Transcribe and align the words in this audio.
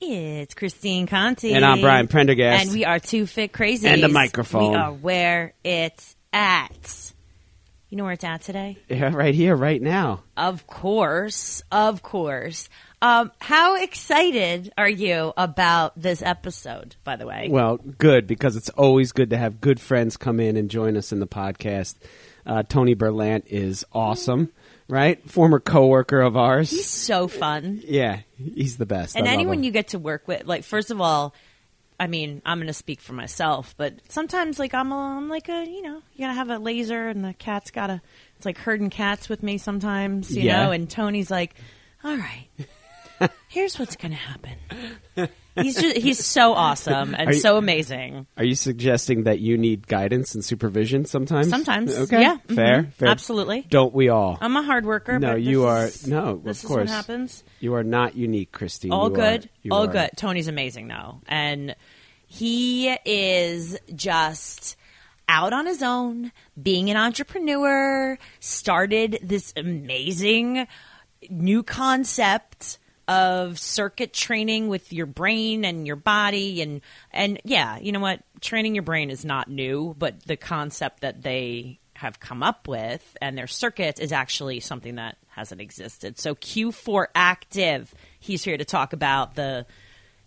It's 0.00 0.54
Christine 0.54 1.06
Conti. 1.06 1.54
And 1.54 1.64
I'm 1.64 1.80
Brian 1.80 2.06
Prendergast. 2.06 2.64
And 2.64 2.72
we 2.72 2.84
are 2.84 2.98
two 2.98 3.26
fit 3.26 3.52
crazy. 3.52 3.88
And 3.88 4.02
the 4.02 4.08
microphone. 4.08 4.72
We 4.72 4.76
are 4.76 4.92
where 4.92 5.54
it's 5.64 6.16
at. 6.32 7.12
You 7.88 7.96
know 7.96 8.04
where 8.04 8.12
it's 8.12 8.24
at 8.24 8.42
today? 8.42 8.76
Yeah, 8.88 9.14
right 9.14 9.34
here, 9.34 9.56
right 9.56 9.80
now. 9.80 10.22
Of 10.36 10.66
course. 10.66 11.62
Of 11.72 12.02
course. 12.02 12.68
Um, 13.00 13.32
how 13.40 13.76
excited 13.76 14.72
are 14.76 14.88
you 14.88 15.32
about 15.36 15.98
this 16.00 16.20
episode, 16.20 16.96
by 17.04 17.16
the 17.16 17.26
way? 17.26 17.48
Well, 17.50 17.76
good, 17.76 18.26
because 18.26 18.56
it's 18.56 18.68
always 18.70 19.12
good 19.12 19.30
to 19.30 19.38
have 19.38 19.60
good 19.60 19.80
friends 19.80 20.16
come 20.16 20.40
in 20.40 20.56
and 20.56 20.68
join 20.70 20.96
us 20.96 21.12
in 21.12 21.20
the 21.20 21.26
podcast. 21.26 21.94
Uh, 22.44 22.62
Tony 22.62 22.94
Berlant 22.94 23.44
is 23.46 23.84
awesome, 23.92 24.52
right? 24.88 25.28
Former 25.30 25.60
coworker 25.60 26.20
of 26.20 26.36
ours. 26.36 26.70
He's 26.70 26.86
so 26.86 27.28
fun. 27.28 27.80
Yeah, 27.84 28.20
he's 28.36 28.76
the 28.76 28.86
best. 28.86 29.16
And 29.16 29.26
I 29.28 29.32
anyone 29.32 29.64
you 29.64 29.70
get 29.70 29.88
to 29.88 29.98
work 29.98 30.26
with, 30.28 30.44
like, 30.46 30.64
first 30.64 30.90
of 30.90 31.00
all, 31.00 31.34
I 31.98 32.06
mean, 32.08 32.42
I'm 32.44 32.58
going 32.58 32.66
to 32.66 32.74
speak 32.74 33.00
for 33.00 33.14
myself, 33.14 33.74
but 33.78 33.94
sometimes, 34.10 34.58
like, 34.58 34.74
I'm, 34.74 34.92
a, 34.92 34.96
I'm 35.16 35.28
like 35.30 35.48
a, 35.48 35.64
you 35.64 35.80
know, 35.82 36.02
you 36.14 36.24
got 36.24 36.28
to 36.28 36.34
have 36.34 36.50
a 36.50 36.58
laser, 36.58 37.08
and 37.08 37.24
the 37.24 37.32
cat's 37.34 37.70
got 37.70 37.86
to, 37.86 38.02
it's 38.36 38.44
like 38.44 38.58
herding 38.58 38.90
cats 38.90 39.28
with 39.30 39.42
me 39.42 39.56
sometimes, 39.56 40.36
you 40.36 40.42
Yeah. 40.42 40.64
know, 40.64 40.72
and 40.72 40.90
Tony's 40.90 41.30
like, 41.30 41.54
all 42.04 42.16
right, 42.16 42.48
here's 43.48 43.78
what's 43.78 43.96
going 43.96 44.12
to 44.12 44.16
happen. 44.16 45.28
He's 45.56 45.80
just, 45.80 45.96
he's 45.96 46.24
so 46.26 46.52
awesome 46.52 47.14
and 47.14 47.30
you- 47.32 47.40
so 47.40 47.56
amazing. 47.56 48.26
Are 48.36 48.44
you 48.44 48.54
suggesting 48.54 49.22
that 49.24 49.38
you 49.40 49.56
need 49.56 49.86
guidance 49.86 50.34
and 50.34 50.44
supervision 50.44 51.06
sometimes? 51.06 51.48
Sometimes, 51.48 51.96
Okay. 51.96 52.20
yeah, 52.20 52.36
Fair. 52.48 52.82
mhm, 52.82 52.92
Fair. 52.92 53.08
absolutely. 53.08 53.62
Don't 53.70 53.94
we 53.94 54.10
all? 54.10 54.36
I'm 54.40 54.54
a 54.56 54.62
hard 54.62 54.84
worker. 54.84 55.18
No, 55.18 55.32
but 55.32 55.42
you 55.42 55.64
are- 55.64 55.86
is- 55.86 56.06
no, 56.06 56.32
of 56.32 56.44
This 56.44 56.62
is 56.62 56.68
course. 56.68 56.80
what 56.80 56.88
happens. 56.90 57.42
You 57.60 57.74
are 57.74 57.82
not 57.84 58.16
unique, 58.16 58.52
Christine. 58.52 58.92
All 58.92 59.08
You 59.08 59.14
good. 59.14 59.48
are- 59.70 59.72
all 59.74 59.84
are- 59.84 59.92
good. 59.92 60.10
Tony's 60.16 60.48
amazing 60.48 60.88
though. 60.88 61.22
And 61.26 61.74
he 62.26 62.90
is 63.06 63.78
just 63.94 64.76
out 65.28 65.52
on 65.54 65.64
his 65.64 65.82
own, 65.82 66.32
being 66.62 66.90
an 66.90 66.96
entrepreneur, 66.98 68.18
started 68.40 69.18
this 69.22 69.54
amazing 69.56 70.66
new 71.30 71.62
concept 71.62 72.78
of 73.08 73.58
circuit 73.58 74.12
training 74.12 74.68
with 74.68 74.92
your 74.92 75.06
brain 75.06 75.64
and 75.64 75.86
your 75.86 75.96
body 75.96 76.60
and 76.60 76.80
and 77.12 77.40
yeah, 77.44 77.78
you 77.78 77.92
know 77.92 78.00
what? 78.00 78.22
Training 78.40 78.74
your 78.74 78.82
brain 78.82 79.10
is 79.10 79.24
not 79.24 79.48
new, 79.48 79.94
but 79.98 80.24
the 80.24 80.36
concept 80.36 81.00
that 81.00 81.22
they 81.22 81.78
have 81.94 82.20
come 82.20 82.42
up 82.42 82.68
with 82.68 83.16
and 83.22 83.38
their 83.38 83.46
circuits 83.46 84.00
is 84.00 84.12
actually 84.12 84.60
something 84.60 84.96
that 84.96 85.16
hasn't 85.28 85.60
existed. 85.60 86.18
So 86.18 86.34
Q4 86.34 87.06
Active, 87.14 87.94
he's 88.20 88.44
here 88.44 88.56
to 88.56 88.64
talk 88.64 88.92
about 88.92 89.34
the 89.34 89.66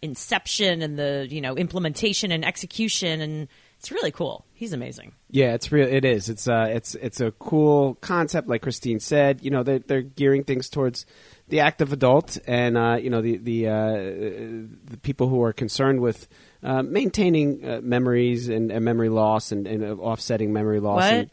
inception 0.01 0.81
and 0.81 0.97
the, 0.97 1.27
you 1.29 1.41
know, 1.41 1.55
implementation 1.55 2.31
and 2.31 2.45
execution 2.45 3.21
and 3.21 3.47
it's 3.79 3.93
really 3.93 4.11
cool. 4.11 4.45
He's 4.53 4.73
amazing. 4.73 5.13
Yeah, 5.29 5.53
it's 5.53 5.71
real. 5.71 5.87
It 5.87 6.03
is. 6.03 6.27
It's 6.27 6.49
uh, 6.49 6.67
it's 6.69 6.95
it's 6.95 7.21
a 7.21 7.31
cool 7.31 7.95
concept, 8.01 8.49
like 8.49 8.61
Christine 8.61 8.99
said. 8.99 9.41
You 9.41 9.51
know, 9.51 9.63
they're 9.63 9.79
they're 9.79 10.01
gearing 10.01 10.43
things 10.43 10.67
towards 10.67 11.05
the 11.49 11.61
active 11.61 11.91
adult, 11.91 12.37
and 12.47 12.77
uh, 12.77 12.97
you 13.01 13.09
know 13.09 13.21
the 13.21 13.37
the 13.37 13.67
uh, 13.67 13.93
the 13.93 14.97
people 15.01 15.27
who 15.27 15.43
are 15.43 15.53
concerned 15.53 15.99
with 15.99 16.27
uh, 16.63 16.83
maintaining 16.83 17.67
uh, 17.67 17.79
memories 17.81 18.49
and, 18.49 18.71
and 18.71 18.85
memory 18.85 19.09
loss 19.09 19.51
and, 19.51 19.67
and 19.67 19.83
offsetting 19.99 20.53
memory 20.53 20.79
loss. 20.79 21.01
What? 21.01 21.13
And, 21.13 21.29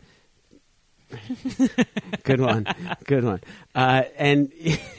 good 2.24 2.40
one, 2.40 2.66
good 3.04 3.24
one. 3.24 3.40
Uh, 3.74 4.04
and 4.16 4.52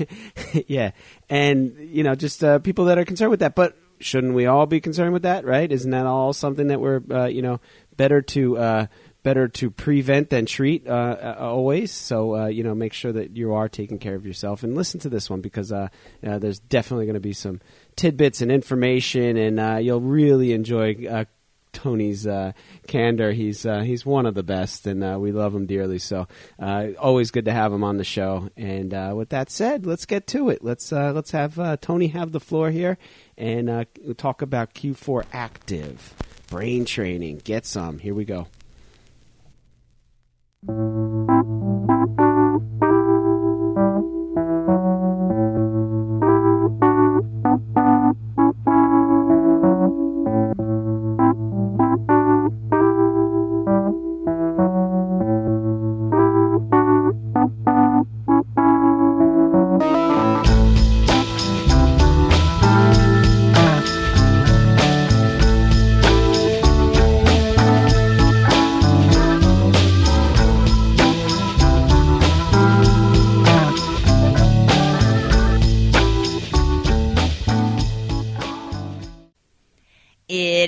yeah, 0.68 0.92
and 1.30 1.76
you 1.80 2.04
know, 2.04 2.16
just 2.16 2.44
uh, 2.44 2.60
people 2.60 2.86
that 2.86 2.98
are 2.98 3.06
concerned 3.06 3.32
with 3.32 3.42
that. 3.42 3.56
But 3.56 3.78
shouldn't 4.00 4.34
we 4.34 4.46
all 4.46 4.66
be 4.66 4.80
concerned 4.80 5.14
with 5.14 5.24
that? 5.24 5.46
Right? 5.46 5.70
Isn't 5.70 5.92
that 5.92 6.06
all 6.06 6.34
something 6.34 6.68
that 6.68 6.80
we're 6.80 7.02
uh, 7.12 7.26
you 7.26 7.42
know 7.42 7.60
better 7.98 8.22
to 8.22 8.58
uh, 8.58 8.88
better 9.28 9.50
to 9.50 9.70
prevent 9.70 10.30
than 10.30 10.46
treat 10.46 10.88
uh, 10.88 11.18
uh, 11.22 11.36
always? 11.38 11.92
So 11.92 12.34
uh, 12.34 12.46
you 12.46 12.64
know, 12.64 12.74
make 12.74 12.94
sure 12.94 13.12
that 13.12 13.36
you 13.36 13.54
are 13.56 13.68
taking 13.68 14.00
care 14.00 14.16
of 14.16 14.26
yourself 14.26 14.64
and 14.64 14.74
listen 14.74 15.02
to 15.02 15.10
this 15.10 15.30
one 15.30 15.42
because 15.42 15.70
uh, 15.70 15.90
uh, 16.26 16.40
there's 16.40 16.60
definitely 16.60 17.08
going 17.08 17.16
to 17.16 17.20
be 17.20 17.34
some 17.34 17.60
tidbits 17.98 18.40
and 18.40 18.50
information, 18.50 19.36
and 19.36 19.60
uh, 19.60 19.78
you'll 19.82 20.02
really 20.02 20.54
enjoy. 20.54 21.26
Tony's 21.74 22.26
candor. 22.88 23.32
He's 23.34 23.62
he's 23.62 24.04
one 24.04 24.26
of 24.26 24.34
the 24.34 24.42
best, 24.42 24.88
and 24.88 25.22
we 25.22 25.32
love 25.32 25.54
him 25.54 25.68
dearly. 25.68 26.00
So 26.00 26.28
always 26.60 27.30
good 27.30 27.46
to 27.46 27.52
have 27.52 27.72
him 27.72 27.84
on 27.84 27.98
the 27.98 28.04
show. 28.04 28.50
And 28.58 29.16
with 29.16 29.30
that 29.30 29.52
said, 29.52 29.86
let's 29.86 30.08
get 30.08 30.26
to 30.28 30.50
it. 30.50 30.64
Let's 30.64 30.92
let's 30.92 31.32
have 31.32 31.80
Tony 31.82 32.08
have 32.08 32.32
the 32.32 32.40
floor 32.40 32.72
here, 32.72 32.98
and 33.38 33.86
talk 34.18 34.42
about 34.42 34.74
Q4 34.74 35.26
Active 35.34 36.16
brain 36.48 36.86
training. 36.86 37.42
Get 37.44 37.68
some. 37.68 38.00
Here 38.00 38.16
we 38.16 38.26
go. 38.26 38.48
It 40.70 40.74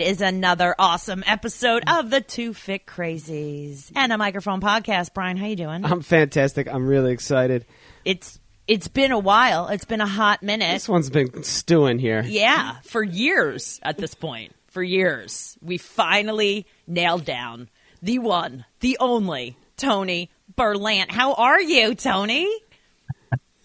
is 0.09 0.21
another 0.21 0.73
awesome 0.79 1.23
episode 1.27 1.83
of 1.85 2.09
the 2.09 2.19
Two 2.19 2.51
Fit 2.51 2.87
Crazies 2.87 3.91
and 3.95 4.11
a 4.11 4.17
microphone 4.17 4.59
podcast. 4.59 5.13
Brian, 5.13 5.37
how 5.37 5.45
you 5.45 5.55
doing? 5.55 5.85
I'm 5.85 6.01
fantastic. 6.01 6.67
I'm 6.67 6.87
really 6.87 7.13
excited. 7.13 7.63
it's 8.03 8.39
it's 8.67 8.87
been 8.87 9.11
a 9.11 9.19
while. 9.19 9.67
It's 9.67 9.85
been 9.85 10.01
a 10.01 10.07
hot 10.07 10.41
minute. 10.41 10.73
This 10.73 10.89
one's 10.89 11.11
been 11.11 11.43
stewing 11.43 11.99
here. 11.99 12.23
Yeah, 12.25 12.77
for 12.85 13.03
years 13.03 13.79
at 13.83 13.99
this 13.99 14.15
point. 14.15 14.55
For 14.69 14.81
years. 14.81 15.55
We 15.61 15.77
finally 15.77 16.65
nailed 16.87 17.25
down 17.25 17.69
the 18.01 18.17
one, 18.17 18.65
the 18.79 18.97
only 18.99 19.57
Tony 19.77 20.31
Berlant. 20.57 21.11
How 21.11 21.33
are 21.35 21.61
you, 21.61 21.93
Tony? 21.93 22.51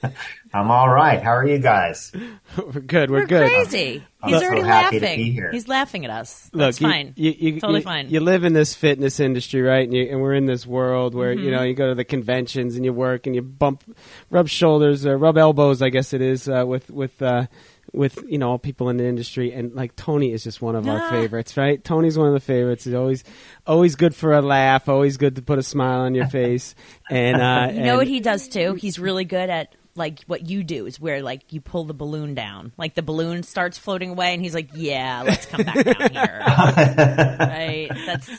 I'm 0.54 0.70
all 0.70 0.88
right. 0.88 1.20
How 1.20 1.32
are 1.32 1.46
you 1.46 1.58
guys? 1.58 2.12
We're 2.56 2.80
good. 2.80 3.10
We're, 3.10 3.20
We're 3.22 3.26
good. 3.26 3.50
crazy. 3.50 4.04
I'm 4.22 4.30
He's 4.30 4.38
so 4.40 4.46
already 4.46 4.62
happy 4.62 5.00
to 5.00 5.04
laughing. 5.04 5.18
be 5.24 5.30
here. 5.32 5.50
He's 5.50 5.66
laughing 5.66 6.04
at 6.04 6.10
us. 6.12 6.48
Look, 6.52 6.60
That's 6.60 6.80
you- 6.80 6.88
fine. 6.88 7.12
You, 7.16 7.34
you, 7.36 7.60
totally 7.60 7.80
you- 7.80 7.84
fine. 7.84 8.08
You 8.08 8.20
live 8.20 8.44
in 8.44 8.52
this 8.52 8.72
fitness 8.74 9.18
industry, 9.18 9.62
right? 9.62 9.82
And, 9.82 9.92
you, 9.92 10.04
and 10.04 10.20
we're 10.22 10.34
in 10.34 10.46
this 10.46 10.64
world 10.64 11.12
where 11.14 11.34
Mm-hmm. 11.34 11.44
you 11.44 11.50
know 11.50 11.62
you 11.62 11.74
go 11.74 11.88
to 11.88 11.94
the 11.96 12.04
conventions 12.04 12.76
and 12.76 12.84
you 12.84 12.92
work 12.92 13.26
and 13.26 13.34
you 13.34 13.42
bump, 13.42 13.82
rub 14.30 14.46
shoulders, 14.48 15.04
or 15.04 15.18
rub 15.18 15.36
elbows, 15.36 15.82
I 15.82 15.88
guess 15.88 16.12
it 16.12 16.22
is, 16.22 16.48
uh, 16.48 16.64
with 16.64 16.88
with 16.88 17.20
uh, 17.20 17.46
with 17.92 18.18
you 18.28 18.38
know 18.38 18.50
all 18.50 18.58
people 18.60 18.88
in 18.90 18.96
the 18.96 19.06
industry. 19.06 19.52
And 19.52 19.74
like 19.74 19.96
Tony 19.96 20.30
is 20.32 20.44
just 20.44 20.62
one 20.62 20.76
of 20.76 20.86
our 20.88 21.00
Ah. 21.02 21.10
favorites, 21.10 21.56
right? 21.56 21.82
Tony's 21.82 22.16
one 22.16 22.28
of 22.28 22.32
the 22.34 22.38
favorites. 22.40 22.84
He's 22.84 22.94
always 22.94 23.24
always 23.66 23.96
good 23.96 24.14
for 24.14 24.32
a 24.32 24.40
laugh, 24.40 24.88
always 24.88 25.16
good 25.16 25.34
to 25.34 25.42
put 25.42 25.58
a 25.58 25.64
smile 25.64 26.02
on 26.02 26.14
your 26.14 26.26
face. 26.28 26.76
And 27.10 27.42
uh, 27.42 27.72
You 27.72 27.80
know 27.82 27.88
and- 27.90 27.98
what 27.98 28.06
he 28.06 28.20
does 28.20 28.46
too? 28.46 28.74
He's 28.74 29.00
really 29.00 29.24
good 29.24 29.50
at 29.50 29.74
like 29.96 30.20
what 30.26 30.48
you 30.48 30.64
do 30.64 30.86
is 30.86 30.98
where 30.98 31.22
like 31.22 31.52
you 31.52 31.60
pull 31.60 31.84
the 31.84 31.94
balloon 31.94 32.34
down. 32.34 32.72
Like 32.76 32.94
the 32.94 33.02
balloon 33.02 33.42
starts 33.42 33.78
floating 33.78 34.10
away 34.10 34.34
and 34.34 34.42
he's 34.42 34.54
like, 34.54 34.70
"Yeah, 34.74 35.22
let's 35.24 35.46
come 35.46 35.62
back 35.62 35.84
down 35.84 36.10
here." 36.10 36.42
right? 37.40 37.88
That's 38.06 38.30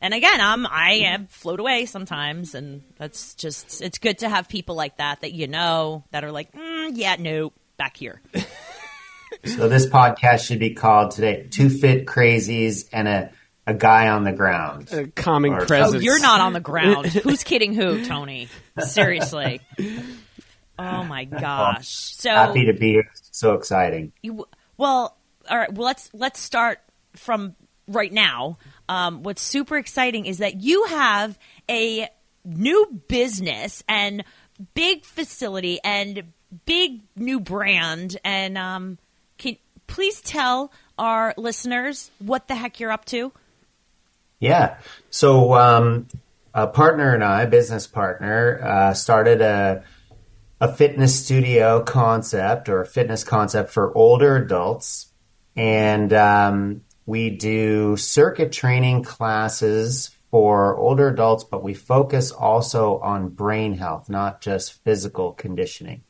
And 0.00 0.14
again, 0.14 0.40
I'm 0.40 0.66
I 0.66 0.92
am 1.04 1.26
float 1.26 1.60
away 1.60 1.86
sometimes 1.86 2.54
and 2.54 2.82
that's 2.96 3.34
just 3.34 3.82
it's 3.82 3.98
good 3.98 4.18
to 4.18 4.28
have 4.28 4.48
people 4.48 4.74
like 4.74 4.96
that 4.96 5.20
that 5.20 5.32
you 5.32 5.46
know 5.46 6.04
that 6.10 6.24
are 6.24 6.32
like, 6.32 6.52
mm, 6.52 6.90
"Yeah, 6.94 7.16
no, 7.18 7.52
back 7.76 7.96
here." 7.96 8.20
So 9.44 9.68
this 9.68 9.86
podcast 9.86 10.46
should 10.46 10.58
be 10.60 10.74
called 10.74 11.10
today 11.10 11.46
Two 11.50 11.68
Fit 11.68 12.06
Crazies 12.06 12.88
and 12.92 13.08
a, 13.08 13.30
a 13.66 13.74
Guy 13.74 14.08
on 14.08 14.24
the 14.24 14.32
Ground. 14.32 15.12
calming 15.16 15.52
Or- 15.54 15.62
Oh, 15.62 15.66
presence. 15.66 16.02
you're 16.04 16.20
not 16.20 16.40
on 16.40 16.52
the 16.52 16.60
ground. 16.60 17.06
Who's 17.08 17.42
kidding 17.44 17.74
who, 17.74 18.04
Tony? 18.04 18.48
Seriously. 18.78 19.60
Oh 20.78 21.04
my 21.04 21.24
gosh. 21.24 21.88
So 21.88 22.30
Happy 22.30 22.66
to 22.66 22.72
be 22.72 22.92
here. 22.92 23.10
So 23.30 23.54
exciting. 23.54 24.12
you, 24.22 24.46
well, 24.76 25.16
all 25.48 25.58
right. 25.58 25.72
Well, 25.72 25.86
let's 25.86 26.10
let's 26.12 26.40
start 26.40 26.80
from 27.14 27.54
right 27.86 28.12
now. 28.12 28.58
Um, 28.88 29.22
what's 29.22 29.42
super 29.42 29.76
exciting 29.76 30.26
is 30.26 30.38
that 30.38 30.60
you 30.62 30.84
have 30.84 31.38
a 31.70 32.08
new 32.44 33.00
business 33.08 33.82
and 33.88 34.24
big 34.74 35.04
facility 35.04 35.80
and 35.82 36.24
big 36.66 37.00
new 37.16 37.40
brand. 37.40 38.18
And 38.24 38.58
um, 38.58 38.98
can 39.38 39.56
please 39.86 40.20
tell 40.20 40.72
our 40.98 41.34
listeners 41.36 42.10
what 42.18 42.48
the 42.48 42.54
heck 42.54 42.80
you're 42.80 42.92
up 42.92 43.04
to? 43.06 43.32
Yeah. 44.40 44.76
So, 45.10 45.54
um, 45.54 46.06
a 46.52 46.66
partner 46.66 47.14
and 47.14 47.24
I, 47.24 47.46
business 47.46 47.86
partner, 47.86 48.60
uh, 48.62 48.94
started 48.94 49.40
a 49.40 49.82
a 50.64 50.72
fitness 50.72 51.22
studio 51.22 51.82
concept 51.82 52.70
or 52.70 52.80
a 52.80 52.86
fitness 52.86 53.22
concept 53.22 53.70
for 53.70 53.94
older 53.94 54.36
adults, 54.36 55.12
and 55.54 56.10
um, 56.14 56.80
we 57.04 57.28
do 57.28 57.98
circuit 57.98 58.50
training 58.50 59.02
classes 59.02 60.10
for 60.30 60.74
older 60.78 61.08
adults, 61.08 61.44
but 61.44 61.62
we 61.62 61.74
focus 61.74 62.30
also 62.30 62.98
on 63.00 63.28
brain 63.28 63.74
health, 63.74 64.08
not 64.08 64.40
just 64.40 64.82
physical 64.84 65.32
conditioning. 65.32 66.02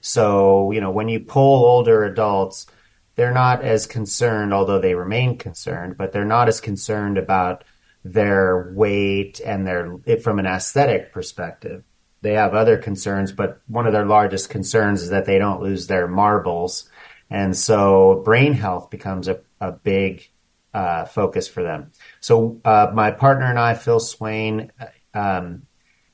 So, 0.00 0.72
you 0.72 0.80
know, 0.80 0.90
when 0.90 1.08
you 1.08 1.20
pull 1.20 1.64
older 1.64 2.02
adults, 2.02 2.66
they're 3.14 3.32
not 3.32 3.62
as 3.62 3.86
concerned, 3.86 4.52
although 4.52 4.80
they 4.80 4.96
remain 4.96 5.38
concerned, 5.38 5.96
but 5.96 6.10
they're 6.10 6.24
not 6.24 6.48
as 6.48 6.60
concerned 6.60 7.16
about 7.16 7.62
their 8.02 8.72
weight 8.74 9.40
and 9.40 9.64
their 9.64 10.18
from 10.20 10.40
an 10.40 10.46
aesthetic 10.46 11.12
perspective. 11.12 11.84
They 12.24 12.32
have 12.32 12.54
other 12.54 12.78
concerns, 12.78 13.32
but 13.32 13.60
one 13.68 13.86
of 13.86 13.92
their 13.92 14.06
largest 14.06 14.48
concerns 14.48 15.02
is 15.02 15.10
that 15.10 15.26
they 15.26 15.38
don't 15.38 15.60
lose 15.60 15.88
their 15.88 16.08
marbles. 16.08 16.88
And 17.28 17.54
so 17.54 18.22
brain 18.24 18.54
health 18.54 18.88
becomes 18.88 19.28
a, 19.28 19.40
a 19.60 19.72
big 19.72 20.26
uh, 20.72 21.04
focus 21.04 21.48
for 21.48 21.62
them. 21.62 21.92
So 22.20 22.62
uh, 22.64 22.90
my 22.94 23.10
partner 23.10 23.44
and 23.44 23.58
I, 23.58 23.74
Phil 23.74 24.00
Swain, 24.00 24.72
um, 25.12 25.66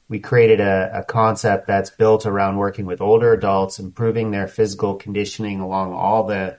we 0.09 0.19
created 0.19 0.59
a, 0.61 0.91
a, 0.99 1.05
concept 1.05 1.69
that's 1.69 1.91
built 1.91 2.27
around 2.27 2.57
working 2.57 2.87
with 2.87 3.01
older 3.01 3.33
adults, 3.33 3.79
improving 3.79 4.33
their 4.33 4.49
physical 4.49 4.97
conditioning 4.97 5.61
along 5.61 5.93
all 5.93 6.25
the 6.25 6.59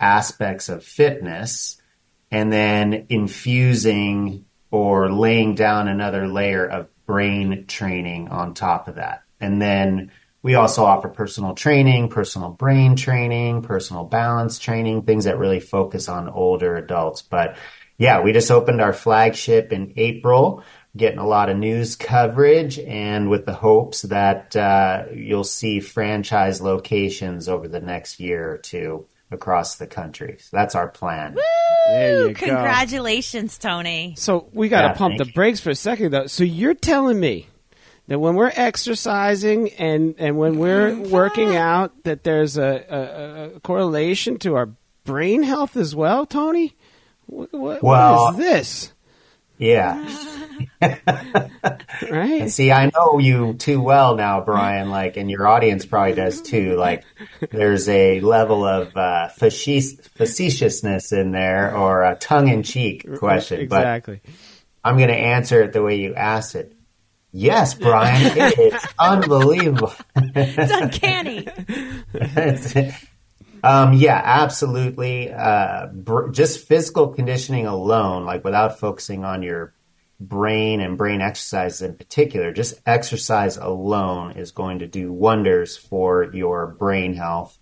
aspects 0.00 0.70
of 0.70 0.82
fitness, 0.82 1.76
and 2.30 2.50
then 2.50 3.04
infusing 3.10 4.46
or 4.70 5.12
laying 5.12 5.54
down 5.54 5.86
another 5.86 6.26
layer 6.26 6.66
of 6.66 6.88
brain 7.06 7.64
training 7.66 8.28
on 8.28 8.54
top 8.54 8.88
of 8.88 8.96
that. 8.96 9.22
And 9.40 9.60
then 9.60 10.10
we 10.42 10.54
also 10.54 10.84
offer 10.84 11.08
personal 11.08 11.54
training, 11.54 12.08
personal 12.08 12.50
brain 12.50 12.96
training, 12.96 13.62
personal 13.62 14.04
balance 14.04 14.58
training, 14.58 15.02
things 15.02 15.24
that 15.24 15.38
really 15.38 15.60
focus 15.60 16.08
on 16.08 16.28
older 16.28 16.76
adults. 16.76 17.22
But 17.22 17.56
yeah, 17.98 18.20
we 18.20 18.32
just 18.32 18.50
opened 18.50 18.80
our 18.80 18.92
flagship 18.92 19.72
in 19.72 19.94
April, 19.96 20.62
getting 20.96 21.18
a 21.18 21.26
lot 21.26 21.48
of 21.48 21.56
news 21.56 21.96
coverage 21.96 22.78
and 22.78 23.28
with 23.28 23.44
the 23.46 23.54
hopes 23.54 24.02
that 24.02 24.54
uh, 24.54 25.04
you'll 25.12 25.44
see 25.44 25.80
franchise 25.80 26.60
locations 26.60 27.48
over 27.48 27.68
the 27.68 27.80
next 27.80 28.20
year 28.20 28.52
or 28.52 28.58
two 28.58 29.06
across 29.30 29.76
the 29.76 29.86
country. 29.86 30.36
So 30.40 30.56
that's 30.56 30.74
our 30.74 30.88
plan. 30.88 31.34
Woo! 31.34 31.42
There 31.88 32.28
you 32.28 32.34
go. 32.34 32.46
Congratulations, 32.46 33.58
Tony. 33.58 34.14
So 34.16 34.48
we 34.52 34.68
got 34.68 34.82
to 34.82 34.88
Yeah, 34.88 34.94
pump 34.94 35.18
the 35.18 35.26
you. 35.26 35.32
brakes 35.32 35.60
for 35.60 35.70
a 35.70 35.74
second, 35.74 36.12
though. 36.12 36.26
So 36.26 36.44
you're 36.44 36.74
telling 36.74 37.18
me 37.18 37.48
that 38.08 38.18
when 38.18 38.34
we're 38.36 38.52
exercising 38.54 39.70
and, 39.70 40.14
and 40.18 40.38
when 40.38 40.58
we're 40.58 40.94
working 40.96 41.56
out, 41.56 42.04
that 42.04 42.22
there's 42.24 42.56
a, 42.56 42.84
a, 42.88 43.56
a 43.56 43.60
correlation 43.60 44.38
to 44.38 44.54
our 44.54 44.70
brain 45.04 45.42
health 45.42 45.76
as 45.76 45.94
well, 45.94 46.24
Tony? 46.26 46.76
What, 47.26 47.52
what, 47.52 47.82
Well- 47.82 48.24
what 48.26 48.34
is 48.34 48.38
this? 48.38 48.92
Yeah. 49.58 50.08
Right? 52.10 52.42
And 52.42 52.52
see, 52.52 52.70
I 52.72 52.90
know 52.94 53.18
you 53.18 53.54
too 53.54 53.80
well 53.80 54.16
now, 54.16 54.40
Brian, 54.40 54.90
like, 54.90 55.16
and 55.16 55.30
your 55.30 55.46
audience 55.46 55.86
probably 55.86 56.14
does 56.14 56.42
too. 56.42 56.76
Like, 56.76 57.04
there's 57.50 57.88
a 57.88 58.20
level 58.20 58.64
of 58.64 58.96
uh, 58.96 59.30
faci- 59.38 60.00
facetiousness 60.10 61.12
in 61.12 61.32
there 61.32 61.74
or 61.76 62.04
a 62.04 62.16
tongue 62.16 62.48
in 62.48 62.62
cheek 62.62 63.06
question. 63.18 63.66
But 63.68 63.80
Exactly. 63.80 64.20
I'm 64.84 64.96
going 64.96 65.08
to 65.08 65.14
answer 65.16 65.62
it 65.62 65.72
the 65.72 65.82
way 65.82 65.96
you 65.96 66.14
asked 66.14 66.54
it. 66.54 66.74
Yes, 67.32 67.74
Brian, 67.74 68.36
it 68.36 68.58
is 68.58 68.86
unbelievable. 68.98 69.92
It's 70.16 70.72
uncanny. 70.72 71.48
um, 73.62 73.92
yeah, 73.94 74.20
absolutely. 74.22 75.32
Uh, 75.32 75.86
br- 75.86 76.30
just 76.30 76.66
physical 76.66 77.08
conditioning 77.08 77.66
alone, 77.66 78.24
like 78.24 78.44
without 78.44 78.78
focusing 78.78 79.24
on 79.24 79.42
your 79.42 79.74
brain 80.18 80.80
and 80.80 80.96
brain 80.96 81.20
exercises 81.20 81.82
in 81.82 81.94
particular, 81.94 82.52
just 82.52 82.80
exercise 82.86 83.56
alone 83.56 84.32
is 84.32 84.50
going 84.50 84.78
to 84.78 84.86
do 84.86 85.12
wonders 85.12 85.76
for 85.76 86.32
your 86.34 86.66
brain 86.66 87.14
health, 87.14 87.58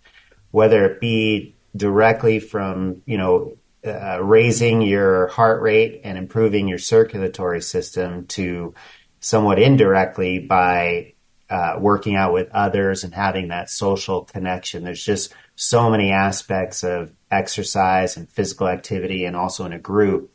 whether 0.50 0.84
it 0.86 1.00
be 1.00 1.56
directly 1.76 2.38
from, 2.38 3.02
you 3.06 3.18
know, 3.18 3.56
uh, 3.86 4.22
raising 4.22 4.80
your 4.80 5.26
heart 5.28 5.60
rate 5.60 6.00
and 6.04 6.16
improving 6.16 6.68
your 6.68 6.78
circulatory 6.78 7.60
system 7.60 8.26
to 8.26 8.74
somewhat 9.20 9.58
indirectly 9.58 10.38
by 10.38 11.13
uh, 11.50 11.76
working 11.78 12.16
out 12.16 12.32
with 12.32 12.48
others 12.52 13.04
and 13.04 13.14
having 13.14 13.48
that 13.48 13.70
social 13.70 14.24
connection. 14.24 14.84
There's 14.84 15.04
just 15.04 15.34
so 15.56 15.90
many 15.90 16.10
aspects 16.10 16.82
of 16.82 17.12
exercise 17.30 18.16
and 18.16 18.28
physical 18.28 18.68
activity, 18.68 19.24
and 19.24 19.36
also 19.36 19.64
in 19.64 19.72
a 19.72 19.78
group 19.78 20.32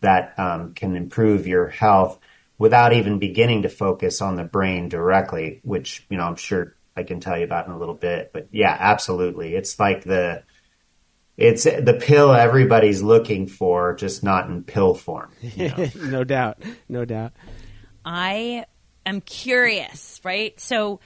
that 0.00 0.38
um, 0.38 0.74
can 0.74 0.96
improve 0.96 1.46
your 1.46 1.68
health 1.68 2.18
without 2.58 2.92
even 2.92 3.18
beginning 3.18 3.62
to 3.62 3.68
focus 3.68 4.20
on 4.20 4.36
the 4.36 4.44
brain 4.44 4.88
directly, 4.88 5.60
which 5.64 6.06
you 6.08 6.16
know 6.16 6.24
I'm 6.24 6.36
sure 6.36 6.76
I 6.96 7.02
can 7.02 7.20
tell 7.20 7.36
you 7.36 7.44
about 7.44 7.66
in 7.66 7.72
a 7.72 7.78
little 7.78 7.94
bit. 7.94 8.30
But 8.32 8.48
yeah, 8.52 8.76
absolutely, 8.78 9.54
it's 9.54 9.78
like 9.80 10.04
the 10.04 10.44
it's 11.36 11.64
the 11.64 11.98
pill 12.00 12.32
everybody's 12.32 13.02
looking 13.02 13.46
for, 13.46 13.94
just 13.94 14.22
not 14.22 14.48
in 14.48 14.62
pill 14.64 14.94
form. 14.94 15.32
you 15.40 15.68
know? 15.68 15.88
no 16.02 16.24
doubt. 16.24 16.62
No 16.88 17.04
doubt. 17.04 17.32
I 18.04 18.66
am 19.06 19.20
curious, 19.20 20.20
right? 20.24 20.58
So 20.60 21.00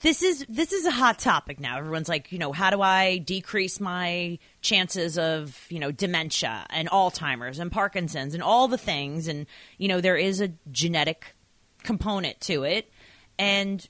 this 0.00 0.22
is 0.22 0.44
this 0.48 0.72
is 0.72 0.84
a 0.84 0.90
hot 0.90 1.18
topic 1.18 1.58
now. 1.58 1.78
Everyone's 1.78 2.08
like, 2.08 2.30
you 2.30 2.38
know, 2.38 2.52
how 2.52 2.70
do 2.70 2.82
I 2.82 3.18
decrease 3.18 3.80
my 3.80 4.38
chances 4.60 5.18
of, 5.18 5.58
you 5.70 5.78
know, 5.78 5.90
dementia 5.90 6.66
and 6.70 6.88
Alzheimer's 6.90 7.58
and 7.58 7.72
Parkinson's 7.72 8.34
and 8.34 8.42
all 8.42 8.68
the 8.68 8.78
things 8.78 9.28
and 9.28 9.46
you 9.78 9.88
know, 9.88 10.00
there 10.00 10.16
is 10.16 10.40
a 10.40 10.48
genetic 10.70 11.34
component 11.82 12.40
to 12.42 12.64
it. 12.64 12.90
And 13.38 13.86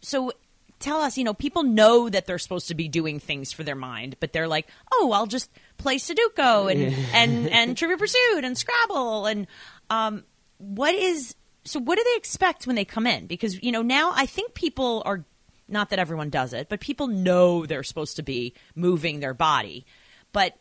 so 0.00 0.32
tell 0.80 1.00
us, 1.00 1.16
you 1.16 1.24
know, 1.24 1.34
people 1.34 1.62
know 1.62 2.10
that 2.10 2.26
they're 2.26 2.38
supposed 2.38 2.68
to 2.68 2.74
be 2.74 2.88
doing 2.88 3.18
things 3.18 3.52
for 3.52 3.64
their 3.64 3.74
mind, 3.74 4.16
but 4.20 4.32
they're 4.32 4.48
like, 4.48 4.68
"Oh, 4.92 5.12
I'll 5.12 5.26
just 5.26 5.50
play 5.78 5.96
Sudoku 5.96 6.70
and 6.70 6.94
and 7.14 7.48
and 7.48 7.76
Trivia 7.76 7.96
Pursuit 7.96 8.44
and 8.44 8.56
Scrabble 8.56 9.26
and 9.26 9.46
um 9.90 10.24
what 10.58 10.94
is 10.94 11.34
so 11.64 11.80
what 11.80 11.96
do 11.96 12.04
they 12.04 12.16
expect 12.16 12.66
when 12.66 12.76
they 12.76 12.84
come 12.84 13.06
in? 13.06 13.26
Because 13.26 13.62
you 13.62 13.72
know 13.72 13.82
now 13.82 14.12
i 14.14 14.26
think 14.26 14.54
people 14.54 15.02
are 15.06 15.24
not 15.68 15.90
that 15.90 15.98
everyone 15.98 16.30
does 16.30 16.52
it 16.52 16.68
but 16.68 16.80
people 16.80 17.06
know 17.06 17.66
they're 17.66 17.82
supposed 17.82 18.16
to 18.16 18.22
be 18.22 18.54
moving 18.74 19.20
their 19.20 19.34
body. 19.34 19.86
But 20.32 20.56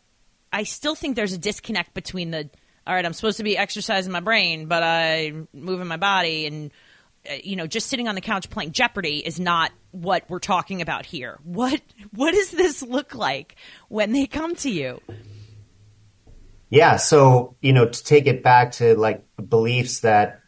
i 0.52 0.64
still 0.64 0.96
think 0.96 1.16
there's 1.16 1.34
a 1.34 1.38
disconnect 1.38 1.94
between 1.94 2.32
the 2.32 2.50
all 2.86 2.94
right 2.94 3.06
i'm 3.06 3.14
supposed 3.14 3.38
to 3.38 3.44
be 3.44 3.58
exercising 3.58 4.12
my 4.12 4.20
brain 4.20 4.68
but 4.68 4.84
i'm 4.84 5.48
moving 5.52 5.88
my 5.88 5.98
body 5.98 6.46
and 6.46 6.72
uh, 7.30 7.34
you 7.44 7.56
know 7.56 7.66
just 7.66 7.88
sitting 7.88 8.08
on 8.08 8.16
the 8.16 8.22
couch 8.22 8.50
playing 8.50 8.72
jeopardy 8.72 9.18
is 9.18 9.40
not 9.40 9.72
what 9.94 10.24
we're 10.28 10.40
talking 10.40 10.82
about 10.82 11.06
here. 11.06 11.40
What 11.44 11.82
what 12.12 12.32
does 12.32 12.52
this 12.52 12.82
look 12.82 13.16
like 13.16 13.56
when 13.88 14.12
they 14.12 14.26
come 14.26 14.56
to 14.58 14.70
you? 14.70 15.02
Yeah, 16.70 16.98
so 16.98 17.56
you 17.62 17.72
know, 17.72 17.88
to 17.88 18.04
take 18.04 18.26
it 18.26 18.44
back 18.44 18.74
to 18.74 18.96
like 18.96 19.24
beliefs 19.38 20.02
that 20.02 20.42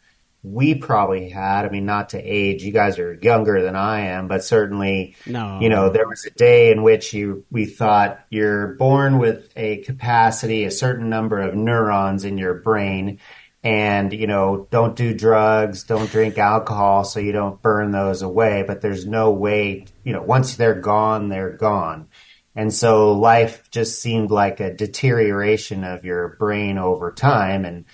we 0.46 0.76
probably 0.76 1.28
had. 1.28 1.64
I 1.64 1.70
mean, 1.70 1.86
not 1.86 2.10
to 2.10 2.22
age. 2.22 2.62
You 2.62 2.70
guys 2.72 3.00
are 3.00 3.14
younger 3.14 3.60
than 3.62 3.74
I 3.74 4.00
am, 4.06 4.28
but 4.28 4.44
certainly, 4.44 5.16
No. 5.26 5.58
you 5.60 5.68
know, 5.68 5.90
there 5.90 6.06
was 6.06 6.24
a 6.24 6.30
day 6.30 6.70
in 6.70 6.84
which 6.84 7.12
you 7.12 7.44
we 7.50 7.64
thought 7.64 8.20
you're 8.30 8.74
born 8.74 9.18
with 9.18 9.50
a 9.56 9.78
capacity, 9.78 10.64
a 10.64 10.70
certain 10.70 11.08
number 11.10 11.40
of 11.40 11.56
neurons 11.56 12.24
in 12.24 12.38
your 12.38 12.54
brain, 12.54 13.18
and 13.64 14.12
you 14.12 14.28
know, 14.28 14.68
don't 14.70 14.94
do 14.94 15.12
drugs, 15.12 15.82
don't 15.82 16.10
drink 16.10 16.38
alcohol, 16.38 17.02
so 17.02 17.18
you 17.18 17.32
don't 17.32 17.60
burn 17.60 17.90
those 17.90 18.22
away. 18.22 18.62
But 18.64 18.80
there's 18.82 19.04
no 19.04 19.32
way, 19.32 19.86
you 20.04 20.12
know, 20.12 20.22
once 20.22 20.54
they're 20.54 20.80
gone, 20.80 21.28
they're 21.28 21.56
gone. 21.56 22.06
And 22.54 22.72
so 22.72 23.12
life 23.12 23.68
just 23.70 24.00
seemed 24.00 24.30
like 24.30 24.60
a 24.60 24.72
deterioration 24.72 25.82
of 25.82 26.04
your 26.04 26.36
brain 26.38 26.78
over 26.78 27.10
time. 27.12 27.64
And, 27.64 27.84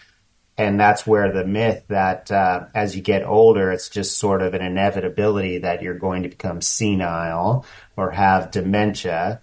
and 0.62 0.78
that's 0.78 1.06
where 1.06 1.32
the 1.32 1.44
myth 1.44 1.84
that, 1.88 2.30
uh, 2.30 2.66
as 2.74 2.96
you 2.96 3.02
get 3.02 3.24
older, 3.24 3.70
it's 3.70 3.88
just 3.88 4.18
sort 4.18 4.42
of 4.42 4.54
an 4.54 4.62
inevitability 4.62 5.58
that 5.58 5.82
you're 5.82 5.98
going 5.98 6.22
to 6.22 6.28
become 6.28 6.60
senile 6.60 7.64
or 7.96 8.10
have 8.10 8.50
dementia. 8.50 9.40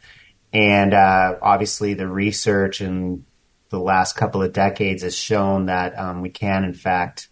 And, 0.52 0.94
uh, 0.94 1.36
obviously 1.42 1.94
the 1.94 2.08
research 2.08 2.82
in 2.82 3.26
the 3.70 3.80
last 3.80 4.16
couple 4.16 4.42
of 4.42 4.54
decades 4.54 5.04
has 5.04 5.16
shown 5.16 5.68
that, 5.68 5.98
um, 5.98 6.22
we 6.22 6.30
can 6.30 6.64
in 6.64 6.74
fact, 6.74 7.30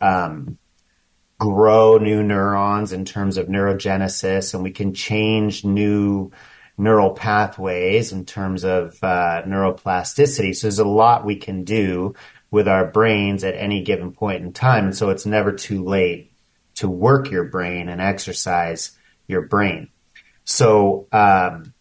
um, 0.00 0.58
grow 1.38 1.98
new 1.98 2.22
neurons 2.22 2.92
in 2.92 3.04
terms 3.04 3.36
of 3.36 3.46
neurogenesis 3.46 4.54
and 4.54 4.62
we 4.62 4.72
can 4.72 4.92
change 4.94 5.64
new 5.64 6.32
neural 6.78 7.10
pathways 7.10 8.12
in 8.12 8.24
terms 8.24 8.64
of 8.64 8.96
uh, 9.02 9.42
neuroplasticity. 9.46 10.54
So 10.54 10.66
there's 10.66 10.78
a 10.78 10.84
lot 10.84 11.24
we 11.24 11.36
can 11.36 11.64
do 11.64 12.14
with 12.50 12.68
our 12.68 12.86
brains 12.86 13.44
at 13.44 13.54
any 13.54 13.82
given 13.82 14.12
point 14.12 14.42
in 14.42 14.52
time. 14.52 14.86
And 14.86 14.96
so 14.96 15.10
it's 15.10 15.26
never 15.26 15.52
too 15.52 15.84
late 15.84 16.32
to 16.76 16.88
work 16.88 17.30
your 17.30 17.44
brain 17.44 17.88
and 17.88 18.00
exercise 18.00 18.96
your 19.26 19.42
brain. 19.42 19.88
So, 20.44 21.06
um, 21.12 21.74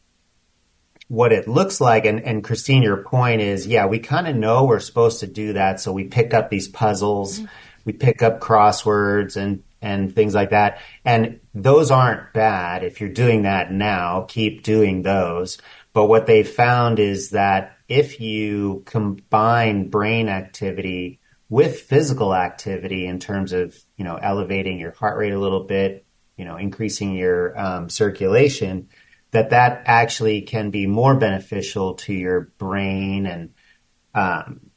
what 1.07 1.31
it 1.31 1.47
looks 1.47 1.79
like, 1.79 2.05
and, 2.05 2.19
and 2.21 2.43
Christine, 2.43 2.83
your 2.83 3.03
point 3.03 3.39
is, 3.39 3.65
yeah, 3.65 3.85
we 3.85 3.99
kind 3.99 4.27
of 4.27 4.35
know 4.35 4.65
we're 4.65 4.79
supposed 4.79 5.21
to 5.21 5.27
do 5.27 5.53
that. 5.53 5.79
So 5.79 5.93
we 5.93 6.03
pick 6.03 6.33
up 6.33 6.49
these 6.49 6.67
puzzles, 6.67 7.39
mm-hmm. 7.39 7.45
we 7.85 7.93
pick 7.93 8.21
up 8.21 8.41
crosswords 8.41 9.37
and, 9.37 9.63
and 9.81 10.13
things 10.13 10.35
like 10.35 10.49
that. 10.49 10.81
And 11.05 11.39
those 11.53 11.91
aren't 11.91 12.33
bad. 12.33 12.83
If 12.83 12.99
you're 12.99 13.09
doing 13.09 13.43
that 13.43 13.71
now, 13.71 14.25
keep 14.27 14.63
doing 14.63 15.01
those. 15.01 15.59
But 15.93 16.07
what 16.07 16.27
they 16.27 16.43
found 16.43 16.99
is 16.99 17.29
that 17.29 17.76
if 17.87 18.19
you 18.19 18.83
combine 18.85 19.89
brain 19.89 20.29
activity 20.29 21.19
with 21.49 21.81
physical 21.81 22.35
activity 22.35 23.05
in 23.05 23.19
terms 23.19 23.53
of, 23.53 23.77
you 23.95 24.03
know, 24.03 24.15
elevating 24.15 24.79
your 24.79 24.91
heart 24.91 25.17
rate 25.17 25.33
a 25.33 25.39
little 25.39 25.63
bit, 25.63 26.05
you 26.35 26.45
know, 26.45 26.57
increasing 26.57 27.13
your 27.13 27.57
um, 27.57 27.89
circulation, 27.89 28.89
that 29.31 29.51
that 29.51 29.83
actually 29.85 30.41
can 30.41 30.69
be 30.69 30.87
more 30.87 31.15
beneficial 31.15 31.95
to 31.95 32.13
your 32.13 32.51
brain 32.57 33.25
and 33.25 33.53
um, 34.13 34.71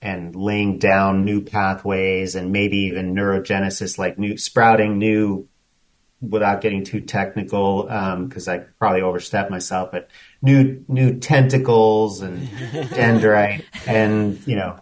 and 0.00 0.34
laying 0.34 0.78
down 0.78 1.24
new 1.24 1.40
pathways 1.40 2.34
and 2.34 2.50
maybe 2.50 2.78
even 2.78 3.14
neurogenesis, 3.14 3.98
like 3.98 4.18
new 4.18 4.36
sprouting 4.36 4.98
new, 4.98 5.48
without 6.22 6.60
getting 6.60 6.84
too 6.84 7.00
technical, 7.00 7.82
because 7.82 8.48
um, 8.48 8.54
I 8.54 8.58
probably 8.78 9.02
overstepped 9.02 9.50
myself, 9.50 9.90
but 9.90 10.08
new 10.40 10.84
new 10.88 11.18
tentacles 11.18 12.22
and 12.22 12.48
dendrite 12.48 13.64
and 13.86 14.44
you 14.46 14.56
know 14.56 14.78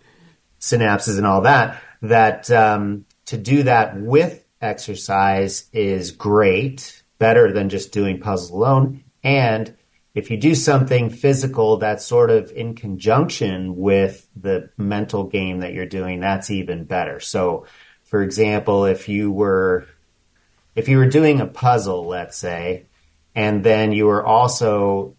synapses 0.61 1.17
and 1.17 1.27
all 1.27 1.43
that. 1.43 1.83
That 2.03 2.51
um, 2.51 3.07
to 3.27 3.37
do 3.37 3.65
that 3.65 4.01
with 4.01 4.45
exercise 4.61 5.69
is 5.73 6.11
great, 6.13 7.03
better 7.19 7.53
than 7.53 7.69
just 7.69 7.93
doing 7.93 8.21
puzzles 8.21 8.51
alone. 8.51 9.05
And 9.23 9.75
if 10.15 10.31
you 10.31 10.37
do 10.37 10.55
something 10.55 11.11
physical 11.11 11.77
that's 11.77 12.05
sort 12.05 12.31
of 12.31 12.51
in 12.53 12.75
conjunction 12.75 13.77
with 13.77 14.29
the 14.35 14.71
mental 14.77 15.25
game 15.25 15.61
that 15.61 15.73
you're 15.73 15.87
doing, 15.87 16.21
that's 16.21 16.51
even 16.51 16.85
better. 16.85 17.21
So, 17.21 17.67
for 18.05 18.23
example, 18.23 18.87
if 18.87 19.09
you 19.09 19.31
were 19.31 19.87
if 20.81 20.89
you 20.89 20.97
were 20.97 21.07
doing 21.07 21.41
a 21.41 21.47
puzzle, 21.47 22.07
let's 22.07 22.39
say, 22.39 22.87
and 23.35 23.63
then 23.63 23.93
you 23.93 24.07
were 24.07 24.25
also 24.25 25.15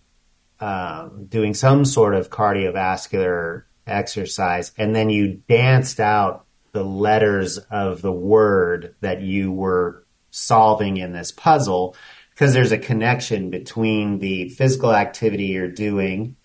um, 0.59 1.27
doing 1.29 1.53
some 1.53 1.85
sort 1.85 2.15
of 2.15 2.31
cardiovascular 2.31 3.65
exercise, 3.85 4.71
and 4.75 4.95
then 4.95 5.11
you 5.11 5.41
danced 5.47 5.99
out 5.99 6.45
the 6.71 6.83
letters 6.83 7.59
of 7.69 8.01
the 8.01 8.11
word 8.11 8.95
that 9.01 9.21
you 9.21 9.51
were 9.51 10.03
solving 10.31 10.97
in 10.97 11.13
this 11.13 11.31
puzzle, 11.31 11.95
because 12.31 12.53
there's 12.53 12.71
a 12.71 12.77
connection 12.79 13.51
between 13.51 14.17
the 14.17 14.49
physical 14.49 14.91
activity 14.91 15.45
you're 15.45 15.67
doing 15.67 16.37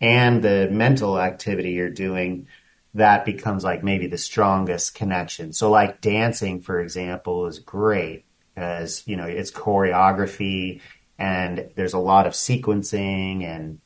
and 0.00 0.42
the 0.42 0.68
mental 0.68 1.20
activity 1.20 1.70
you're 1.70 1.90
doing 1.90 2.48
that 2.94 3.24
becomes 3.24 3.62
like 3.62 3.84
maybe 3.84 4.08
the 4.08 4.18
strongest 4.18 4.96
connection. 4.96 5.52
So 5.52 5.70
like 5.70 6.00
dancing, 6.00 6.60
for 6.60 6.80
example, 6.80 7.46
is 7.46 7.60
great 7.60 8.24
because, 8.54 9.02
you 9.06 9.16
know, 9.16 9.26
it's 9.26 9.50
choreography 9.50 10.80
and 11.18 11.70
there's 11.74 11.94
a 11.94 11.98
lot 11.98 12.26
of 12.26 12.32
sequencing 12.32 13.44
and 13.44 13.80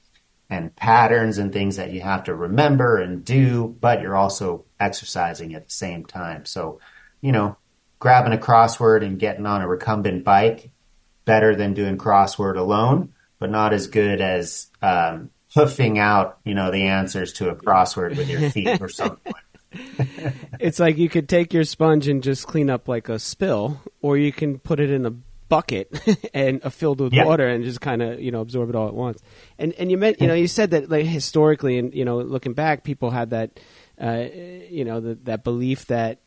and 0.51 0.75
patterns 0.77 1.37
and 1.37 1.53
things 1.53 1.77
that 1.77 1.93
you 1.93 2.01
have 2.01 2.25
to 2.25 2.35
remember 2.35 2.97
and 2.97 3.23
do, 3.23 3.77
but 3.81 4.01
you're 4.01 4.17
also 4.17 4.65
exercising 4.81 5.55
at 5.55 5.67
the 5.67 5.71
same 5.71 6.07
time. 6.07 6.47
So, 6.47 6.81
you 7.21 7.33
know, 7.33 7.59
grabbing 7.99 8.33
a 8.33 8.39
crossword 8.39 9.05
and 9.05 9.19
getting 9.19 9.45
on 9.45 9.61
a 9.61 9.69
recumbent 9.69 10.25
bike 10.25 10.71
better 11.27 11.55
than 11.55 11.75
doing 11.75 11.99
crossword 11.99 12.57
alone, 12.57 13.13
but 13.39 13.51
not 13.51 13.75
as 13.75 13.89
good 13.89 14.23
as 14.23 14.69
um, 14.81 15.31
hoofing 15.55 15.99
out, 15.99 16.39
you 16.45 16.55
know, 16.55 16.71
the 16.71 16.85
answers 16.85 17.35
to 17.35 17.51
a 17.51 17.55
crossword 17.55 18.17
with 18.17 18.31
your 18.31 18.51
feet 18.51 18.81
or 18.81 18.89
something. 18.89 19.35
It's 19.73 20.79
like 20.79 20.97
you 20.97 21.09
could 21.09 21.29
take 21.29 21.53
your 21.53 21.65
sponge 21.65 22.09
and 22.09 22.23
just 22.23 22.47
clean 22.47 22.71
up 22.71 22.89
like 22.89 23.09
a 23.09 23.19
spill, 23.19 23.81
or 24.01 24.17
you 24.17 24.33
can 24.33 24.59
put 24.59 24.81
it 24.81 24.91
in 24.91 25.07
a 25.07 25.11
bucket 25.49 25.91
and 26.35 26.65
uh, 26.65 26.71
filled 26.71 27.01
with 27.01 27.13
water 27.15 27.47
and 27.47 27.65
just 27.65 27.81
kind 27.81 28.03
of 28.03 28.21
you 28.21 28.31
know 28.31 28.41
absorb 28.41 28.69
it 28.69 28.75
all 28.75 28.89
at 28.89 28.95
once. 28.95 29.23
And 29.59 29.73
and 29.75 29.91
you 29.91 29.99
meant 29.99 30.21
you 30.21 30.27
know 30.27 30.35
you 30.35 30.49
said 30.49 30.71
that 30.71 30.91
like 30.91 31.07
historically 31.07 31.79
and 31.79 31.95
you 31.95 32.05
know 32.05 32.19
looking 32.19 32.55
back, 32.55 32.85
people 32.85 33.11
had 33.11 33.31
that 33.31 33.61
uh, 34.01 34.27
you 34.69 34.85
know 34.85 35.01
the, 35.01 35.15
that 35.25 35.45
belief 35.45 35.87
that 35.87 36.21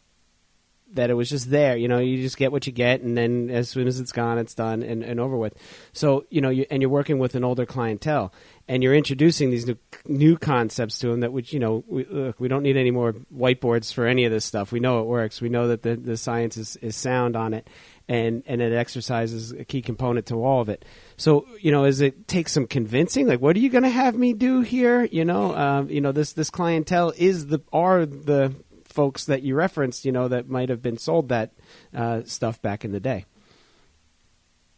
that 0.93 1.09
it 1.09 1.13
was 1.13 1.29
just 1.29 1.49
there. 1.49 1.77
You 1.77 1.87
know, 1.87 1.99
you 1.99 2.21
just 2.21 2.37
get 2.37 2.51
what 2.51 2.67
you 2.67 2.73
get, 2.73 3.01
and 3.01 3.17
then 3.17 3.49
as 3.49 3.69
soon 3.69 3.87
as 3.87 3.99
it's 3.99 4.11
gone, 4.11 4.37
it's 4.37 4.53
done 4.53 4.83
and, 4.83 5.03
and 5.03 5.19
over 5.19 5.37
with. 5.37 5.55
So 5.93 6.25
you 6.29 6.41
know, 6.41 6.49
you, 6.49 6.65
and 6.69 6.81
you're 6.81 6.91
working 6.91 7.19
with 7.19 7.35
an 7.35 7.43
older 7.43 7.65
clientele, 7.65 8.33
and 8.71 8.81
you're 8.81 8.95
introducing 8.95 9.49
these 9.49 9.67
new 9.67 9.77
new 10.07 10.37
concepts 10.37 10.97
to 10.99 11.07
them 11.07 11.19
that 11.19 11.33
which 11.33 11.51
you 11.51 11.59
know 11.59 11.83
we, 11.87 12.05
look, 12.05 12.39
we 12.39 12.47
don't 12.47 12.63
need 12.63 12.77
any 12.77 12.89
more 12.89 13.11
whiteboards 13.11 13.93
for 13.93 14.07
any 14.07 14.23
of 14.23 14.31
this 14.31 14.45
stuff. 14.45 14.71
We 14.71 14.79
know 14.79 15.01
it 15.01 15.07
works. 15.07 15.41
We 15.41 15.49
know 15.49 15.67
that 15.67 15.83
the, 15.83 15.97
the 15.97 16.15
science 16.15 16.55
is, 16.55 16.77
is 16.77 16.95
sound 16.95 17.35
on 17.35 17.53
it, 17.53 17.69
and 18.07 18.43
and 18.45 18.61
it 18.61 18.71
exercises 18.71 19.51
a 19.51 19.65
key 19.65 19.81
component 19.81 20.27
to 20.27 20.35
all 20.35 20.61
of 20.61 20.69
it. 20.69 20.85
So 21.17 21.45
you 21.59 21.69
know, 21.69 21.83
as 21.83 21.99
it 21.99 22.29
takes 22.29 22.53
some 22.53 22.65
convincing, 22.65 23.27
like 23.27 23.41
what 23.41 23.57
are 23.57 23.59
you 23.59 23.69
going 23.69 23.83
to 23.83 23.89
have 23.89 24.15
me 24.15 24.31
do 24.31 24.61
here? 24.61 25.03
You 25.03 25.25
know, 25.25 25.53
um, 25.53 25.89
you 25.89 25.99
know 25.99 26.13
this 26.13 26.31
this 26.31 26.49
clientele 26.49 27.11
is 27.17 27.47
the 27.47 27.59
are 27.73 28.05
the 28.05 28.55
folks 28.85 29.25
that 29.25 29.41
you 29.41 29.53
referenced, 29.53 30.05
you 30.05 30.13
know, 30.13 30.29
that 30.29 30.47
might 30.47 30.69
have 30.69 30.81
been 30.81 30.97
sold 30.97 31.27
that 31.27 31.51
uh, 31.93 32.21
stuff 32.23 32.61
back 32.61 32.85
in 32.85 32.93
the 32.93 33.01
day. 33.01 33.25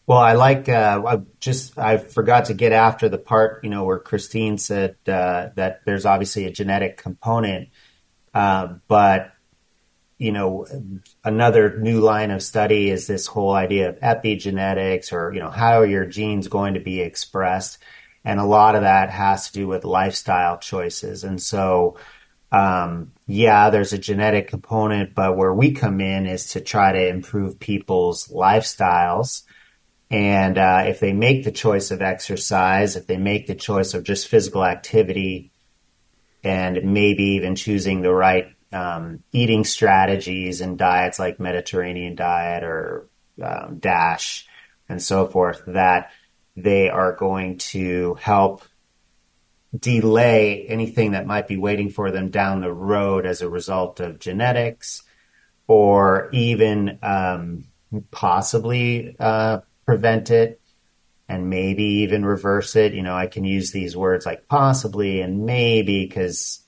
Well, 0.05 0.19
I 0.19 0.33
like. 0.33 0.67
Uh, 0.67 1.01
I 1.05 1.21
just 1.39 1.77
I 1.77 1.97
forgot 1.97 2.45
to 2.45 2.53
get 2.53 2.73
after 2.73 3.07
the 3.07 3.17
part, 3.17 3.63
you 3.63 3.69
know, 3.69 3.85
where 3.85 3.99
Christine 3.99 4.57
said 4.57 4.97
uh, 5.07 5.49
that 5.55 5.81
there's 5.85 6.05
obviously 6.05 6.45
a 6.45 6.51
genetic 6.51 6.97
component, 6.97 7.69
uh, 8.33 8.75
but 8.87 9.31
you 10.17 10.31
know, 10.31 10.65
another 11.23 11.79
new 11.79 11.99
line 11.99 12.31
of 12.31 12.43
study 12.43 12.89
is 12.89 13.07
this 13.07 13.27
whole 13.27 13.53
idea 13.53 13.89
of 13.89 13.99
epigenetics, 13.99 15.13
or 15.13 15.33
you 15.33 15.39
know, 15.39 15.49
how 15.49 15.79
are 15.79 15.85
your 15.85 16.05
genes 16.05 16.49
going 16.49 16.73
to 16.73 16.79
be 16.81 16.99
expressed, 16.99 17.77
and 18.25 18.39
a 18.41 18.45
lot 18.45 18.75
of 18.75 18.81
that 18.81 19.09
has 19.09 19.47
to 19.47 19.53
do 19.53 19.67
with 19.67 19.85
lifestyle 19.85 20.57
choices, 20.57 21.23
and 21.23 21.41
so 21.41 21.97
um, 22.51 23.11
yeah, 23.25 23.69
there's 23.69 23.93
a 23.93 23.97
genetic 23.97 24.47
component, 24.47 25.15
but 25.15 25.35
where 25.35 25.53
we 25.53 25.71
come 25.71 25.99
in 26.01 26.25
is 26.27 26.51
to 26.51 26.61
try 26.61 26.91
to 26.91 27.07
improve 27.07 27.59
people's 27.59 28.27
lifestyles. 28.27 29.43
And 30.09 30.57
uh, 30.57 30.83
if 30.85 30.99
they 30.99 31.13
make 31.13 31.43
the 31.43 31.51
choice 31.51 31.89
of 31.91 32.01
exercise, 32.01 32.95
if 32.95 33.07
they 33.07 33.17
make 33.17 33.47
the 33.47 33.55
choice 33.55 33.93
of 33.93 34.03
just 34.03 34.27
physical 34.27 34.63
activity, 34.63 35.51
and 36.43 36.93
maybe 36.93 37.23
even 37.23 37.55
choosing 37.55 38.01
the 38.01 38.13
right 38.13 38.53
um, 38.71 39.23
eating 39.31 39.63
strategies 39.63 40.61
and 40.61 40.77
diets 40.77 41.19
like 41.19 41.39
Mediterranean 41.39 42.15
diet 42.15 42.63
or 42.63 43.07
um, 43.41 43.77
DASH 43.79 44.47
and 44.89 45.01
so 45.01 45.27
forth, 45.27 45.63
that 45.67 46.11
they 46.55 46.89
are 46.89 47.13
going 47.13 47.57
to 47.57 48.15
help 48.15 48.63
delay 49.77 50.65
anything 50.67 51.11
that 51.11 51.25
might 51.25 51.47
be 51.47 51.57
waiting 51.57 51.89
for 51.89 52.11
them 52.11 52.29
down 52.29 52.61
the 52.61 52.71
road 52.71 53.25
as 53.25 53.41
a 53.41 53.49
result 53.49 53.99
of 53.99 54.19
genetics 54.19 55.03
or 55.67 56.29
even 56.31 56.99
um, 57.01 57.65
possibly 58.11 59.15
uh, 59.19 59.59
prevent 59.85 60.31
it 60.31 60.61
and 61.27 61.49
maybe 61.49 61.83
even 61.83 62.25
reverse 62.25 62.75
it. 62.75 62.93
You 62.93 63.03
know, 63.03 63.15
I 63.15 63.27
can 63.27 63.43
use 63.43 63.71
these 63.71 63.95
words 63.95 64.25
like 64.25 64.47
possibly 64.47 65.21
and 65.21 65.45
maybe 65.45 66.05
because 66.05 66.63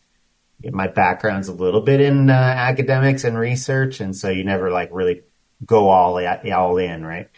my 0.63 0.88
background's 0.88 1.48
a 1.48 1.53
little 1.53 1.81
bit 1.81 2.01
in 2.01 2.29
uh, 2.29 2.34
academics 2.34 3.24
and 3.24 3.38
research, 3.38 4.00
and 4.00 4.15
so 4.15 4.29
you 4.29 4.43
never 4.43 4.72
like 4.72 4.89
really 4.91 5.24
go 5.65 5.89
all 5.89 6.19
all 6.25 6.77
in, 6.77 7.05
right? 7.05 7.29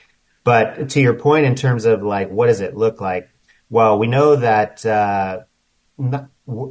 But 0.44 0.90
to 0.90 1.02
your 1.02 1.16
point, 1.16 1.46
in 1.46 1.56
terms 1.56 1.86
of 1.86 2.04
like 2.04 2.30
what 2.30 2.48
does 2.48 2.62
it 2.62 2.78
look 2.78 3.02
like? 3.02 3.30
Well, 3.70 4.00
we 4.00 4.08
know 4.08 4.38
that 4.38 4.86
uh, 4.86 5.42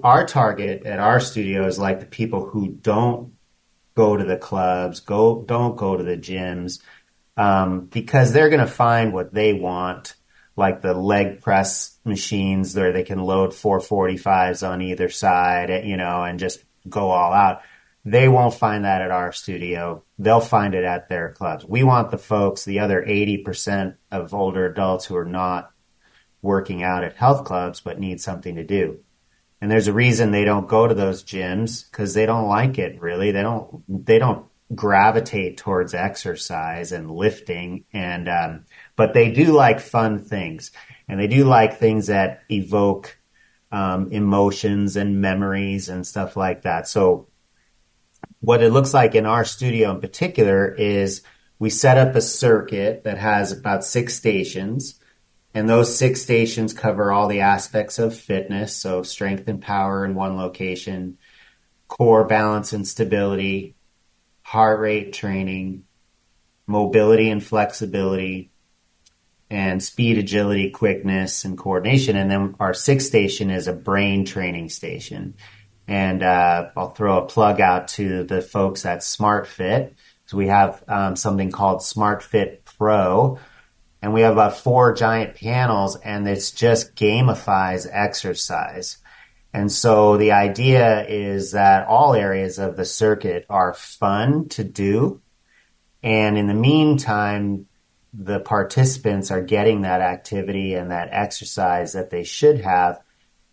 our 0.03 0.27
target 0.27 0.87
at 0.87 0.99
our 0.99 1.21
studio 1.21 1.67
is 1.67 1.79
like 1.79 2.01
the 2.01 2.07
people 2.07 2.47
who 2.47 2.69
don't 2.69 3.35
go 3.95 4.17
to 4.17 4.25
the 4.25 4.37
clubs, 4.39 5.01
go 5.01 5.43
don't 5.43 5.77
go 5.77 5.97
to 5.97 6.05
the 6.05 6.17
gyms, 6.17 6.81
um, 7.37 7.87
because 7.87 8.33
they're 8.33 8.49
going 8.49 8.61
to 8.61 8.67
find 8.67 9.13
what 9.13 9.33
they 9.33 9.53
want, 9.53 10.15
like 10.57 10.81
the 10.81 10.95
leg 10.95 11.43
press 11.43 11.99
machines 12.05 12.75
where 12.75 12.93
they 12.93 13.03
can 13.03 13.19
load 13.19 13.51
445s 13.51 14.67
on 14.67 14.81
either 14.83 15.09
side, 15.09 15.85
you 15.85 15.97
know, 15.97 16.23
and 16.25 16.39
just 16.39 16.65
go 16.89 17.11
all 17.11 17.33
out. 17.33 17.63
They 18.05 18.29
won't 18.29 18.55
find 18.55 18.85
that 18.85 19.03
at 19.03 19.11
our 19.11 19.33
studio. 19.33 20.05
They'll 20.19 20.41
find 20.41 20.75
it 20.75 20.85
at 20.85 21.09
their 21.09 21.33
clubs. 21.33 21.65
We 21.65 21.83
want 21.83 22.11
the 22.11 22.19
folks, 22.19 22.65
the 22.65 22.79
other 22.79 23.03
80% 23.03 23.97
of 24.13 24.33
older 24.33 24.67
adults 24.67 25.05
who 25.07 25.17
are 25.17 25.25
not 25.25 25.73
working 26.41 26.83
out 26.83 27.03
at 27.03 27.17
health 27.17 27.45
clubs 27.45 27.81
but 27.81 27.99
need 27.99 28.21
something 28.21 28.55
to 28.55 28.65
do. 28.65 29.01
And 29.61 29.71
there's 29.71 29.89
a 29.89 29.93
reason 29.93 30.31
they 30.31 30.45
don't 30.45 30.69
go 30.69 30.87
to 30.87 30.95
those 30.95 31.25
gyms 31.25 31.91
because 31.91 32.15
they 32.15 32.27
don't 32.27 32.49
like 32.49 32.79
it 32.79 33.01
really. 33.01 33.33
They 33.33 33.43
don't 33.43 33.83
they 33.89 34.19
don't 34.19 34.47
gravitate 34.75 35.57
towards 35.57 35.95
exercise 35.95 36.91
and 36.91 37.11
lifting 37.11 37.85
and 37.93 38.29
um, 38.29 38.65
but 38.97 39.15
they 39.15 39.31
do 39.31 39.53
like 39.53 39.79
fun 39.79 40.19
things 40.19 40.73
and 41.09 41.21
they 41.21 41.29
do 41.29 41.45
like 41.45 41.79
things 41.79 42.09
that 42.09 42.43
evoke 42.51 43.17
um, 43.71 44.11
emotions 44.11 44.97
and 44.97 45.21
memories 45.21 45.89
and 45.89 46.07
stuff 46.07 46.37
like 46.37 46.63
that. 46.63 46.89
So 46.89 47.29
what 48.41 48.63
it 48.63 48.73
looks 48.73 48.93
like 48.93 49.15
in 49.15 49.27
our 49.27 49.45
studio 49.45 49.93
in 49.93 50.01
particular 50.01 50.69
is 50.69 51.23
we 51.59 51.71
set 51.71 51.97
up 51.97 52.15
a 52.15 52.21
circuit 52.21 53.05
that 53.05 53.19
has 53.19 53.53
about 53.53 53.85
six 53.85 54.15
stations 54.15 55.01
and 55.55 55.69
those 55.69 55.97
six 55.97 56.23
stations 56.23 56.75
cover 56.75 57.13
all 57.13 57.29
the 57.29 57.41
aspects 57.41 57.99
of 57.99 58.15
fitness. 58.15 58.77
So 58.77 59.03
strength 59.03 59.49
and 59.49 59.63
power 59.63 60.05
in 60.05 60.15
one 60.15 60.37
location, 60.37 61.19
core 61.89 62.27
balance 62.27 62.73
and 62.73 62.87
stability, 62.87 63.76
heart 64.47 64.79
rate 64.79 65.13
training, 65.13 65.83
mobility 66.69 67.31
and 67.31 67.43
flexibility, 67.43 68.53
and 69.51 69.83
speed, 69.83 70.19
agility, 70.19 70.71
quickness, 70.71 71.45
and 71.45 71.59
coordination. 71.59 72.17
And 72.17 72.31
then 72.31 72.55
our 72.61 72.73
sixth 72.73 73.09
station 73.09 73.51
is 73.51 73.67
a 73.67 73.73
brain 73.73 74.25
training 74.25 74.69
station. 74.69 75.35
And 75.89 76.23
uh, 76.23 76.71
I'll 76.77 76.91
throw 76.91 77.19
a 77.19 77.27
plug 77.27 77.61
out 77.61 77.89
to 77.89 78.23
the 78.23 78.41
folks 78.41 78.87
at 78.87 79.01
SmartFit. 79.01 79.95
So 80.27 80.37
we 80.37 80.47
have 80.47 80.81
um, 80.87 81.17
something 81.17 81.51
called 81.51 81.81
SmartFit 81.81 82.59
Pro, 82.79 83.41
and 84.01 84.15
we 84.15 84.21
have 84.21 84.33
about 84.33 84.59
four 84.59 84.95
giant 84.95 85.35
panels, 85.35 85.97
and 85.97 86.29
it's 86.29 86.53
just 86.53 86.95
gamifies 86.95 87.89
exercise. 87.91 88.99
And 89.57 89.73
so 89.73 90.19
the 90.19 90.33
idea 90.33 91.07
is 91.09 91.53
that 91.53 91.89
all 91.89 92.13
areas 92.13 92.59
of 92.59 92.77
the 92.77 92.85
circuit 92.85 93.47
are 93.49 93.73
fun 93.73 94.51
to 94.51 94.63
do. 94.63 95.23
And 96.03 96.37
in 96.37 96.47
the 96.47 96.53
meantime, 96.53 97.67
the 98.13 98.39
participants 98.39 99.31
are 99.31 99.41
getting 99.41 99.81
that 99.81 100.03
activity 100.03 100.75
and 100.75 100.91
that 100.91 101.09
exercise 101.11 101.95
that 101.95 102.11
they 102.11 102.23
should 102.23 102.61
have, 102.61 103.01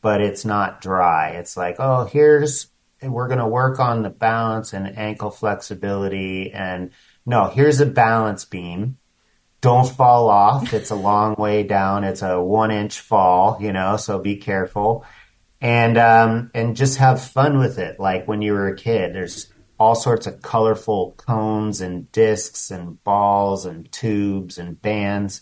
but 0.01 0.19
it's 0.19 0.43
not 0.43 0.81
dry. 0.81 1.29
It's 1.29 1.55
like, 1.55 1.77
oh, 1.79 2.03
here's, 2.03 2.67
we're 3.01 3.29
going 3.29 3.39
to 3.39 3.47
work 3.47 3.79
on 3.79 4.03
the 4.03 4.09
balance 4.09 4.73
and 4.73 4.97
ankle 4.97 5.31
flexibility. 5.31 6.51
And 6.51 6.91
no, 7.25 7.47
here's 7.47 7.79
a 7.79 7.85
balance 7.85 8.43
beam. 8.43 8.97
Don't 9.61 9.87
fall 9.87 10.27
off. 10.27 10.73
It's 10.73 10.91
a 10.91 10.95
long 10.95 11.35
way 11.35 11.63
down. 11.63 12.03
It's 12.03 12.23
a 12.23 12.41
one 12.41 12.71
inch 12.71 12.99
fall, 12.99 13.57
you 13.61 13.71
know, 13.71 13.95
so 13.95 14.19
be 14.19 14.35
careful. 14.35 15.05
And, 15.63 15.97
um, 15.97 16.51
and 16.53 16.75
just 16.75 16.97
have 16.97 17.23
fun 17.23 17.57
with 17.57 17.79
it. 17.79 17.99
Like 17.99 18.27
when 18.27 18.41
you 18.41 18.53
were 18.53 18.67
a 18.67 18.75
kid, 18.75 19.15
there's 19.15 19.51
all 19.79 19.95
sorts 19.95 20.27
of 20.27 20.41
colorful 20.41 21.13
cones 21.17 21.81
and 21.81 22.11
discs 22.11 22.69
and 22.69 23.03
balls 23.03 23.65
and 23.65 23.91
tubes 23.91 24.57
and 24.57 24.81
bands. 24.81 25.41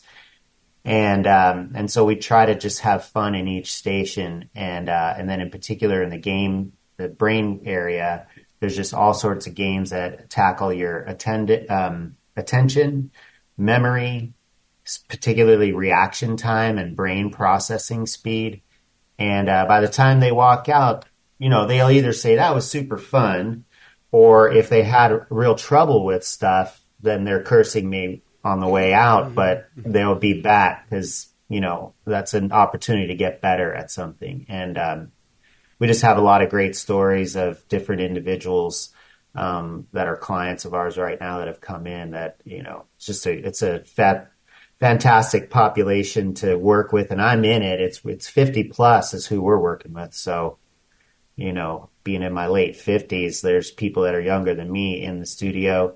And 0.83 1.27
um, 1.27 1.73
and 1.75 1.91
so 1.91 2.05
we 2.05 2.15
try 2.15 2.47
to 2.47 2.55
just 2.55 2.79
have 2.79 3.05
fun 3.05 3.35
in 3.35 3.47
each 3.47 3.71
station, 3.71 4.49
and 4.55 4.89
uh, 4.89 5.13
and 5.15 5.29
then 5.29 5.39
in 5.39 5.51
particular 5.51 6.01
in 6.01 6.09
the 6.09 6.17
game, 6.17 6.73
the 6.97 7.07
brain 7.07 7.61
area, 7.65 8.25
there's 8.59 8.75
just 8.75 8.93
all 8.93 9.13
sorts 9.13 9.45
of 9.45 9.53
games 9.53 9.91
that 9.91 10.31
tackle 10.31 10.73
your 10.73 11.01
attend- 11.01 11.69
um, 11.69 12.15
attention, 12.35 13.11
memory, 13.57 14.33
particularly 15.07 15.71
reaction 15.71 16.35
time 16.35 16.79
and 16.79 16.95
brain 16.95 17.29
processing 17.29 18.07
speed. 18.07 18.63
And 19.21 19.49
uh, 19.49 19.65
by 19.67 19.81
the 19.81 19.87
time 19.87 20.19
they 20.19 20.31
walk 20.31 20.67
out, 20.69 21.05
you 21.37 21.49
know 21.49 21.67
they'll 21.67 21.91
either 21.91 22.13
say 22.13 22.35
that 22.35 22.55
was 22.55 22.69
super 22.69 22.97
fun, 22.97 23.65
or 24.11 24.51
if 24.51 24.67
they 24.69 24.83
had 24.83 25.27
real 25.29 25.55
trouble 25.55 26.03
with 26.03 26.23
stuff, 26.23 26.81
then 27.01 27.23
they're 27.23 27.43
cursing 27.43 27.89
me 27.89 28.23
on 28.43 28.59
the 28.59 28.67
way 28.67 28.93
out, 28.93 29.35
but 29.35 29.69
they'll 29.75 30.15
be 30.15 30.41
back 30.41 30.89
because, 30.89 31.29
you 31.47 31.61
know, 31.61 31.93
that's 32.05 32.33
an 32.33 32.51
opportunity 32.51 33.07
to 33.07 33.15
get 33.15 33.41
better 33.41 33.71
at 33.73 33.91
something. 33.91 34.45
And, 34.49 34.77
um, 34.77 35.11
we 35.77 35.87
just 35.87 36.01
have 36.01 36.17
a 36.17 36.21
lot 36.21 36.41
of 36.41 36.49
great 36.49 36.75
stories 36.75 37.35
of 37.35 37.67
different 37.67 38.01
individuals, 38.01 38.93
um, 39.35 39.87
that 39.93 40.07
are 40.07 40.17
clients 40.17 40.65
of 40.65 40.73
ours 40.73 40.97
right 40.97 41.19
now 41.19 41.37
that 41.37 41.47
have 41.47 41.61
come 41.61 41.85
in 41.85 42.11
that, 42.11 42.37
you 42.43 42.63
know, 42.63 42.85
it's 42.97 43.05
just 43.05 43.27
a, 43.27 43.31
it's 43.31 43.61
a 43.61 43.83
fat, 43.85 44.30
fantastic 44.81 45.51
population 45.51 46.33
to 46.33 46.55
work 46.55 46.91
with. 46.91 47.11
And 47.11 47.21
I'm 47.21 47.45
in 47.45 47.61
it. 47.61 47.79
It's, 47.79 48.01
it's 48.03 48.27
50 48.27 48.65
plus 48.65 49.13
is 49.13 49.27
who 49.27 49.39
we're 49.39 49.59
working 49.59 49.93
with. 49.93 50.15
So, 50.15 50.57
you 51.35 51.53
know, 51.53 51.89
being 52.03 52.23
in 52.23 52.33
my 52.33 52.47
late 52.47 52.73
50s, 52.73 53.41
there's 53.41 53.69
people 53.69 54.03
that 54.03 54.15
are 54.15 54.21
younger 54.21 54.55
than 54.55 54.71
me 54.71 55.03
in 55.03 55.19
the 55.19 55.27
studio. 55.27 55.95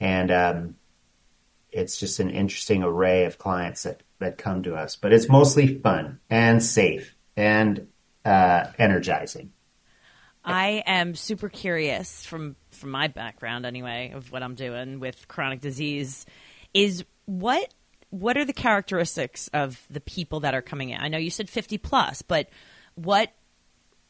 And 0.00 0.32
um, 0.32 0.74
it's 1.70 2.00
just 2.00 2.18
an 2.18 2.30
interesting 2.30 2.82
array 2.82 3.26
of 3.26 3.38
clients 3.38 3.84
that, 3.84 4.02
that 4.18 4.38
come 4.38 4.64
to 4.64 4.74
us. 4.74 4.96
But 4.96 5.12
it's 5.12 5.28
mostly 5.28 5.78
fun 5.78 6.18
and 6.28 6.60
safe 6.60 7.14
and 7.36 7.86
uh, 8.24 8.64
energizing. 8.76 9.52
I 10.44 10.82
am 10.86 11.14
super 11.14 11.48
curious 11.48 12.24
from 12.24 12.54
from 12.70 12.90
my 12.90 13.08
background 13.08 13.66
anyway 13.66 14.12
of 14.14 14.30
what 14.30 14.44
I'm 14.44 14.54
doing 14.54 15.00
with 15.00 15.26
chronic 15.26 15.60
disease 15.60 16.24
is 16.72 17.04
what 17.24 17.74
what 18.10 18.36
are 18.36 18.44
the 18.44 18.52
characteristics 18.52 19.48
of 19.52 19.84
the 19.90 20.00
people 20.00 20.40
that 20.40 20.54
are 20.54 20.62
coming 20.62 20.90
in? 20.90 21.00
I 21.00 21.08
know 21.08 21.18
you 21.18 21.30
said 21.30 21.50
50 21.50 21.78
plus, 21.78 22.22
but 22.22 22.48
what 22.94 23.32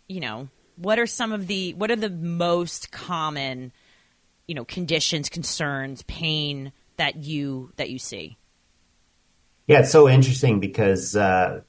you 0.08 0.20
know, 0.20 0.48
what 0.76 0.98
are 0.98 1.06
some 1.06 1.32
of 1.32 1.46
the 1.46 1.74
what 1.74 1.90
are 1.90 1.96
the 1.96 2.10
most 2.10 2.92
common 2.92 3.72
you 4.46 4.54
know 4.54 4.64
conditions 4.64 5.28
concerns 5.28 6.02
pain 6.02 6.72
that 6.96 7.16
you 7.16 7.72
that 7.76 7.90
you 7.90 7.98
see 7.98 8.36
yeah 9.66 9.80
it's 9.80 9.90
so 9.90 10.08
interesting 10.08 10.60
because 10.60 11.16
uh, 11.16 11.60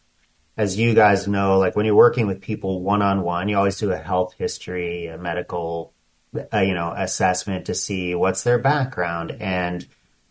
as 0.55 0.77
you 0.77 0.93
guys 0.93 1.27
know 1.27 1.57
like 1.57 1.75
when 1.75 1.85
you're 1.85 1.95
working 1.95 2.27
with 2.27 2.41
people 2.41 2.81
one-on-one 2.81 3.49
you 3.49 3.57
always 3.57 3.79
do 3.79 3.91
a 3.91 3.97
health 3.97 4.35
history 4.37 5.07
a 5.07 5.17
medical 5.17 5.93
uh, 6.53 6.59
you 6.59 6.73
know 6.73 6.93
assessment 6.95 7.65
to 7.65 7.73
see 7.73 8.13
what's 8.13 8.43
their 8.43 8.59
background 8.59 9.31
and 9.39 9.87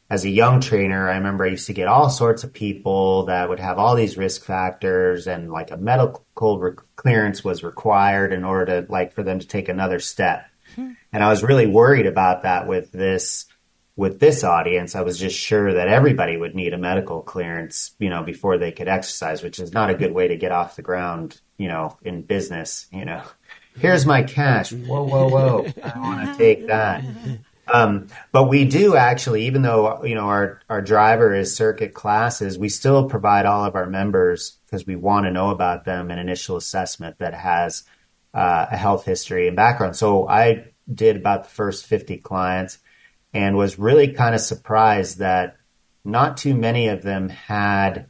as 0.08 0.24
a 0.24 0.30
young 0.30 0.60
trainer, 0.60 1.10
I 1.10 1.16
remember 1.16 1.44
I 1.44 1.48
used 1.48 1.66
to 1.66 1.72
get 1.72 1.88
all 1.88 2.10
sorts 2.10 2.44
of 2.44 2.52
people 2.52 3.24
that 3.24 3.48
would 3.48 3.58
have 3.58 3.78
all 3.78 3.96
these 3.96 4.16
risk 4.16 4.44
factors 4.44 5.26
and 5.26 5.50
like 5.50 5.72
a 5.72 5.76
medical 5.76 6.58
re- 6.58 6.74
clearance 6.94 7.42
was 7.42 7.64
required 7.64 8.32
in 8.32 8.44
order 8.44 8.82
to 8.82 8.92
like 8.92 9.12
for 9.12 9.24
them 9.24 9.40
to 9.40 9.46
take 9.46 9.68
another 9.68 9.98
step. 9.98 10.46
Hmm. 10.76 10.92
And 11.12 11.24
I 11.24 11.28
was 11.28 11.42
really 11.42 11.66
worried 11.66 12.06
about 12.06 12.44
that 12.44 12.68
with 12.68 12.92
this 12.92 13.46
with 13.96 14.20
this 14.20 14.44
audience. 14.44 14.94
I 14.94 15.00
was 15.00 15.18
just 15.18 15.36
sure 15.36 15.72
that 15.72 15.88
everybody 15.88 16.36
would 16.36 16.54
need 16.54 16.74
a 16.74 16.78
medical 16.78 17.22
clearance, 17.22 17.94
you 17.98 18.10
know, 18.10 18.22
before 18.22 18.58
they 18.58 18.70
could 18.70 18.88
exercise, 18.88 19.42
which 19.42 19.58
is 19.58 19.72
not 19.72 19.90
a 19.90 19.94
good 19.94 20.12
way 20.12 20.28
to 20.28 20.36
get 20.36 20.52
off 20.52 20.76
the 20.76 20.82
ground, 20.82 21.40
you 21.56 21.68
know, 21.68 21.96
in 22.02 22.22
business, 22.22 22.86
you 22.92 23.04
know. 23.04 23.22
Here's 23.78 24.06
my 24.06 24.22
cash. 24.22 24.72
Whoa, 24.72 25.02
whoa, 25.02 25.28
whoa. 25.28 25.66
I 25.82 25.98
want 25.98 26.30
to 26.30 26.38
take 26.38 26.68
that. 26.68 27.04
Um, 27.72 28.06
but 28.30 28.44
we 28.44 28.64
do 28.64 28.94
actually, 28.94 29.46
even 29.46 29.62
though 29.62 30.04
you 30.04 30.14
know 30.14 30.26
our 30.26 30.60
our 30.68 30.80
driver 30.80 31.34
is 31.34 31.54
circuit 31.54 31.94
classes, 31.94 32.58
we 32.58 32.68
still 32.68 33.08
provide 33.08 33.46
all 33.46 33.64
of 33.64 33.74
our 33.74 33.86
members 33.86 34.58
because 34.66 34.86
we 34.86 34.96
want 34.96 35.26
to 35.26 35.32
know 35.32 35.50
about 35.50 35.84
them 35.84 36.10
an 36.10 36.18
initial 36.18 36.56
assessment 36.56 37.18
that 37.18 37.34
has 37.34 37.84
uh, 38.34 38.66
a 38.70 38.76
health 38.76 39.04
history 39.04 39.48
and 39.48 39.56
background. 39.56 39.96
So 39.96 40.28
I 40.28 40.68
did 40.92 41.16
about 41.16 41.44
the 41.44 41.50
first 41.50 41.86
fifty 41.86 42.18
clients 42.18 42.78
and 43.34 43.56
was 43.56 43.78
really 43.78 44.12
kind 44.12 44.34
of 44.34 44.40
surprised 44.40 45.18
that 45.18 45.56
not 46.04 46.36
too 46.36 46.54
many 46.54 46.88
of 46.88 47.02
them 47.02 47.28
had 47.28 48.06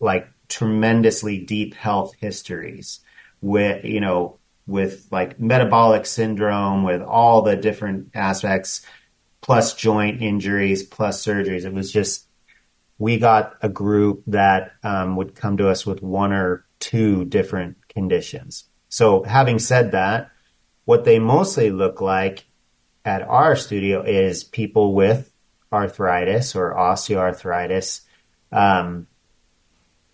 like 0.00 0.28
tremendously 0.48 1.38
deep 1.38 1.74
health 1.74 2.14
histories 2.18 3.00
with 3.40 3.84
you 3.84 4.00
know 4.00 4.38
with 4.66 5.06
like 5.10 5.38
metabolic 5.38 6.06
syndrome, 6.06 6.84
with 6.84 7.02
all 7.02 7.42
the 7.42 7.56
different 7.56 8.10
aspects, 8.14 8.84
plus 9.40 9.74
joint 9.74 10.22
injuries, 10.22 10.82
plus 10.82 11.24
surgeries. 11.24 11.64
It 11.64 11.72
was 11.72 11.92
just, 11.92 12.26
we 12.98 13.18
got 13.18 13.54
a 13.60 13.68
group 13.68 14.22
that 14.28 14.72
um, 14.82 15.16
would 15.16 15.34
come 15.34 15.58
to 15.58 15.68
us 15.68 15.84
with 15.84 16.02
one 16.02 16.32
or 16.32 16.64
two 16.78 17.24
different 17.24 17.76
conditions. 17.88 18.64
So, 18.88 19.22
having 19.24 19.58
said 19.58 19.92
that, 19.92 20.30
what 20.84 21.04
they 21.04 21.18
mostly 21.18 21.70
look 21.70 22.00
like 22.00 22.44
at 23.04 23.22
our 23.22 23.56
studio 23.56 24.02
is 24.02 24.44
people 24.44 24.94
with 24.94 25.32
arthritis 25.72 26.54
or 26.54 26.74
osteoarthritis 26.74 28.02
um, 28.52 29.06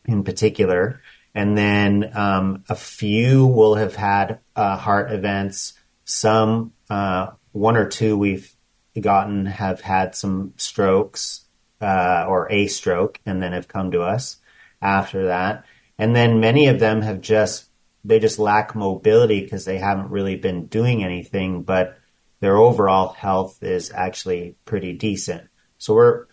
in 0.07 0.25
particular 0.25 1.01
and 1.35 1.57
then 1.57 2.11
um, 2.15 2.65
a 2.69 2.75
few 2.75 3.47
will 3.47 3.77
have 3.77 3.97
had 3.97 4.41
uh, 4.57 4.77
heart 4.77 5.13
events. 5.13 5.75
Some, 6.05 6.73
uh, 6.89 7.29
one 7.53 7.77
or 7.77 7.89
two 7.89 8.17
we've 8.17 8.55
gotten 9.01 9.47
have 9.47 9.81
had 9.81 10.15
some 10.15 10.55
strokes 10.57 11.43
uh, 11.81 12.27
or 12.29 12.51
a 12.51 12.67
stroke 12.67 13.21
and 13.25 13.43
then 13.43 13.53
have 13.53 13.69
come 13.69 13.93
to 13.93 14.03
us. 14.03 14.39
after 14.83 15.27
that. 15.27 15.65
And 15.99 16.17
then 16.17 16.41
many 16.41 16.69
of 16.69 16.81
them 16.81 17.03
have 17.03 17.21
just, 17.21 17.67
they 18.05 18.19
just 18.19 18.39
lack 18.39 18.75
mobility 18.75 19.41
because 19.41 19.65
they 19.65 19.79
haven't 19.79 20.11
really 20.11 20.37
been 20.37 20.67
doing 20.67 21.05
anything, 21.05 21.63
but 21.63 21.99
their 22.41 22.57
overall 22.57 23.13
health 23.13 23.63
is 23.63 23.93
actually 23.93 24.57
pretty 24.65 24.95
decent. 24.95 25.49
So 25.79 25.95
we're, 25.95 26.27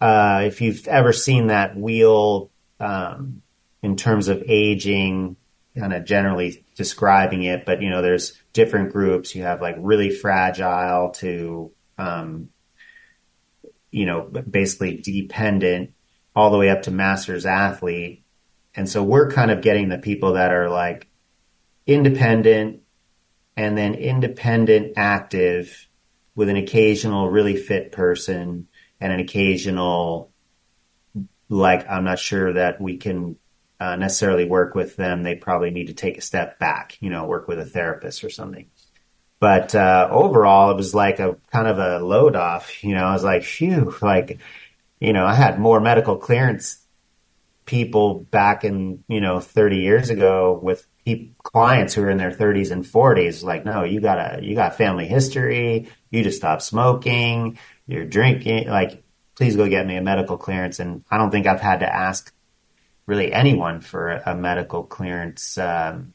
uh, 0.00 0.42
if 0.46 0.60
you've 0.60 0.88
ever 0.88 1.12
seen 1.12 1.48
that 1.48 1.76
wheel, 1.76 2.50
um, 2.80 3.42
in 3.86 3.94
terms 3.94 4.26
of 4.26 4.42
aging, 4.48 5.36
kind 5.78 5.92
of 5.92 6.04
generally 6.04 6.64
describing 6.74 7.44
it, 7.44 7.64
but 7.64 7.80
you 7.80 7.88
know, 7.88 8.02
there's 8.02 8.36
different 8.52 8.92
groups. 8.92 9.32
You 9.32 9.44
have 9.44 9.62
like 9.62 9.76
really 9.78 10.10
fragile 10.10 11.10
to, 11.10 11.70
um, 11.96 12.48
you 13.92 14.04
know, 14.04 14.22
basically 14.22 14.96
dependent 14.96 15.92
all 16.34 16.50
the 16.50 16.58
way 16.58 16.68
up 16.68 16.82
to 16.82 16.90
masters 16.90 17.46
athlete. 17.46 18.24
And 18.74 18.88
so 18.88 19.04
we're 19.04 19.30
kind 19.30 19.52
of 19.52 19.62
getting 19.62 19.88
the 19.88 19.98
people 19.98 20.32
that 20.32 20.52
are 20.52 20.68
like 20.68 21.06
independent 21.86 22.82
and 23.56 23.78
then 23.78 23.94
independent 23.94 24.94
active 24.96 25.86
with 26.34 26.48
an 26.48 26.56
occasional 26.56 27.30
really 27.30 27.56
fit 27.56 27.92
person 27.92 28.66
and 29.00 29.12
an 29.12 29.20
occasional 29.20 30.32
like 31.48 31.88
I'm 31.88 32.02
not 32.02 32.18
sure 32.18 32.54
that 32.54 32.80
we 32.80 32.96
can 32.96 33.36
uh, 33.78 33.96
necessarily 33.96 34.44
work 34.44 34.74
with 34.74 34.96
them. 34.96 35.22
They 35.22 35.34
probably 35.34 35.70
need 35.70 35.88
to 35.88 35.94
take 35.94 36.18
a 36.18 36.22
step 36.22 36.58
back, 36.58 36.96
you 37.00 37.10
know, 37.10 37.26
work 37.26 37.48
with 37.48 37.58
a 37.58 37.64
therapist 37.64 38.24
or 38.24 38.30
something. 38.30 38.66
But 39.38 39.74
uh, 39.74 40.08
overall, 40.10 40.70
it 40.70 40.76
was 40.76 40.94
like 40.94 41.18
a 41.20 41.36
kind 41.52 41.66
of 41.66 41.78
a 41.78 41.98
load 41.98 42.36
off. 42.36 42.82
You 42.82 42.94
know, 42.94 43.04
I 43.04 43.12
was 43.12 43.24
like, 43.24 43.42
phew, 43.42 43.94
like, 44.00 44.38
you 44.98 45.12
know, 45.12 45.26
I 45.26 45.34
had 45.34 45.58
more 45.58 45.80
medical 45.80 46.16
clearance 46.16 46.82
people 47.66 48.20
back 48.30 48.64
in, 48.64 49.04
you 49.08 49.20
know, 49.20 49.40
30 49.40 49.78
years 49.78 50.08
ago 50.08 50.58
with 50.62 50.86
clients 51.42 51.94
who 51.94 52.02
are 52.02 52.10
in 52.10 52.16
their 52.16 52.30
30s 52.30 52.70
and 52.70 52.84
40s. 52.84 53.44
Like, 53.44 53.64
no, 53.64 53.84
you 53.84 54.00
got 54.00 54.18
a, 54.18 54.42
you 54.42 54.54
got 54.54 54.76
family 54.76 55.06
history. 55.06 55.88
You 56.10 56.22
just 56.22 56.38
stopped 56.38 56.62
smoking. 56.62 57.58
You're 57.86 58.06
drinking. 58.06 58.68
Like, 58.68 59.02
please 59.36 59.56
go 59.56 59.68
get 59.68 59.86
me 59.86 59.96
a 59.96 60.02
medical 60.02 60.38
clearance. 60.38 60.80
And 60.80 61.04
I 61.10 61.18
don't 61.18 61.30
think 61.30 61.46
I've 61.46 61.60
had 61.60 61.80
to 61.80 61.94
ask 61.94 62.32
really 63.06 63.32
anyone 63.32 63.80
for 63.80 64.10
a 64.26 64.34
medical 64.34 64.82
clearance 64.82 65.56
um, 65.58 66.12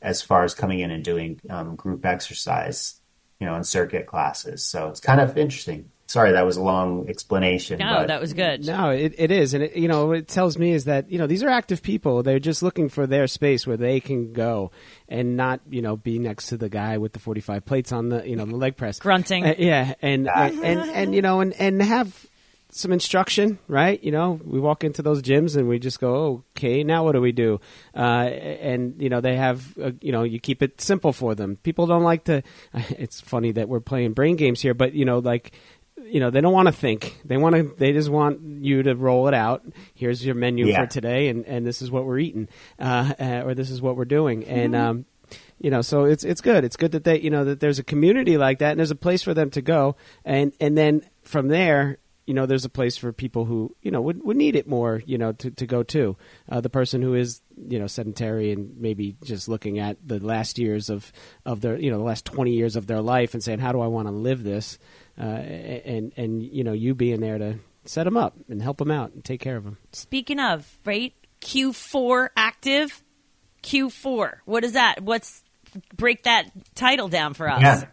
as 0.00 0.22
far 0.22 0.44
as 0.44 0.54
coming 0.54 0.80
in 0.80 0.90
and 0.90 1.04
doing 1.04 1.40
um, 1.50 1.76
group 1.76 2.04
exercise, 2.04 3.00
you 3.38 3.46
know, 3.46 3.54
in 3.54 3.64
circuit 3.64 4.06
classes. 4.06 4.64
So 4.64 4.88
it's 4.88 5.00
kind 5.00 5.20
of 5.20 5.36
interesting. 5.36 5.90
Sorry, 6.06 6.32
that 6.32 6.46
was 6.46 6.56
a 6.56 6.62
long 6.62 7.06
explanation. 7.10 7.78
No, 7.80 8.06
that 8.06 8.18
was 8.18 8.32
good. 8.32 8.64
No, 8.64 8.88
it, 8.88 9.14
it 9.18 9.30
is, 9.30 9.52
and 9.52 9.64
it, 9.64 9.76
you 9.76 9.88
know, 9.88 10.06
what 10.06 10.16
it 10.16 10.28
tells 10.28 10.56
me 10.56 10.72
is 10.72 10.86
that 10.86 11.10
you 11.10 11.18
know 11.18 11.26
these 11.26 11.42
are 11.42 11.50
active 11.50 11.82
people. 11.82 12.22
They're 12.22 12.38
just 12.38 12.62
looking 12.62 12.88
for 12.88 13.06
their 13.06 13.26
space 13.26 13.66
where 13.66 13.76
they 13.76 14.00
can 14.00 14.32
go 14.32 14.70
and 15.06 15.36
not 15.36 15.60
you 15.68 15.82
know 15.82 15.98
be 15.98 16.18
next 16.18 16.46
to 16.46 16.56
the 16.56 16.70
guy 16.70 16.96
with 16.96 17.12
the 17.12 17.18
forty 17.18 17.42
five 17.42 17.66
plates 17.66 17.92
on 17.92 18.08
the 18.08 18.26
you 18.26 18.36
know 18.36 18.46
the 18.46 18.56
leg 18.56 18.78
press, 18.78 18.98
grunting. 18.98 19.44
Uh, 19.44 19.54
yeah, 19.58 19.92
and, 20.00 20.30
and, 20.34 20.64
and 20.64 20.90
and 20.90 21.14
you 21.14 21.20
know, 21.20 21.40
and 21.40 21.52
and 21.52 21.82
have 21.82 22.26
some 22.70 22.92
instruction, 22.92 23.58
right? 23.66 24.02
You 24.02 24.12
know, 24.12 24.40
we 24.44 24.60
walk 24.60 24.84
into 24.84 25.00
those 25.02 25.22
gyms 25.22 25.56
and 25.56 25.68
we 25.68 25.78
just 25.78 26.00
go, 26.00 26.44
okay, 26.56 26.84
now 26.84 27.04
what 27.04 27.12
do 27.12 27.20
we 27.20 27.32
do? 27.32 27.60
Uh, 27.96 27.98
and 28.28 29.00
you 29.00 29.08
know, 29.08 29.20
they 29.20 29.36
have, 29.36 29.76
uh, 29.78 29.92
you 30.00 30.12
know, 30.12 30.22
you 30.22 30.38
keep 30.38 30.62
it 30.62 30.80
simple 30.80 31.12
for 31.12 31.34
them. 31.34 31.56
People 31.62 31.86
don't 31.86 32.02
like 32.04 32.24
to. 32.24 32.42
It's 32.90 33.20
funny 33.20 33.52
that 33.52 33.68
we're 33.68 33.80
playing 33.80 34.12
brain 34.12 34.36
games 34.36 34.60
here, 34.60 34.74
but 34.74 34.92
you 34.94 35.04
know, 35.04 35.18
like. 35.18 35.52
You 36.00 36.20
know 36.20 36.30
they 36.30 36.40
don't 36.40 36.54
want 36.54 36.68
to 36.68 36.72
think. 36.72 37.20
They 37.24 37.36
want 37.36 37.56
to. 37.56 37.74
They 37.76 37.92
just 37.92 38.08
want 38.08 38.40
you 38.62 38.84
to 38.84 38.94
roll 38.94 39.26
it 39.28 39.34
out. 39.34 39.64
Here's 39.94 40.24
your 40.24 40.36
menu 40.36 40.66
Yeah. 40.66 40.80
for 40.82 40.86
today, 40.86 41.28
and, 41.28 41.44
and 41.44 41.66
this 41.66 41.82
is 41.82 41.90
what 41.90 42.06
we're 42.06 42.20
eating, 42.20 42.48
uh, 42.78 43.12
uh, 43.20 43.42
or 43.44 43.54
this 43.54 43.68
is 43.68 43.82
what 43.82 43.96
we're 43.96 44.06
doing. 44.06 44.44
And 44.44 44.74
um, 44.76 45.04
you 45.60 45.70
know 45.70 45.82
so 45.82 46.04
it's 46.04 46.24
it's 46.24 46.40
good 46.40 46.64
it's 46.64 46.76
good 46.76 46.92
that 46.92 47.04
they 47.04 47.18
you 47.20 47.28
know 47.30 47.44
that 47.44 47.60
there's 47.60 47.78
a 47.80 47.82
community 47.82 48.38
like 48.38 48.60
that 48.60 48.70
and 48.70 48.78
there's 48.78 48.92
a 48.92 48.94
place 48.96 49.22
for 49.22 49.34
them 49.34 49.50
to 49.50 49.60
go 49.60 49.96
and 50.24 50.52
and 50.60 50.78
then 50.78 51.02
from 51.24 51.48
there 51.48 51.98
you 52.28 52.34
know 52.34 52.44
there's 52.44 52.66
a 52.66 52.70
place 52.70 52.98
for 52.98 53.10
people 53.10 53.46
who 53.46 53.74
you 53.80 53.90
know 53.90 54.02
would, 54.02 54.22
would 54.22 54.36
need 54.36 54.54
it 54.54 54.68
more 54.68 55.02
you 55.06 55.16
know 55.16 55.32
to, 55.32 55.50
to 55.50 55.66
go 55.66 55.82
to 55.82 56.14
uh, 56.50 56.60
the 56.60 56.68
person 56.68 57.00
who 57.00 57.14
is 57.14 57.40
you 57.56 57.78
know 57.78 57.86
sedentary 57.86 58.52
and 58.52 58.76
maybe 58.78 59.16
just 59.24 59.48
looking 59.48 59.78
at 59.78 59.96
the 60.06 60.20
last 60.20 60.58
years 60.58 60.90
of 60.90 61.10
of 61.46 61.62
their 61.62 61.78
you 61.78 61.90
know 61.90 61.96
the 61.96 62.04
last 62.04 62.26
20 62.26 62.52
years 62.52 62.76
of 62.76 62.86
their 62.86 63.00
life 63.00 63.32
and 63.32 63.42
saying 63.42 63.60
how 63.60 63.72
do 63.72 63.80
I 63.80 63.86
want 63.86 64.08
to 64.08 64.12
live 64.12 64.44
this 64.44 64.78
uh, 65.18 65.22
and 65.22 66.12
and 66.18 66.42
you 66.42 66.62
know 66.62 66.72
you 66.72 66.94
being 66.94 67.20
there 67.20 67.38
to 67.38 67.58
set 67.86 68.04
them 68.04 68.18
up 68.18 68.36
and 68.50 68.60
help 68.60 68.76
them 68.76 68.90
out 68.90 69.12
and 69.12 69.24
take 69.24 69.40
care 69.40 69.56
of 69.56 69.64
them 69.64 69.78
Speaking 69.92 70.38
of, 70.38 70.78
right? 70.84 71.14
Q4 71.40 72.28
active. 72.36 73.02
Q4. 73.62 74.34
What 74.44 74.64
is 74.64 74.72
that? 74.72 75.02
What's 75.02 75.42
break 75.96 76.24
that 76.24 76.50
title 76.74 77.08
down 77.08 77.34
for 77.34 77.48
us? 77.48 77.60
Yeah. 77.60 77.84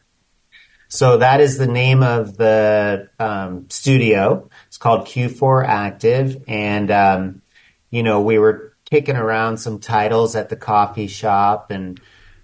So 0.88 1.18
that 1.18 1.42
is 1.42 1.58
the 1.58 1.68
name 1.68 2.04
of 2.04 2.38
the 2.38 3.10
um, 3.20 3.70
studio. 3.70 4.50
It's 4.68 4.78
called 4.78 5.08
Q4 5.08 5.66
Active, 5.68 6.44
and 6.48 6.92
um, 6.92 7.42
you 7.90 8.04
know 8.04 8.22
we 8.22 8.38
were 8.38 8.74
kicking 8.86 9.16
around 9.16 9.58
some 9.58 9.80
titles 9.80 10.36
at 10.36 10.50
the 10.50 10.56
coffee 10.56 11.08
shop, 11.08 11.72
and 11.72 12.00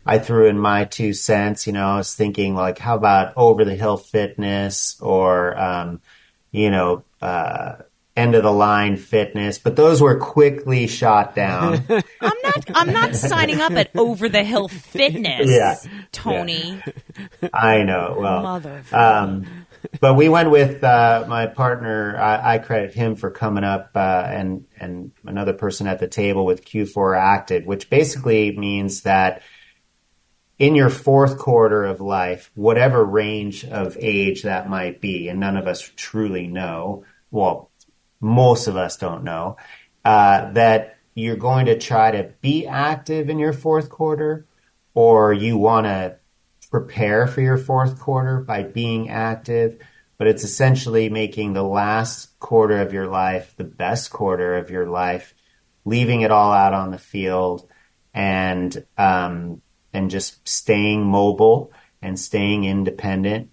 I 0.06 0.20
threw 0.20 0.48
in 0.48 0.58
my 0.58 0.86
two 0.86 1.14
cents. 1.14 1.68
You 1.68 1.74
know, 1.74 1.88
I 1.88 1.98
was 1.98 2.16
thinking 2.16 2.56
like, 2.56 2.80
how 2.80 2.96
about 2.96 3.34
Over 3.38 3.64
the 3.64 3.76
Hill 3.76 3.98
Fitness 3.98 5.00
or 5.00 5.58
um, 5.58 6.02
you 6.52 6.72
know 6.72 7.04
uh, 7.22 7.76
End 8.22 8.36
of 8.36 8.44
the 8.44 8.52
Line 8.52 8.98
Fitness, 8.98 9.58
but 9.58 9.76
those 9.76 10.02
were 10.02 10.18
quickly 10.20 10.86
shot 10.86 11.36
down. 11.36 11.84
I'm 11.90 12.38
not. 12.44 12.72
I'm 12.76 12.94
not 12.94 13.16
signing 13.16 13.60
up 13.60 13.72
at 13.72 13.90
Over 13.96 14.30
the 14.30 14.44
Hill 14.44 14.68
Fitness. 14.68 15.50
Yeah. 15.50 15.78
Tony. 16.12 16.82
I 17.52 17.84
know. 17.84 18.18
Well, 18.20 18.44
Mother. 18.44 18.84
Um, 18.92 19.66
but 20.00 20.14
we 20.14 20.30
went 20.30 20.52
with 20.52 20.84
uh, 20.84 21.26
my 21.28 21.48
partner. 21.48 22.16
I, 22.18 22.56
I 22.56 22.58
credit 22.60 22.94
him 22.94 23.16
for 23.16 23.32
coming 23.32 23.64
up, 23.64 23.92
uh, 23.96 24.24
and 24.28 24.66
and 24.80 25.12
another 25.26 25.54
person 25.54 25.88
at 25.88 26.00
the 26.00 26.08
table 26.08 26.46
with 26.46 26.64
Q4 26.64 27.20
Active, 27.20 27.66
which 27.66 27.90
basically 27.90 28.56
means 28.56 29.02
that 29.02 29.42
in 30.60 30.76
your 30.76 30.92
fourth 30.92 31.40
quarter 31.40 31.86
of 31.86 32.00
life, 32.00 32.52
whatever 32.54 33.04
range 33.04 33.66
of 33.66 33.98
age 34.00 34.44
that 34.44 34.70
might 34.70 35.02
be, 35.02 35.28
and 35.28 35.40
none 35.40 35.58
of 35.58 35.66
us 35.66 35.82
truly 35.96 36.46
know. 36.46 37.04
Well, 37.32 37.71
most 38.22 38.68
of 38.68 38.78
us 38.78 38.96
don't 38.98 39.24
know 39.24 39.58
uh, 40.06 40.52
that 40.52 40.98
you're 41.14 41.36
going 41.36 41.66
to 41.66 41.78
try 41.78 42.12
to 42.12 42.32
be 42.42 42.66
active 42.66 43.30
in 43.30 43.40
your 43.40 43.54
fourth 43.54 43.90
quarter, 43.90 44.46
or 44.94 45.34
you 45.34 45.58
want 45.58 45.86
to 45.86 46.18
prepare 46.70 47.28
for 47.28 47.42
your 47.42 47.58
fourth 47.58 48.00
quarter 48.00 48.40
by 48.40 48.64
being 48.64 49.10
active, 49.10 49.78
but 50.18 50.28
it's 50.28 50.44
essentially 50.44 51.10
making 51.10 51.54
the 51.54 51.64
last 51.64 52.40
quarter 52.40 52.80
of 52.80 52.94
your 52.94 53.08
life 53.08 53.54
the 53.58 53.64
best 53.64 54.12
quarter 54.12 54.56
of 54.56 54.70
your 54.70 54.88
life, 54.88 55.34
leaving 55.84 56.22
it 56.22 56.32
all 56.32 56.54
out 56.54 56.74
on 56.74 56.92
the 56.92 56.98
field, 56.98 57.68
and 58.14 58.86
um, 58.98 59.62
and 59.94 60.10
just 60.10 60.48
staying 60.48 61.04
mobile 61.04 61.72
and 62.02 62.20
staying 62.20 62.64
independent. 62.64 63.51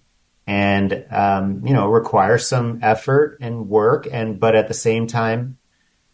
And 0.49 1.05
um, 1.11 1.65
you 1.67 1.73
know, 1.73 1.87
requires 1.87 2.47
some 2.47 2.79
effort 2.81 3.37
and 3.39 3.69
work, 3.69 4.07
and 4.11 4.39
but 4.39 4.55
at 4.55 4.67
the 4.67 4.73
same 4.73 5.05
time, 5.05 5.57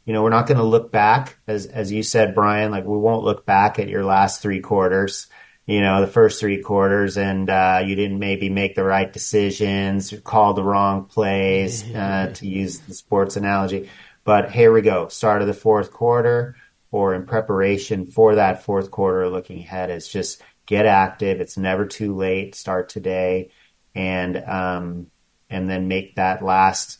you 0.03 0.13
know, 0.13 0.23
we're 0.23 0.29
not 0.29 0.47
going 0.47 0.57
to 0.57 0.63
look 0.63 0.91
back, 0.91 1.37
as 1.47 1.65
as 1.67 1.91
you 1.91 2.03
said, 2.03 2.35
Brian. 2.35 2.71
Like 2.71 2.83
we 2.85 2.97
won't 2.97 3.23
look 3.23 3.45
back 3.45 3.79
at 3.79 3.87
your 3.87 4.03
last 4.03 4.41
three 4.41 4.59
quarters 4.59 5.27
you 5.65 5.81
know, 5.81 6.01
the 6.01 6.07
first 6.07 6.39
three 6.39 6.61
quarters 6.61 7.17
and, 7.17 7.49
uh, 7.49 7.81
you 7.83 7.95
didn't 7.95 8.19
maybe 8.19 8.49
make 8.49 8.75
the 8.75 8.83
right 8.83 9.11
decisions, 9.11 10.13
call 10.23 10.53
the 10.53 10.63
wrong 10.63 11.05
plays, 11.05 11.83
uh, 11.95 12.31
to 12.35 12.47
use 12.47 12.79
the 12.79 12.93
sports 12.93 13.35
analogy. 13.35 13.89
But 14.23 14.51
here 14.51 14.71
we 14.71 14.81
go. 14.81 15.07
Start 15.07 15.41
of 15.41 15.47
the 15.47 15.53
fourth 15.53 15.91
quarter 15.91 16.55
or 16.91 17.15
in 17.15 17.25
preparation 17.25 18.05
for 18.05 18.35
that 18.35 18.63
fourth 18.63 18.91
quarter 18.91 19.27
looking 19.29 19.59
ahead 19.59 19.89
is 19.89 20.07
just 20.07 20.41
get 20.65 20.85
active. 20.85 21.41
It's 21.41 21.57
never 21.57 21.85
too 21.85 22.15
late. 22.15 22.55
Start 22.55 22.89
today 22.89 23.51
and, 23.95 24.37
um, 24.37 25.07
and 25.49 25.69
then 25.69 25.87
make 25.87 26.15
that 26.15 26.43
last 26.43 26.99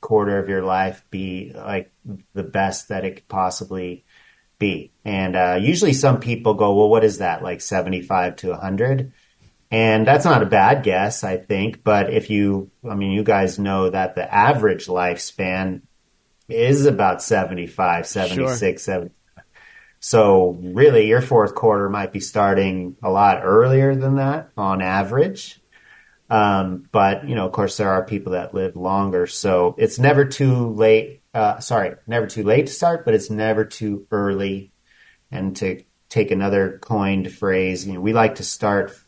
quarter 0.00 0.38
of 0.38 0.48
your 0.48 0.62
life 0.62 1.04
be 1.10 1.52
like 1.54 1.92
the 2.34 2.42
best 2.42 2.88
that 2.88 3.04
it 3.04 3.16
could 3.16 3.28
possibly 3.28 4.04
be. 4.58 4.92
And 5.04 5.34
uh, 5.34 5.58
usually 5.60 5.92
some 5.92 6.20
people 6.20 6.54
go, 6.54 6.74
well, 6.74 6.88
what 6.88 7.04
is 7.04 7.18
that, 7.18 7.42
like 7.42 7.60
75 7.60 8.36
to 8.36 8.50
100? 8.50 9.12
And 9.72 10.06
that's 10.06 10.24
not 10.24 10.42
a 10.42 10.46
bad 10.46 10.82
guess, 10.82 11.22
I 11.22 11.36
think. 11.36 11.84
But 11.84 12.12
if 12.12 12.30
you, 12.30 12.70
I 12.88 12.94
mean, 12.94 13.12
you 13.12 13.22
guys 13.22 13.58
know 13.58 13.90
that 13.90 14.14
the 14.14 14.32
average 14.32 14.86
lifespan 14.86 15.82
is 16.48 16.86
about 16.86 17.22
75, 17.22 18.06
76, 18.06 18.82
70. 18.82 19.14
So 20.00 20.58
really 20.60 21.06
your 21.06 21.20
fourth 21.20 21.54
quarter 21.54 21.88
might 21.88 22.12
be 22.12 22.20
starting 22.20 22.96
a 23.02 23.10
lot 23.10 23.42
earlier 23.44 23.94
than 23.94 24.16
that 24.16 24.50
on 24.56 24.82
average. 24.82 25.59
Um, 26.30 26.88
but 26.92 27.28
you 27.28 27.34
know, 27.34 27.46
of 27.46 27.52
course, 27.52 27.76
there 27.76 27.90
are 27.90 28.04
people 28.04 28.32
that 28.32 28.54
live 28.54 28.76
longer, 28.76 29.26
so 29.26 29.74
it's 29.78 29.98
never 29.98 30.24
too 30.24 30.70
late 30.70 31.18
Uh, 31.32 31.60
sorry, 31.60 31.94
never 32.08 32.26
too 32.26 32.42
late 32.42 32.66
to 32.66 32.72
start, 32.72 33.04
but 33.04 33.14
it's 33.14 33.30
never 33.30 33.64
too 33.64 34.04
early. 34.10 34.72
And 35.30 35.54
to 35.58 35.84
take 36.08 36.32
another 36.32 36.78
coined 36.82 37.30
phrase, 37.32 37.86
you 37.86 37.92
know, 37.92 38.00
we 38.00 38.12
like 38.12 38.36
to 38.36 38.42
start 38.42 38.98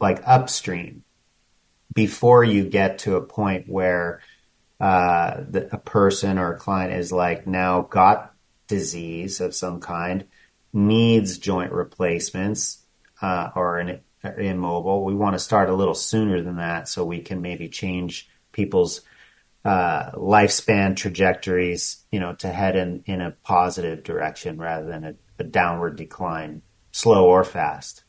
like 0.00 0.22
upstream 0.26 1.04
before 1.94 2.44
you 2.44 2.64
get 2.64 3.00
to 3.00 3.16
a 3.16 3.26
point 3.26 3.68
where 3.68 4.20
uh, 4.80 5.42
the, 5.50 5.68
a 5.70 5.78
person 5.78 6.38
or 6.38 6.54
a 6.54 6.58
client 6.58 6.94
is 6.94 7.12
like 7.12 7.46
now 7.46 7.82
got 7.82 8.32
disease 8.66 9.40
of 9.42 9.54
some 9.54 9.80
kind, 9.80 10.24
needs 10.72 11.36
joint 11.38 11.72
replacements 11.72 12.86
uh, 13.20 13.50
or 13.54 13.78
an 13.78 14.00
immobile. 14.24 15.04
We 15.04 15.14
want 15.14 15.34
to 15.34 15.38
start 15.38 15.68
a 15.68 15.74
little 15.74 15.94
sooner 15.94 16.42
than 16.42 16.56
that 16.56 16.88
so 16.88 17.04
we 17.04 17.20
can 17.20 17.42
maybe 17.42 17.68
change 17.68 18.28
people's 18.52 19.02
uh, 19.64 20.10
lifespan 20.12 20.96
trajectories, 20.96 22.04
you 22.12 22.20
know, 22.20 22.34
to 22.34 22.48
head 22.48 22.76
in, 22.76 23.02
in 23.06 23.20
a 23.20 23.30
positive 23.30 24.02
direction 24.02 24.58
rather 24.58 24.86
than 24.86 25.04
a, 25.04 25.14
a 25.38 25.44
downward 25.44 25.96
decline, 25.96 26.62
slow 26.92 27.26
or 27.26 27.44
fast. 27.44 28.04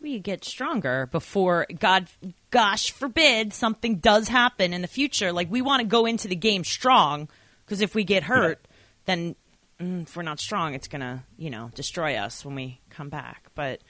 We 0.00 0.18
get 0.18 0.44
stronger 0.44 1.06
before 1.06 1.66
God, 1.78 2.08
gosh 2.50 2.92
forbid, 2.92 3.52
something 3.52 3.96
does 3.96 4.28
happen 4.28 4.72
in 4.72 4.82
the 4.82 4.88
future. 4.88 5.32
Like 5.32 5.50
we 5.50 5.62
want 5.62 5.80
to 5.80 5.86
go 5.86 6.06
into 6.06 6.28
the 6.28 6.36
game 6.36 6.64
strong 6.64 7.28
because 7.64 7.80
if 7.80 7.94
we 7.94 8.04
get 8.04 8.22
hurt, 8.22 8.60
yeah. 8.62 8.76
then 9.06 9.36
mm, 9.80 10.02
if 10.02 10.16
we're 10.16 10.22
not 10.22 10.40
strong, 10.40 10.74
it's 10.74 10.88
gonna, 10.88 11.24
you 11.36 11.50
know, 11.50 11.70
destroy 11.74 12.16
us 12.16 12.44
when 12.44 12.54
we 12.54 12.80
come 12.90 13.08
back. 13.08 13.50
But 13.54 13.80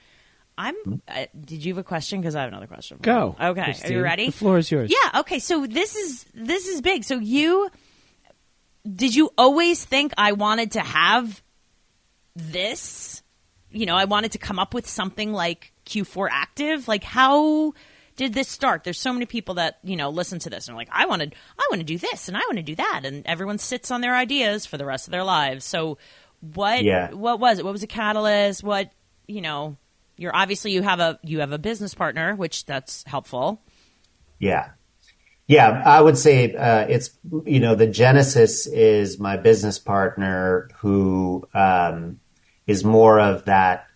I'm. 0.59 1.01
Uh, 1.07 1.25
did 1.39 1.63
you 1.63 1.73
have 1.73 1.77
a 1.77 1.83
question? 1.83 2.19
Because 2.19 2.35
I 2.35 2.41
have 2.41 2.49
another 2.49 2.67
question. 2.67 2.97
Go. 3.01 3.33
Okay. 3.41 3.63
Christine. 3.63 3.91
Are 3.91 3.95
you 3.95 4.03
ready? 4.03 4.25
The 4.25 4.31
floor 4.33 4.57
is 4.57 4.69
yours. 4.69 4.91
Yeah. 4.91 5.21
Okay. 5.21 5.39
So 5.39 5.65
this 5.65 5.95
is 5.95 6.25
this 6.33 6.67
is 6.67 6.81
big. 6.81 7.05
So 7.05 7.17
you 7.17 7.69
did 8.85 9.15
you 9.15 9.31
always 9.37 9.85
think 9.85 10.13
I 10.17 10.33
wanted 10.33 10.71
to 10.71 10.81
have 10.81 11.41
this? 12.35 13.23
You 13.71 13.85
know, 13.85 13.95
I 13.95 14.03
wanted 14.03 14.33
to 14.33 14.37
come 14.37 14.59
up 14.59 14.73
with 14.73 14.85
something 14.85 15.31
like 15.31 15.71
Q4 15.85 16.27
Active. 16.29 16.87
Like, 16.89 17.05
how 17.05 17.73
did 18.17 18.33
this 18.33 18.49
start? 18.49 18.83
There's 18.83 18.99
so 18.99 19.13
many 19.13 19.25
people 19.25 19.55
that 19.55 19.79
you 19.81 19.95
know 19.95 20.09
listen 20.09 20.39
to 20.39 20.49
this 20.49 20.67
and 20.67 20.75
are 20.75 20.77
like, 20.77 20.89
I 20.91 21.05
wanted, 21.05 21.35
I 21.57 21.67
want 21.71 21.79
to 21.79 21.85
do 21.85 21.97
this 21.97 22.27
and 22.27 22.35
I 22.35 22.41
want 22.41 22.57
to 22.57 22.63
do 22.63 22.75
that, 22.75 23.03
and 23.05 23.25
everyone 23.25 23.59
sits 23.59 23.91
on 23.91 24.01
their 24.01 24.15
ideas 24.15 24.65
for 24.65 24.77
the 24.77 24.85
rest 24.85 25.07
of 25.07 25.11
their 25.11 25.23
lives. 25.23 25.63
So, 25.63 25.97
what? 26.41 26.83
Yeah. 26.83 27.11
What 27.11 27.39
was 27.39 27.59
it? 27.59 27.65
What 27.65 27.71
was 27.71 27.83
a 27.83 27.87
catalyst? 27.87 28.61
What 28.61 28.91
you 29.25 29.39
know? 29.41 29.77
You're 30.19 30.35
obviously 30.35 30.71
you 30.71 30.81
have 30.81 30.99
a 30.99 31.17
you 31.23 31.39
have 31.39 31.53
a 31.53 31.57
business 31.57 31.93
partner, 31.93 32.35
which 32.35 32.65
that's 32.65 33.03
helpful. 33.07 33.61
Yeah. 34.37 34.71
Yeah, 35.47 35.81
I 35.83 35.99
would 35.99 36.17
say 36.17 36.53
uh, 36.53 36.85
it's 36.87 37.17
you 37.45 37.59
know 37.59 37.73
the 37.73 37.87
genesis 37.87 38.67
is 38.67 39.17
my 39.17 39.37
business 39.37 39.79
partner 39.79 40.69
who 40.77 41.47
um, 41.55 42.19
is 42.67 42.83
more 42.83 43.19
of 43.19 43.45
that 43.45 43.87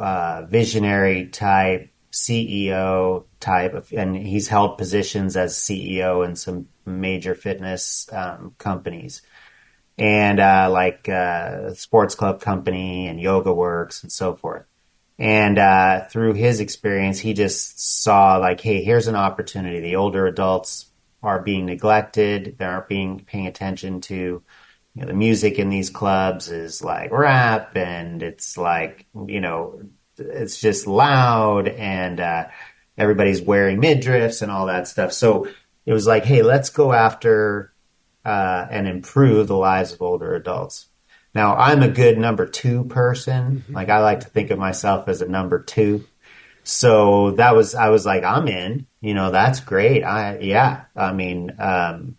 uh, 0.00 0.46
visionary 0.48 1.26
type 1.26 1.90
CEO 2.12 3.24
type, 3.40 3.74
of, 3.74 3.92
and 3.92 4.16
he's 4.16 4.48
held 4.48 4.78
positions 4.78 5.36
as 5.36 5.54
CEO 5.54 6.24
in 6.24 6.34
some 6.36 6.68
major 6.86 7.34
fitness 7.34 8.08
um, 8.12 8.54
companies, 8.56 9.20
and 9.98 10.40
uh, 10.40 10.68
like 10.70 11.08
uh, 11.10 11.74
sports 11.74 12.14
club 12.14 12.40
company 12.40 13.06
and 13.06 13.20
Yoga 13.20 13.52
Works 13.52 14.02
and 14.02 14.10
so 14.10 14.34
forth. 14.34 14.64
And 15.18 15.58
uh, 15.58 16.06
through 16.06 16.34
his 16.34 16.60
experience, 16.60 17.20
he 17.20 17.34
just 17.34 18.02
saw 18.02 18.36
like, 18.38 18.60
hey, 18.60 18.82
here's 18.82 19.06
an 19.06 19.14
opportunity. 19.14 19.80
The 19.80 19.96
older 19.96 20.26
adults 20.26 20.86
are 21.22 21.40
being 21.40 21.66
neglected. 21.66 22.56
They 22.58 22.64
aren't 22.64 22.88
being 22.88 23.20
paying 23.20 23.46
attention 23.46 24.00
to 24.02 24.42
you 24.94 25.02
know, 25.02 25.06
the 25.06 25.14
music 25.14 25.58
in 25.58 25.70
these 25.70 25.90
clubs 25.90 26.48
is 26.48 26.82
like 26.82 27.10
rap 27.10 27.76
and 27.76 28.22
it's 28.22 28.56
like, 28.56 29.06
you 29.26 29.40
know, 29.40 29.80
it's 30.16 30.60
just 30.60 30.86
loud 30.86 31.66
and 31.66 32.20
uh, 32.20 32.46
everybody's 32.96 33.42
wearing 33.42 33.80
midriffs 33.80 34.42
and 34.42 34.52
all 34.52 34.66
that 34.66 34.86
stuff. 34.86 35.12
So 35.12 35.48
it 35.84 35.92
was 35.92 36.06
like, 36.06 36.24
hey, 36.24 36.42
let's 36.42 36.70
go 36.70 36.92
after 36.92 37.72
uh, 38.24 38.66
and 38.70 38.86
improve 38.86 39.48
the 39.48 39.56
lives 39.56 39.92
of 39.92 40.02
older 40.02 40.34
adults. 40.34 40.86
Now, 41.34 41.56
I'm 41.56 41.82
a 41.82 41.88
good 41.88 42.16
number 42.16 42.46
two 42.46 42.84
person. 42.84 43.56
Mm-hmm. 43.56 43.74
Like, 43.74 43.88
I 43.88 43.98
like 44.00 44.20
to 44.20 44.28
think 44.28 44.50
of 44.50 44.58
myself 44.58 45.08
as 45.08 45.20
a 45.20 45.28
number 45.28 45.60
two. 45.60 46.06
So 46.62 47.32
that 47.32 47.54
was, 47.56 47.74
I 47.74 47.90
was 47.90 48.06
like, 48.06 48.24
I'm 48.24 48.48
in, 48.48 48.86
you 49.00 49.14
know, 49.14 49.30
that's 49.30 49.60
great. 49.60 50.02
I, 50.02 50.38
yeah. 50.38 50.84
I 50.96 51.12
mean, 51.12 51.52
um, 51.58 52.16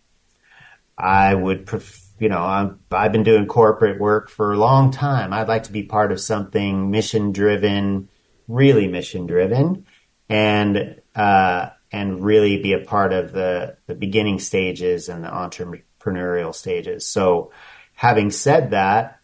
I 0.96 1.34
would, 1.34 1.66
pref- 1.66 2.06
you 2.20 2.28
know, 2.28 2.42
I've, 2.42 2.76
I've 2.92 3.12
been 3.12 3.24
doing 3.24 3.46
corporate 3.46 3.98
work 3.98 4.28
for 4.30 4.52
a 4.52 4.58
long 4.58 4.92
time. 4.92 5.32
I'd 5.32 5.48
like 5.48 5.64
to 5.64 5.72
be 5.72 5.82
part 5.82 6.12
of 6.12 6.20
something 6.20 6.90
mission 6.90 7.32
driven, 7.32 8.08
really 8.46 8.86
mission 8.86 9.26
driven 9.26 9.86
and, 10.28 11.00
uh, 11.14 11.70
and 11.90 12.22
really 12.24 12.62
be 12.62 12.72
a 12.72 12.84
part 12.84 13.12
of 13.12 13.32
the, 13.32 13.78
the 13.86 13.94
beginning 13.94 14.38
stages 14.38 15.08
and 15.08 15.24
the 15.24 15.28
entrepreneurial 15.28 16.54
stages. 16.54 17.06
So, 17.06 17.50
having 17.96 18.30
said 18.30 18.70
that, 18.70 19.20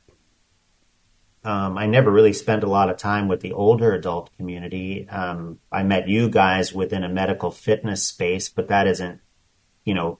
um, 1.45 1.77
I 1.77 1.87
never 1.87 2.11
really 2.11 2.33
spent 2.33 2.65
a 2.65 2.69
lot 2.69 2.89
of 2.89 2.97
time 2.97 3.29
with 3.29 3.41
the 3.41 3.53
older 3.53 3.93
adult 3.93 4.31
community. 4.37 5.09
Um, 5.09 5.59
I 5.71 5.83
met 5.83 6.09
you 6.09 6.29
guys 6.29 6.73
within 6.73 7.05
a 7.05 7.09
medical 7.09 7.51
fitness 7.51 8.05
space, 8.05 8.49
but 8.49 8.69
that 8.69 8.87
isn't, 8.87 9.21
you 9.85 9.95
know, 9.95 10.19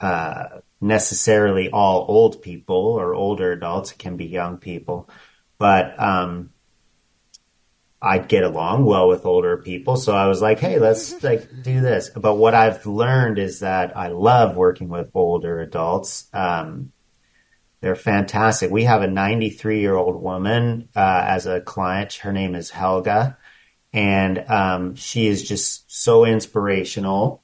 uh, 0.00 0.60
necessarily 0.80 1.70
all 1.70 2.06
old 2.08 2.40
people 2.40 2.76
or 2.76 3.14
older 3.14 3.52
adults. 3.52 3.92
It 3.92 3.98
can 3.98 4.16
be 4.16 4.26
young 4.26 4.56
people, 4.58 5.10
but 5.58 6.00
um, 6.00 6.50
I 8.00 8.18
get 8.18 8.44
along 8.44 8.84
well 8.84 9.08
with 9.08 9.26
older 9.26 9.58
people. 9.58 9.96
So 9.96 10.14
I 10.14 10.26
was 10.26 10.40
like, 10.40 10.60
hey, 10.60 10.78
let's 10.78 11.22
like 11.22 11.62
do 11.62 11.80
this. 11.80 12.10
But 12.10 12.36
what 12.36 12.54
I've 12.54 12.86
learned 12.86 13.38
is 13.38 13.60
that 13.60 13.96
I 13.96 14.08
love 14.08 14.56
working 14.56 14.88
with 14.88 15.10
older 15.14 15.60
adults. 15.60 16.28
Um, 16.32 16.92
they're 17.80 17.94
fantastic. 17.96 18.70
We 18.70 18.84
have 18.84 19.02
a 19.02 19.06
93 19.06 19.80
year 19.80 19.94
old 19.94 20.20
woman 20.20 20.88
uh, 20.96 21.24
as 21.26 21.46
a 21.46 21.60
client. 21.60 22.14
Her 22.14 22.32
name 22.32 22.54
is 22.54 22.70
Helga, 22.70 23.36
and 23.92 24.44
um, 24.48 24.94
she 24.94 25.26
is 25.26 25.46
just 25.46 25.90
so 25.92 26.24
inspirational. 26.24 27.42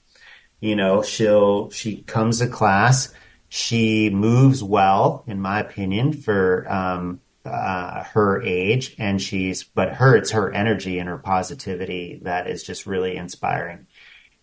You 0.61 0.77
know, 0.77 1.03
she'll 1.03 1.71
she 1.71 2.03
comes 2.03 2.39
to 2.39 2.47
class. 2.47 3.13
She 3.49 4.09
moves 4.09 4.63
well, 4.63 5.25
in 5.27 5.41
my 5.41 5.61
opinion, 5.61 6.15
for 6.15 6.67
um, 6.73 7.21
uh, 7.45 8.05
her 8.05 8.41
age, 8.43 8.95
and 8.99 9.21
she's 9.21 9.65
but 9.65 9.95
her 9.95 10.17
it's 10.17 10.31
her 10.31 10.51
energy 10.53 10.99
and 10.99 11.09
her 11.09 11.19
positivity 11.19 12.21
that 12.23 12.47
is 12.47 12.63
just 12.63 12.87
really 12.87 13.17
inspiring. 13.17 13.87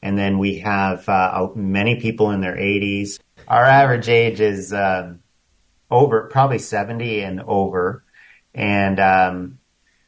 And 0.04 0.18
then 0.18 0.38
we 0.38 0.60
have 0.60 1.10
uh, 1.10 1.48
many 1.56 2.00
people 2.00 2.32
in 2.32 2.42
their 2.42 2.56
80s. 2.56 3.20
Our 3.48 3.66
average 3.66 4.08
age 4.08 4.40
is. 4.40 4.72
Um, 4.72 5.22
over, 5.92 6.28
probably 6.28 6.60
70 6.60 7.22
and 7.22 7.42
over. 7.42 8.04
And 8.54 9.00
um, 9.00 9.60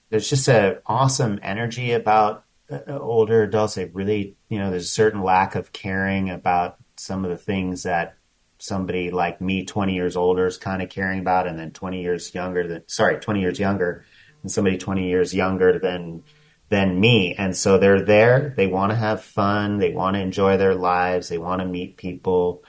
there's 0.09 0.29
just 0.29 0.47
an 0.47 0.77
awesome 0.85 1.39
energy 1.41 1.93
about 1.93 2.45
uh, 2.69 2.97
older 2.99 3.43
adults. 3.43 3.75
They 3.75 3.85
really, 3.85 4.35
you 4.49 4.59
know, 4.59 4.69
there's 4.69 4.85
a 4.85 4.89
certain 4.89 5.21
lack 5.21 5.55
of 5.55 5.71
caring 5.71 6.29
about 6.29 6.77
some 6.97 7.25
of 7.25 7.31
the 7.31 7.37
things 7.37 7.83
that 7.83 8.17
somebody 8.59 9.09
like 9.09 9.41
me, 9.41 9.65
20 9.65 9.93
years 9.93 10.15
older, 10.15 10.45
is 10.45 10.57
kind 10.57 10.81
of 10.81 10.89
caring 10.89 11.19
about, 11.19 11.47
and 11.47 11.57
then 11.57 11.71
20 11.71 12.01
years 12.01 12.33
younger 12.33 12.67
than, 12.67 12.83
sorry, 12.87 13.19
20 13.19 13.41
years 13.41 13.59
younger, 13.59 14.05
and 14.43 14.51
somebody 14.51 14.77
20 14.77 15.07
years 15.07 15.33
younger 15.33 15.79
than 15.79 16.23
than 16.69 16.97
me. 17.01 17.35
And 17.35 17.55
so 17.55 17.77
they're 17.77 18.01
there. 18.01 18.53
They 18.55 18.67
want 18.67 18.91
to 18.91 18.95
have 18.95 19.21
fun. 19.21 19.79
They 19.79 19.91
want 19.91 20.15
to 20.15 20.21
enjoy 20.21 20.55
their 20.55 20.73
lives. 20.73 21.27
They 21.27 21.37
want 21.37 21.61
to 21.61 21.67
meet 21.67 21.97
people, 21.97 22.63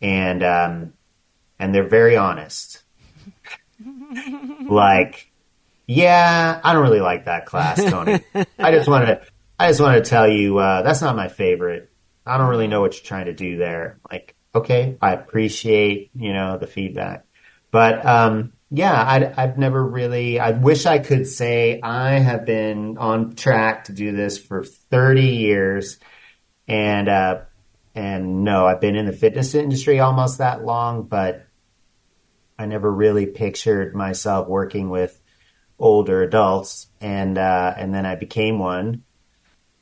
and 0.00 0.42
um, 0.42 0.92
and 1.58 1.74
they're 1.74 1.88
very 1.88 2.16
honest. 2.16 2.82
like, 4.68 5.30
yeah, 5.86 6.60
I 6.62 6.72
don't 6.72 6.82
really 6.82 7.00
like 7.00 7.26
that 7.26 7.46
class, 7.46 7.82
Tony. 7.82 8.20
I 8.58 8.72
just 8.72 8.88
wanted 8.88 9.06
to, 9.06 9.22
I 9.58 9.68
just 9.68 9.80
wanted 9.80 10.04
to 10.04 10.10
tell 10.10 10.28
you 10.28 10.58
uh, 10.58 10.82
that's 10.82 11.00
not 11.00 11.16
my 11.16 11.28
favorite. 11.28 11.90
I 12.24 12.38
don't 12.38 12.48
really 12.48 12.66
know 12.66 12.80
what 12.80 12.94
you're 12.94 13.04
trying 13.04 13.26
to 13.26 13.34
do 13.34 13.56
there. 13.56 13.98
Like, 14.10 14.34
okay, 14.54 14.96
I 15.00 15.12
appreciate 15.12 16.10
you 16.14 16.32
know 16.32 16.58
the 16.58 16.66
feedback, 16.66 17.24
but 17.70 18.04
um, 18.04 18.52
yeah, 18.70 19.32
i 19.36 19.40
have 19.40 19.58
never 19.58 19.84
really. 19.84 20.40
I 20.40 20.50
wish 20.50 20.86
I 20.86 20.98
could 20.98 21.26
say 21.26 21.80
I 21.80 22.18
have 22.18 22.44
been 22.44 22.98
on 22.98 23.36
track 23.36 23.84
to 23.84 23.92
do 23.92 24.10
this 24.12 24.38
for 24.38 24.64
30 24.64 25.22
years, 25.22 25.98
and 26.66 27.08
uh, 27.08 27.42
and 27.94 28.42
no, 28.44 28.66
I've 28.66 28.80
been 28.80 28.96
in 28.96 29.06
the 29.06 29.12
fitness 29.12 29.54
industry 29.54 30.00
almost 30.00 30.38
that 30.38 30.64
long, 30.64 31.04
but 31.04 31.45
I 32.58 32.66
never 32.66 32.90
really 32.90 33.26
pictured 33.26 33.94
myself 33.94 34.48
working 34.48 34.90
with 34.90 35.20
older 35.78 36.22
adults, 36.22 36.88
and 37.00 37.36
uh, 37.36 37.74
and 37.76 37.94
then 37.94 38.06
I 38.06 38.14
became 38.14 38.58
one, 38.58 39.02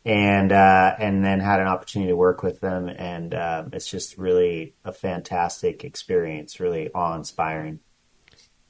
and 0.05 0.51
uh, 0.53 0.95
and 0.99 1.25
then 1.25 1.41
had 1.41 1.61
an 1.61 1.67
opportunity 1.67 2.11
to 2.11 2.17
work 2.17 2.43
with 2.43 2.61
them, 2.61 2.89
and 2.89 3.33
uh, 3.35 3.65
it's 3.73 3.89
just 3.89 4.19
really 4.19 4.75
a 4.85 4.93
fantastic 4.93 5.85
experience, 5.85 6.61
really 6.61 6.91
awe 6.93 7.15
inspiring. 7.17 7.81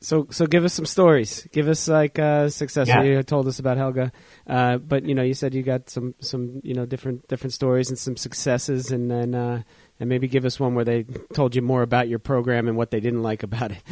So, 0.05 0.27
so 0.31 0.47
give 0.47 0.67
us 0.67 0.75
some 0.75 0.85
stories. 0.85 1.49
Give 1.51 1.67
us 1.67 1.89
like 1.89 2.19
uh, 2.19 2.51
success. 2.51 2.89
Yeah. 2.89 3.03
You 3.03 3.23
told 3.23 3.49
us 3.49 3.59
about 3.59 3.79
Helga, 3.79 4.13
uh, 4.47 4.77
but 4.77 5.07
you 5.07 5.15
know, 5.15 5.23
you 5.23 5.33
said 5.33 5.55
you 5.55 5.63
got 5.63 5.89
some, 5.89 6.15
some, 6.21 6.61
you 6.63 6.75
know, 6.75 6.85
different, 6.85 7.27
different 7.27 7.55
stories 7.55 7.89
and 7.89 7.99
some 7.99 8.19
successes, 8.19 8.91
and 8.91 9.11
then, 9.11 9.35
uh, 9.35 9.63
and 10.05 10.09
maybe 10.11 10.29
give 10.29 10.45
us 10.45 10.61
one 10.61 10.75
where 10.75 10.85
they 10.85 11.07
told 11.33 11.57
you 11.57 11.63
more 11.63 11.81
about 11.81 12.09
your 12.09 12.19
program 12.19 12.69
and 12.69 12.77
what 12.77 12.91
they 12.91 13.01
didn't 13.01 13.23
like 13.23 13.43
about 13.43 13.73
it. 13.73 13.83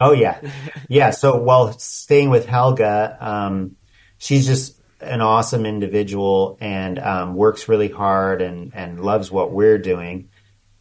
Oh 0.00 0.12
yeah, 0.12 0.40
yeah. 0.88 1.10
So 1.10 1.42
while 1.42 1.76
staying 1.76 2.30
with 2.30 2.46
Helga, 2.46 3.16
um, 3.20 3.74
she's 4.16 4.46
just 4.46 4.80
an 5.00 5.20
awesome 5.20 5.66
individual 5.66 6.56
and 6.60 7.00
um, 7.00 7.34
works 7.34 7.68
really 7.68 7.88
hard 7.88 8.40
and 8.40 8.72
and 8.76 9.02
loves 9.02 9.28
what 9.28 9.50
we're 9.50 9.78
doing. 9.78 10.28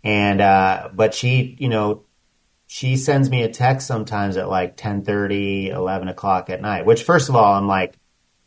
And 0.03 0.39
uh, 0.39 0.89
but 0.93 1.15
she, 1.15 1.57
you 1.59 1.67
know, 1.67 2.03
she 2.67 2.95
sends 2.95 3.27
me 3.27 3.41
a 3.41 3.49
text 3.49 3.87
sometimes 3.87 4.37
at 4.37 4.49
like 4.49 4.77
10 4.77 5.03
30, 5.03 5.69
11 5.69 6.09
o'clock 6.09 6.51
at 6.51 6.61
night. 6.61 6.85
Which, 6.85 7.01
first 7.01 7.27
of 7.27 7.35
all, 7.35 7.55
I'm 7.55 7.67
like. 7.67 7.95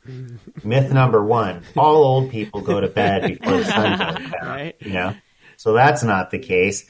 Myth 0.65 0.93
number 0.93 1.23
one: 1.23 1.63
All 1.77 2.05
old 2.05 2.31
people 2.31 2.61
go 2.61 2.81
to 2.81 2.89
bed 2.89 3.39
before 3.39 3.59
the 3.59 3.65
sun 3.65 3.99
goes 3.99 4.31
down. 4.31 4.35
Right. 4.43 4.77
You 4.81 4.93
know, 4.93 5.15
so 5.61 5.75
that's 5.75 6.03
not 6.03 6.31
the 6.31 6.39
case. 6.39 6.87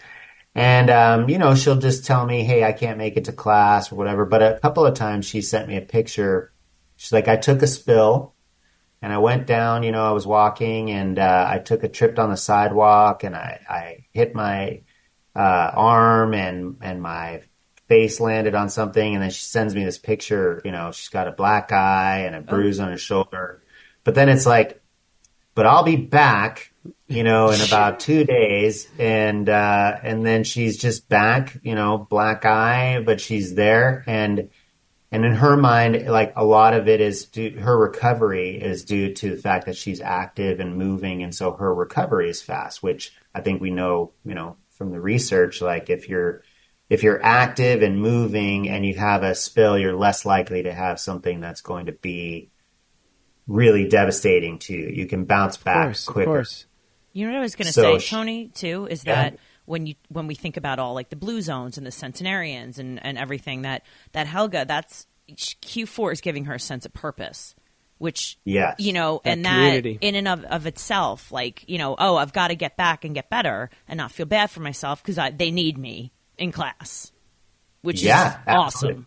And, 0.54 0.90
um, 0.90 1.28
you 1.28 1.38
know, 1.38 1.56
she'll 1.56 1.80
just 1.80 2.06
tell 2.06 2.24
me, 2.24 2.44
hey, 2.44 2.62
I 2.62 2.70
can't 2.70 2.98
make 2.98 3.16
it 3.16 3.24
to 3.24 3.32
class 3.32 3.90
or 3.90 3.96
whatever. 3.96 4.24
But 4.24 4.44
a 4.44 4.60
couple 4.62 4.86
of 4.86 4.94
times 4.94 5.26
she 5.26 5.42
sent 5.42 5.66
me 5.66 5.76
a 5.76 5.80
picture. 5.80 6.52
She's 6.94 7.10
like, 7.10 7.26
I 7.26 7.34
took 7.34 7.62
a 7.62 7.66
spill 7.66 8.36
and 9.02 9.12
I 9.12 9.18
went 9.18 9.48
down, 9.48 9.82
you 9.82 9.90
know, 9.90 10.04
I 10.04 10.12
was 10.12 10.24
walking 10.24 10.92
and 10.92 11.18
uh, 11.18 11.46
I 11.50 11.58
took 11.58 11.82
a 11.82 11.88
trip 11.88 12.16
on 12.20 12.30
the 12.30 12.36
sidewalk 12.36 13.24
and 13.24 13.34
I, 13.34 13.60
I 13.68 14.04
hit 14.12 14.36
my 14.36 14.82
uh, 15.34 15.72
arm 15.74 16.32
and, 16.32 16.76
and 16.80 17.02
my 17.02 17.42
face 17.88 18.20
landed 18.20 18.54
on 18.54 18.68
something. 18.68 19.14
And 19.14 19.20
then 19.20 19.30
she 19.30 19.42
sends 19.42 19.74
me 19.74 19.82
this 19.82 19.98
picture, 19.98 20.62
you 20.64 20.70
know, 20.70 20.92
she's 20.92 21.08
got 21.08 21.26
a 21.26 21.32
black 21.32 21.72
eye 21.72 22.18
and 22.18 22.36
a 22.36 22.40
bruise 22.40 22.78
on 22.78 22.92
her 22.92 22.98
shoulder. 22.98 23.64
But 24.04 24.14
then 24.14 24.28
it's 24.28 24.46
like, 24.46 24.79
but 25.54 25.66
I'll 25.66 25.82
be 25.82 25.96
back, 25.96 26.72
you 27.08 27.24
know, 27.24 27.50
in 27.50 27.60
about 27.60 28.00
two 28.00 28.24
days, 28.24 28.88
and 28.98 29.48
uh, 29.48 29.98
and 30.02 30.24
then 30.24 30.44
she's 30.44 30.76
just 30.76 31.08
back, 31.08 31.58
you 31.62 31.74
know, 31.74 31.98
black 31.98 32.44
eye, 32.44 33.02
but 33.04 33.20
she's 33.20 33.54
there, 33.54 34.04
and 34.06 34.50
and 35.12 35.24
in 35.24 35.34
her 35.34 35.56
mind, 35.56 36.06
like 36.06 36.32
a 36.36 36.44
lot 36.44 36.74
of 36.74 36.88
it 36.88 37.00
is 37.00 37.24
due, 37.26 37.58
her 37.58 37.76
recovery 37.76 38.60
is 38.60 38.84
due 38.84 39.12
to 39.14 39.30
the 39.30 39.42
fact 39.42 39.66
that 39.66 39.76
she's 39.76 40.00
active 40.00 40.60
and 40.60 40.76
moving, 40.76 41.22
and 41.22 41.34
so 41.34 41.52
her 41.52 41.74
recovery 41.74 42.30
is 42.30 42.40
fast, 42.40 42.82
which 42.82 43.12
I 43.34 43.40
think 43.40 43.60
we 43.60 43.70
know, 43.70 44.12
you 44.24 44.34
know, 44.34 44.56
from 44.70 44.92
the 44.92 45.00
research, 45.00 45.60
like 45.60 45.90
if 45.90 46.08
you're 46.08 46.42
if 46.88 47.02
you're 47.02 47.22
active 47.24 47.82
and 47.82 48.00
moving 48.00 48.68
and 48.68 48.84
you 48.84 48.94
have 48.94 49.22
a 49.22 49.34
spill, 49.34 49.78
you're 49.78 49.96
less 49.96 50.24
likely 50.24 50.64
to 50.64 50.72
have 50.72 50.98
something 50.98 51.40
that's 51.40 51.60
going 51.60 51.86
to 51.86 51.92
be 51.92 52.50
really 53.50 53.88
devastating 53.88 54.58
to 54.60 54.72
you. 54.72 54.88
You 54.88 55.06
can 55.06 55.24
bounce 55.24 55.56
Of 55.56 55.64
back 55.64 55.84
course, 55.86 56.04
quicker. 56.04 56.30
of 56.30 56.34
course. 56.36 56.66
You 57.12 57.26
know 57.26 57.32
what 57.32 57.38
I 57.38 57.42
was 57.42 57.56
going 57.56 57.66
to 57.66 57.72
So 57.72 57.98
say, 57.98 58.08
Tony, 58.08 58.48
too, 58.54 58.86
is 58.88 59.04
Yeah. 59.04 59.14
that 59.30 59.38
when 59.64 59.86
you 59.86 59.94
when 60.08 60.26
we 60.26 60.34
think 60.34 60.56
about 60.56 60.78
all 60.78 60.94
like 60.94 61.10
the 61.10 61.16
blue 61.16 61.42
zones 61.42 61.76
and 61.76 61.86
the 61.86 61.90
centenarians 61.90 62.78
and, 62.78 63.04
and 63.04 63.18
everything 63.18 63.62
that 63.62 63.82
that 64.12 64.26
Helga, 64.26 64.64
that's 64.66 65.06
Q 65.60 65.86
four 65.86 66.12
is 66.12 66.20
giving 66.20 66.44
her 66.46 66.54
a 66.54 66.60
sense 66.60 66.86
of 66.86 66.92
purpose, 66.92 67.54
which 67.98 68.38
Yes. 68.44 68.76
you 68.78 68.92
know, 68.92 69.20
That 69.24 69.30
and 69.38 69.44
community. 69.44 69.94
that 70.00 70.06
in 70.06 70.14
and 70.14 70.28
of, 70.28 70.44
of 70.44 70.66
itself, 70.66 71.32
like 71.32 71.64
you 71.68 71.78
know, 71.78 71.96
oh, 71.98 72.16
I've 72.16 72.32
got 72.32 72.48
to 72.48 72.54
get 72.54 72.76
back 72.76 73.04
and 73.04 73.14
get 73.14 73.28
better 73.28 73.70
and 73.88 73.98
not 73.98 74.12
feel 74.12 74.26
bad 74.26 74.50
for 74.50 74.60
myself 74.60 75.02
because 75.04 75.18
they 75.36 75.50
need 75.50 75.76
me 75.76 76.12
in 76.38 76.52
class, 76.52 77.10
which 77.82 78.02
Yeah, 78.02 78.28
is 78.30 78.36
absolutely. 78.46 78.94
awesome. 78.94 79.06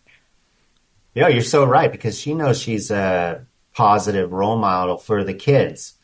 Yeah, 1.14 1.28
you're 1.28 1.42
so 1.42 1.64
right 1.64 1.90
because 1.90 2.18
she 2.18 2.34
knows 2.34 2.60
she's 2.60 2.90
a 2.90 3.46
positive 3.74 4.32
role 4.32 4.56
model 4.56 4.96
for 4.96 5.24
the 5.24 5.34
kids 5.34 5.94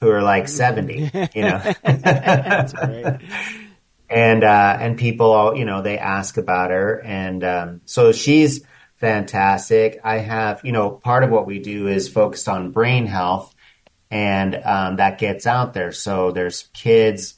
who 0.00 0.10
are 0.10 0.22
like 0.22 0.48
70, 0.48 1.10
you 1.34 1.42
know. 1.42 1.60
That's 1.82 2.74
right. 2.74 3.20
and 4.08 4.44
uh, 4.44 4.76
and 4.80 4.98
people, 4.98 5.32
all, 5.32 5.56
you 5.56 5.64
know, 5.64 5.82
they 5.82 5.98
ask 5.98 6.36
about 6.36 6.70
her, 6.70 7.00
and 7.02 7.42
um, 7.42 7.80
so 7.86 8.12
she's 8.12 8.64
fantastic. 8.96 10.00
I 10.04 10.18
have, 10.18 10.60
you 10.64 10.72
know, 10.72 10.90
part 10.90 11.24
of 11.24 11.30
what 11.30 11.46
we 11.46 11.58
do 11.58 11.88
is 11.88 12.08
focused 12.08 12.48
on 12.48 12.70
brain 12.70 13.06
health, 13.06 13.54
and 14.10 14.54
um, 14.54 14.96
that 14.96 15.18
gets 15.18 15.46
out 15.46 15.74
there. 15.74 15.92
So 15.92 16.30
there's 16.30 16.68
kids 16.74 17.34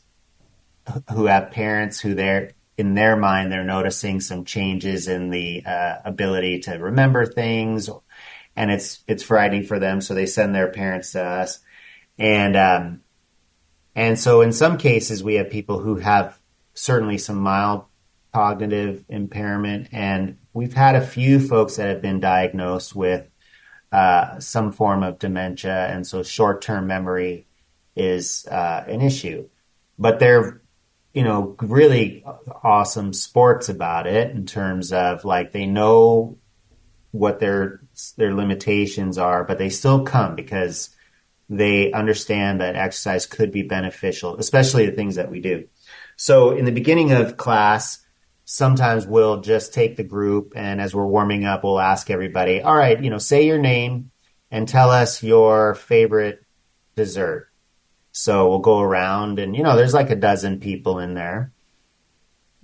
who 1.12 1.26
have 1.26 1.50
parents 1.50 2.00
who 2.00 2.14
they're 2.14 2.52
in 2.78 2.94
their 2.94 3.16
mind 3.16 3.50
they're 3.50 3.64
noticing 3.64 4.20
some 4.20 4.44
changes 4.44 5.08
in 5.08 5.30
the 5.30 5.64
uh, 5.64 5.96
ability 6.04 6.60
to 6.60 6.72
remember 6.72 7.24
things, 7.24 7.88
and 8.56 8.70
it's 8.70 9.00
it's 9.06 9.22
frightening 9.22 9.64
for 9.64 9.78
them. 9.78 10.00
So 10.00 10.14
they 10.14 10.26
send 10.26 10.54
their 10.54 10.68
parents 10.68 11.12
to 11.12 11.22
us, 11.22 11.60
and 12.18 12.56
um, 12.56 13.00
and 13.94 14.18
so 14.18 14.40
in 14.40 14.52
some 14.52 14.78
cases 14.78 15.22
we 15.22 15.34
have 15.34 15.50
people 15.50 15.78
who 15.78 15.96
have 15.96 16.38
certainly 16.74 17.18
some 17.18 17.36
mild 17.36 17.84
cognitive 18.32 19.04
impairment, 19.08 19.88
and 19.92 20.38
we've 20.52 20.74
had 20.74 20.96
a 20.96 21.06
few 21.06 21.38
folks 21.40 21.76
that 21.76 21.88
have 21.88 22.02
been 22.02 22.20
diagnosed 22.20 22.94
with 22.94 23.28
uh, 23.92 24.38
some 24.40 24.72
form 24.72 25.02
of 25.02 25.18
dementia, 25.18 25.86
and 25.86 26.06
so 26.06 26.22
short 26.22 26.62
term 26.62 26.86
memory 26.86 27.46
is 27.94 28.46
uh, 28.50 28.84
an 28.86 29.00
issue. 29.00 29.48
But 29.98 30.18
they're 30.18 30.60
you 31.16 31.24
know, 31.24 31.56
really 31.62 32.22
awesome 32.62 33.14
sports 33.14 33.70
about 33.70 34.06
it 34.06 34.32
in 34.32 34.44
terms 34.44 34.92
of 34.92 35.24
like 35.24 35.50
they 35.50 35.64
know 35.64 36.36
what 37.10 37.40
their 37.40 37.80
their 38.16 38.34
limitations 38.34 39.18
are, 39.18 39.44
but 39.44 39.58
they 39.58 39.68
still 39.68 40.04
come 40.04 40.34
because 40.34 40.90
they 41.48 41.92
understand 41.92 42.60
that 42.60 42.76
exercise 42.76 43.26
could 43.26 43.52
be 43.52 43.62
beneficial, 43.62 44.36
especially 44.36 44.86
the 44.86 44.96
things 44.96 45.14
that 45.14 45.30
we 45.30 45.40
do. 45.40 45.68
So 46.16 46.50
in 46.50 46.64
the 46.64 46.72
beginning 46.72 47.12
of 47.12 47.36
class, 47.36 48.04
sometimes 48.44 49.06
we'll 49.06 49.40
just 49.40 49.72
take 49.74 49.96
the 49.96 50.04
group 50.04 50.52
and 50.56 50.80
as 50.80 50.94
we're 50.94 51.06
warming 51.06 51.44
up, 51.44 51.64
we'll 51.64 51.80
ask 51.80 52.10
everybody, 52.10 52.62
all 52.62 52.76
right, 52.76 53.02
you 53.02 53.10
know, 53.10 53.18
say 53.18 53.46
your 53.46 53.58
name 53.58 54.10
and 54.50 54.68
tell 54.68 54.90
us 54.90 55.22
your 55.22 55.74
favorite 55.74 56.44
dessert. 56.94 57.48
So 58.12 58.48
we'll 58.48 58.60
go 58.60 58.80
around 58.80 59.38
and, 59.38 59.54
you 59.54 59.62
know, 59.62 59.76
there's 59.76 59.94
like 59.94 60.10
a 60.10 60.16
dozen 60.16 60.60
people 60.60 60.98
in 60.98 61.14
there. 61.14 61.52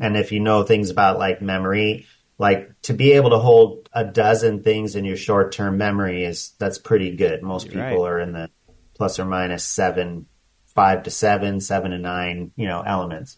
And 0.00 0.16
if 0.16 0.32
you 0.32 0.40
know 0.40 0.62
things 0.62 0.90
about 0.90 1.18
like 1.18 1.42
memory, 1.42 2.06
like 2.38 2.70
to 2.82 2.94
be 2.94 3.12
able 3.12 3.30
to 3.30 3.38
hold 3.38 3.88
a 3.92 4.04
dozen 4.04 4.62
things 4.62 4.96
in 4.96 5.04
your 5.04 5.16
short 5.16 5.52
term 5.52 5.78
memory 5.78 6.24
is, 6.24 6.52
that's 6.58 6.78
pretty 6.78 7.14
good. 7.16 7.42
Most 7.42 7.68
people 7.68 7.80
Right. 7.82 7.98
are 8.10 8.20
in 8.20 8.32
the 8.32 8.50
plus 8.94 9.18
or 9.18 9.24
minus 9.24 9.64
seven, 9.64 10.26
five 10.66 11.02
to 11.04 11.10
seven, 11.10 11.60
seven 11.60 11.90
to 11.92 11.98
nine, 11.98 12.50
you 12.56 12.66
know, 12.66 12.82
elements. 12.82 13.36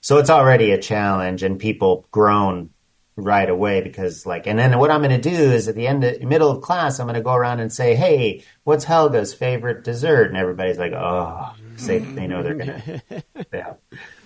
So 0.00 0.18
it's 0.18 0.30
already 0.30 0.72
a 0.72 0.78
challenge 0.78 1.42
and 1.42 1.58
people 1.58 2.06
groan 2.10 2.70
right 3.16 3.50
away 3.50 3.82
because 3.82 4.24
like, 4.24 4.46
and 4.46 4.58
then 4.58 4.78
what 4.78 4.90
I'm 4.90 5.02
going 5.02 5.20
to 5.20 5.30
do 5.30 5.52
is 5.52 5.68
at 5.68 5.74
the 5.74 5.86
end, 5.86 6.04
of, 6.04 6.22
middle 6.22 6.50
of 6.50 6.62
class, 6.62 6.98
I'm 6.98 7.06
going 7.06 7.16
to 7.16 7.20
go 7.22 7.34
around 7.34 7.60
and 7.60 7.70
say, 7.72 7.94
Hey, 7.94 8.44
what's 8.64 8.86
Helga's 8.86 9.34
favorite 9.34 9.84
dessert? 9.84 10.28
And 10.28 10.36
everybody's 10.38 10.78
like, 10.78 10.92
Oh, 10.92 11.50
say 11.76 12.10
they 12.14 12.26
know 12.26 12.42
they're 12.42 12.54
going 12.54 12.82
to, 13.10 13.24
yeah. 13.52 13.74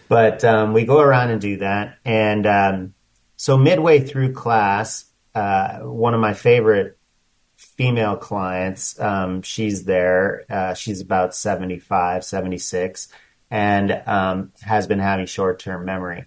But, 0.08 0.44
um, 0.44 0.72
we 0.74 0.84
go 0.84 1.00
around 1.00 1.30
and 1.30 1.40
do 1.40 1.56
that. 1.58 1.98
And, 2.04 2.46
um, 2.46 2.94
so 3.44 3.58
midway 3.58 4.00
through 4.00 4.32
class, 4.32 5.04
uh, 5.34 5.80
one 5.80 6.14
of 6.14 6.20
my 6.20 6.32
favorite 6.32 6.96
female 7.58 8.16
clients, 8.16 8.98
um, 8.98 9.42
she's 9.42 9.84
there. 9.84 10.46
Uh, 10.48 10.72
she's 10.72 11.02
about 11.02 11.34
75, 11.34 12.24
76 12.24 13.08
and, 13.50 14.02
um, 14.06 14.52
has 14.62 14.86
been 14.86 14.98
having 14.98 15.26
short 15.26 15.58
term 15.58 15.84
memory, 15.84 16.24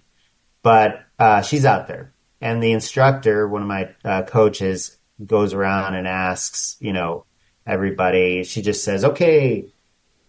but, 0.62 1.00
uh, 1.18 1.42
she's 1.42 1.64
out 1.64 1.88
there 1.88 2.14
and 2.40 2.62
the 2.62 2.70
instructor, 2.70 3.48
one 3.48 3.62
of 3.62 3.68
my 3.68 3.88
uh, 4.04 4.22
coaches, 4.22 4.96
goes 5.26 5.54
around 5.54 5.96
and 5.96 6.06
asks, 6.06 6.76
you 6.78 6.92
know, 6.92 7.24
everybody. 7.66 8.44
She 8.44 8.62
just 8.62 8.84
says, 8.84 9.04
"Okay." 9.04 9.66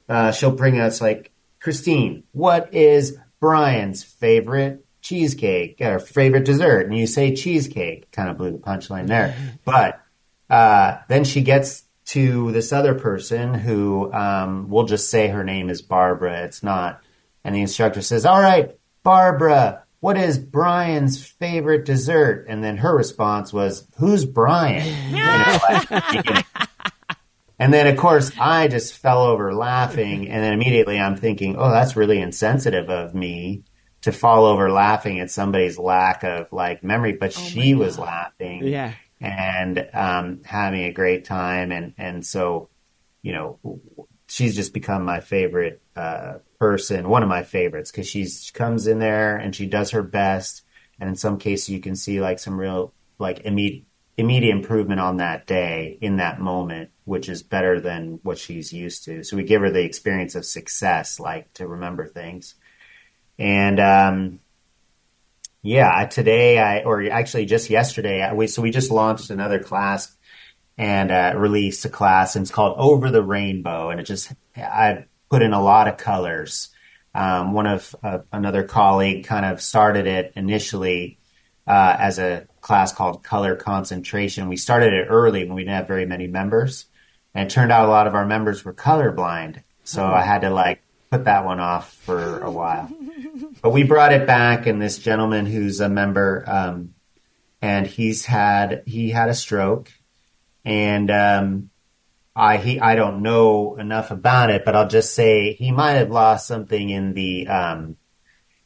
Uh, 0.09 0.31
she'll 0.31 0.55
bring 0.55 0.79
us 0.79 1.01
like 1.01 1.31
Christine. 1.59 2.23
What 2.31 2.73
is 2.73 3.15
Brian's 3.39 4.01
favorite 4.01 4.83
cheesecake 5.01 5.77
or 5.81 5.99
favorite 5.99 6.45
dessert? 6.45 6.85
And 6.85 6.97
you 6.97 7.07
say 7.07 7.35
cheesecake. 7.35 8.11
Kind 8.11 8.29
of 8.29 8.37
blew 8.37 8.51
the 8.51 8.57
punchline 8.57 9.07
there, 9.07 9.35
but 9.65 10.01
uh, 10.49 10.97
then 11.07 11.23
she 11.23 11.41
gets 11.41 11.83
to 12.07 12.51
this 12.51 12.73
other 12.73 12.95
person 12.95 13.53
who 13.53 14.11
um, 14.13 14.69
we'll 14.69 14.85
just 14.85 15.09
say 15.09 15.27
her 15.27 15.43
name 15.43 15.69
is 15.69 15.81
Barbara. 15.81 16.43
It's 16.43 16.63
not, 16.63 17.01
and 17.43 17.53
the 17.55 17.61
instructor 17.61 18.01
says, 18.01 18.25
"All 18.25 18.41
right, 18.41 18.77
Barbara." 19.03 19.83
What 20.01 20.17
is 20.17 20.39
Brian's 20.39 21.21
favorite 21.21 21.83
dessert? 21.83 22.45
And 22.47 22.63
then 22.63 22.77
her 22.77 22.95
response 22.95 23.51
was, 23.51 23.85
"Who's 23.97 24.23
Brian?" 24.23 24.85
You 25.09 25.17
know, 25.17 25.59
like, 25.69 26.45
And 27.59 27.73
then, 27.73 27.87
of 27.87 27.97
course, 27.97 28.31
I 28.39 28.69
just 28.69 28.95
fell 28.97 29.21
over 29.21 29.53
laughing. 29.53 30.29
And 30.29 30.41
then 30.41 30.53
immediately 30.53 30.97
I'm 30.97 31.17
thinking, 31.17 31.57
oh, 31.57 31.69
that's 31.69 31.97
really 31.97 32.19
insensitive 32.19 32.89
of 32.89 33.13
me 33.13 33.63
to 34.01 34.11
fall 34.11 34.45
over 34.45 34.71
laughing 34.71 35.19
at 35.19 35.29
somebody's 35.31 35.77
lack 35.77 36.23
of 36.23 36.51
like 36.51 36.83
memory. 36.83 37.13
But 37.13 37.35
Oh 37.37 37.41
she 37.41 37.75
was 37.75 37.99
laughing 37.99 38.65
Yeah. 38.67 38.93
and 39.19 39.89
um, 39.93 40.41
having 40.45 40.83
a 40.83 40.93
great 40.93 41.25
time. 41.25 41.71
And, 41.71 41.93
and 41.97 42.25
so, 42.25 42.69
you 43.21 43.33
know, 43.33 43.59
she's 44.27 44.55
just 44.55 44.73
become 44.73 45.03
my 45.03 45.19
favorite 45.19 45.81
uh, 45.95 46.35
person, 46.59 47.09
one 47.09 47.23
of 47.23 47.29
my 47.29 47.43
favorites, 47.43 47.91
because 47.91 48.07
she's 48.07 48.43
she 48.43 48.53
comes 48.53 48.87
in 48.87 48.99
there 48.99 49.35
and 49.35 49.53
she 49.55 49.65
does 49.65 49.91
her 49.91 50.03
best. 50.03 50.63
And 50.99 51.09
in 51.09 51.15
some 51.15 51.37
cases, 51.37 51.69
you 51.69 51.79
can 51.79 51.95
see 51.95 52.21
like 52.21 52.39
some 52.39 52.59
real 52.59 52.93
like 53.17 53.41
immediate 53.41 53.83
immediate 54.17 54.53
improvement 54.53 54.99
on 54.99 55.17
that 55.17 55.47
day 55.47 55.97
in 56.01 56.17
that 56.17 56.41
moment, 56.41 56.89
which 57.05 57.29
is 57.29 57.41
better 57.41 57.79
than 57.79 58.19
what 58.23 58.37
she's 58.37 58.73
used 58.73 59.05
to. 59.05 59.23
So 59.23 59.37
we 59.37 59.43
give 59.43 59.61
her 59.61 59.71
the 59.71 59.83
experience 59.85 60.35
of 60.35 60.43
success, 60.45 61.21
like 61.21 61.53
to 61.53 61.65
remember 61.67 62.05
things. 62.05 62.55
And 63.39 63.79
um, 63.79 64.39
yeah, 65.61 66.05
today 66.05 66.59
I 66.59 66.83
or 66.83 67.09
actually 67.09 67.45
just 67.45 67.69
yesterday 67.69 68.21
I, 68.21 68.33
we 68.33 68.47
so 68.47 68.61
we 68.61 68.69
just 68.69 68.91
launched 68.91 69.29
another 69.29 69.59
class 69.59 70.13
and 70.77 71.09
uh, 71.09 71.33
released 71.35 71.85
a 71.85 71.89
class 71.89 72.35
and 72.35 72.43
it's 72.43 72.51
called 72.51 72.75
Over 72.77 73.09
the 73.09 73.23
Rainbow 73.23 73.89
and 73.89 73.99
it 73.99 74.03
just 74.03 74.31
I 74.55 75.05
put 75.29 75.41
in 75.41 75.53
a 75.53 75.61
lot 75.61 75.87
of 75.87 75.97
colors. 75.97 76.69
Um, 77.15 77.53
one 77.53 77.65
of 77.65 77.95
uh, 78.03 78.19
another 78.31 78.63
colleague 78.63 79.25
kind 79.25 79.45
of 79.45 79.61
started 79.61 80.05
it 80.05 80.33
initially 80.35 81.17
uh, 81.65 81.95
as 81.97 82.19
a 82.19 82.47
class 82.61 82.93
called 82.93 83.23
Color 83.23 83.55
Concentration. 83.55 84.49
We 84.49 84.57
started 84.57 84.93
it 84.93 85.07
early 85.09 85.45
when 85.45 85.55
we 85.55 85.63
didn't 85.63 85.75
have 85.75 85.87
very 85.87 86.05
many 86.05 86.27
members, 86.27 86.85
and 87.33 87.49
it 87.49 87.53
turned 87.53 87.71
out 87.71 87.87
a 87.87 87.91
lot 87.91 88.07
of 88.07 88.15
our 88.15 88.25
members 88.25 88.63
were 88.63 88.73
colorblind. 88.73 89.63
So 89.83 90.05
I 90.05 90.21
had 90.21 90.41
to 90.41 90.49
like 90.49 90.83
put 91.09 91.25
that 91.25 91.45
one 91.45 91.59
off 91.59 91.93
for 91.93 92.39
a 92.41 92.51
while. 92.51 92.89
But 93.61 93.71
we 93.71 93.83
brought 93.83 94.13
it 94.13 94.25
back, 94.25 94.67
and 94.67 94.81
this 94.81 94.97
gentleman 94.97 95.45
who's 95.45 95.79
a 95.79 95.89
member, 95.89 96.43
um, 96.47 96.93
and 97.61 97.85
he's 97.85 98.25
had 98.25 98.83
he 98.85 99.09
had 99.09 99.29
a 99.29 99.33
stroke, 99.33 99.91
and 100.63 101.11
um, 101.11 101.69
I 102.35 102.57
he 102.57 102.79
I 102.79 102.95
don't 102.95 103.21
know 103.21 103.75
enough 103.75 104.11
about 104.11 104.49
it, 104.49 104.63
but 104.63 104.75
I'll 104.75 104.87
just 104.87 105.13
say 105.13 105.53
he 105.53 105.71
might 105.71 105.93
have 105.93 106.09
lost 106.09 106.47
something 106.47 106.89
in 106.89 107.13
the 107.13 107.47
um, 107.47 107.97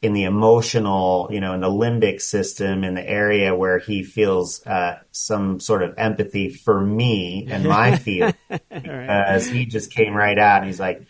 in 0.04 0.12
the 0.12 0.26
emotional, 0.26 1.30
you 1.32 1.40
know, 1.40 1.54
in 1.54 1.62
the 1.62 1.70
limbic 1.70 2.20
system, 2.20 2.84
in 2.84 2.94
the 2.94 3.10
area 3.10 3.56
where 3.56 3.80
he 3.80 4.04
feels 4.04 4.64
uh, 4.68 5.00
some 5.12 5.62
sort 5.62 5.82
of 5.82 5.94
empathy 5.98 6.50
for 6.50 6.80
me 6.80 7.48
and 7.50 7.64
my 7.64 7.96
feelings, 7.98 8.36
because 8.50 9.48
he 9.48 9.66
just 9.66 9.92
came 9.92 10.14
right 10.14 10.38
out 10.38 10.58
and 10.58 10.68
he's 10.68 10.80
like, 10.80 11.08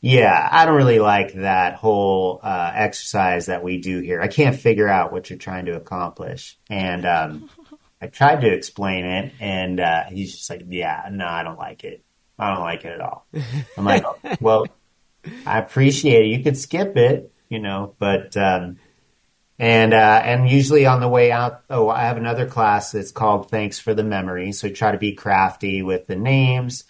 "Yeah, 0.00 0.48
I 0.50 0.66
don't 0.66 0.76
really 0.76 0.98
like 0.98 1.34
that 1.34 1.74
whole 1.74 2.40
uh, 2.42 2.72
exercise 2.74 3.46
that 3.46 3.62
we 3.62 3.78
do 3.78 4.00
here. 4.00 4.20
I 4.20 4.28
can't 4.28 4.58
figure 4.58 4.88
out 4.88 5.12
what 5.12 5.30
you're 5.30 5.38
trying 5.38 5.66
to 5.66 5.76
accomplish." 5.76 6.58
And 6.68 7.04
um, 7.06 7.50
I 8.00 8.06
tried 8.06 8.40
to 8.42 8.52
explain 8.52 9.04
it, 9.04 9.32
and 9.40 9.80
uh, 9.80 10.04
he's 10.04 10.32
just 10.32 10.50
like, 10.50 10.64
"Yeah, 10.68 11.08
no, 11.10 11.26
I 11.26 11.42
don't 11.42 11.58
like 11.58 11.84
it. 11.84 12.02
I 12.38 12.54
don't 12.54 12.64
like 12.64 12.84
it 12.84 12.92
at 12.92 13.00
all." 13.00 13.26
I'm 13.76 13.84
like, 13.84 14.04
"Well, 14.40 14.66
I 15.46 15.58
appreciate 15.58 16.26
it. 16.26 16.36
You 16.36 16.42
could 16.42 16.56
skip 16.56 16.96
it." 16.96 17.32
you 17.50 17.58
know, 17.58 17.94
but, 17.98 18.34
um, 18.36 18.78
and, 19.58 19.92
uh, 19.92 20.22
and 20.24 20.48
usually 20.48 20.86
on 20.86 21.00
the 21.00 21.08
way 21.08 21.30
out, 21.30 21.64
oh, 21.68 21.90
I 21.90 22.04
have 22.04 22.16
another 22.16 22.46
class 22.46 22.92
that's 22.92 23.10
called 23.10 23.50
Thanks 23.50 23.78
for 23.78 23.92
the 23.92 24.04
Memory. 24.04 24.52
So 24.52 24.70
try 24.70 24.92
to 24.92 24.98
be 24.98 25.12
crafty 25.12 25.82
with 25.82 26.06
the 26.06 26.16
names, 26.16 26.84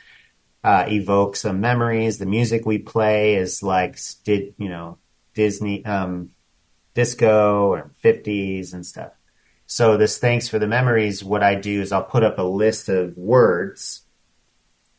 uh, 0.63 0.87
evoke 0.89 1.37
some 1.37 1.61
memories. 1.61 2.19
The 2.19 2.27
music 2.27 2.67
we 2.67 2.79
play 2.79 3.37
is 3.37 3.63
like, 3.63 3.99
did, 4.25 4.55
you 4.59 4.69
know, 4.69 4.99
Disney, 5.35 5.85
um, 5.85 6.31
disco 6.95 7.69
or 7.69 7.93
50s 8.05 8.75
and 8.75 8.85
stuff. 8.85 9.13
So 9.67 9.97
this 9.97 10.19
Thanks 10.19 10.49
for 10.49 10.59
the 10.59 10.67
Memories, 10.67 11.23
what 11.23 11.43
I 11.43 11.55
do 11.55 11.81
is 11.81 11.93
I'll 11.93 12.03
put 12.03 12.25
up 12.25 12.39
a 12.39 12.43
list 12.43 12.89
of 12.89 13.17
words 13.17 14.03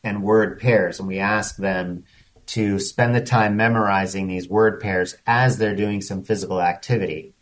and 0.04 0.24
word 0.24 0.60
pairs 0.60 1.00
and 1.00 1.08
we 1.08 1.20
ask 1.20 1.58
them, 1.58 2.06
to 2.52 2.80
spend 2.80 3.16
the 3.16 3.22
time 3.22 3.56
memorizing 3.56 4.28
these 4.28 4.50
word 4.50 4.82
pairs 4.82 5.16
as 5.26 5.58
they're 5.58 5.74
doing 5.74 6.02
some 6.02 6.22
physical 6.22 6.62
activity. 6.62 7.34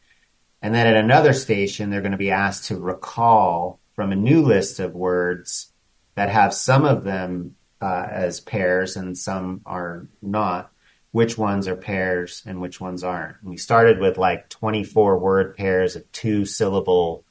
And 0.61 0.71
then 0.75 0.85
at 0.85 1.03
another 1.03 1.33
station, 1.33 1.89
they're 1.89 2.01
going 2.01 2.11
to 2.11 2.17
be 2.17 2.29
asked 2.29 2.65
to 2.65 2.77
recall 2.77 3.79
from 3.95 4.11
a 4.11 4.15
new 4.15 4.43
list 4.43 4.79
of 4.79 4.93
words 4.93 5.71
that 6.13 6.29
have 6.29 6.53
some 6.53 6.85
of 6.85 7.03
them 7.03 7.55
uh, 7.81 8.07
as 8.09 8.39
pairs 8.39 8.95
and 8.95 9.17
some 9.17 9.61
are 9.65 10.07
not, 10.21 10.71
which 11.11 11.37
ones 11.37 11.67
are 11.67 11.75
pairs 11.75 12.43
and 12.45 12.61
which 12.61 12.79
ones 12.79 13.03
aren't. 13.03 13.37
And 13.41 13.49
we 13.49 13.57
started 13.57 13.99
with 13.99 14.17
like 14.17 14.49
24 14.49 15.19
word 15.19 15.55
pairs 15.55 15.95
of 15.95 16.11
two 16.11 16.45
syllable 16.45 17.23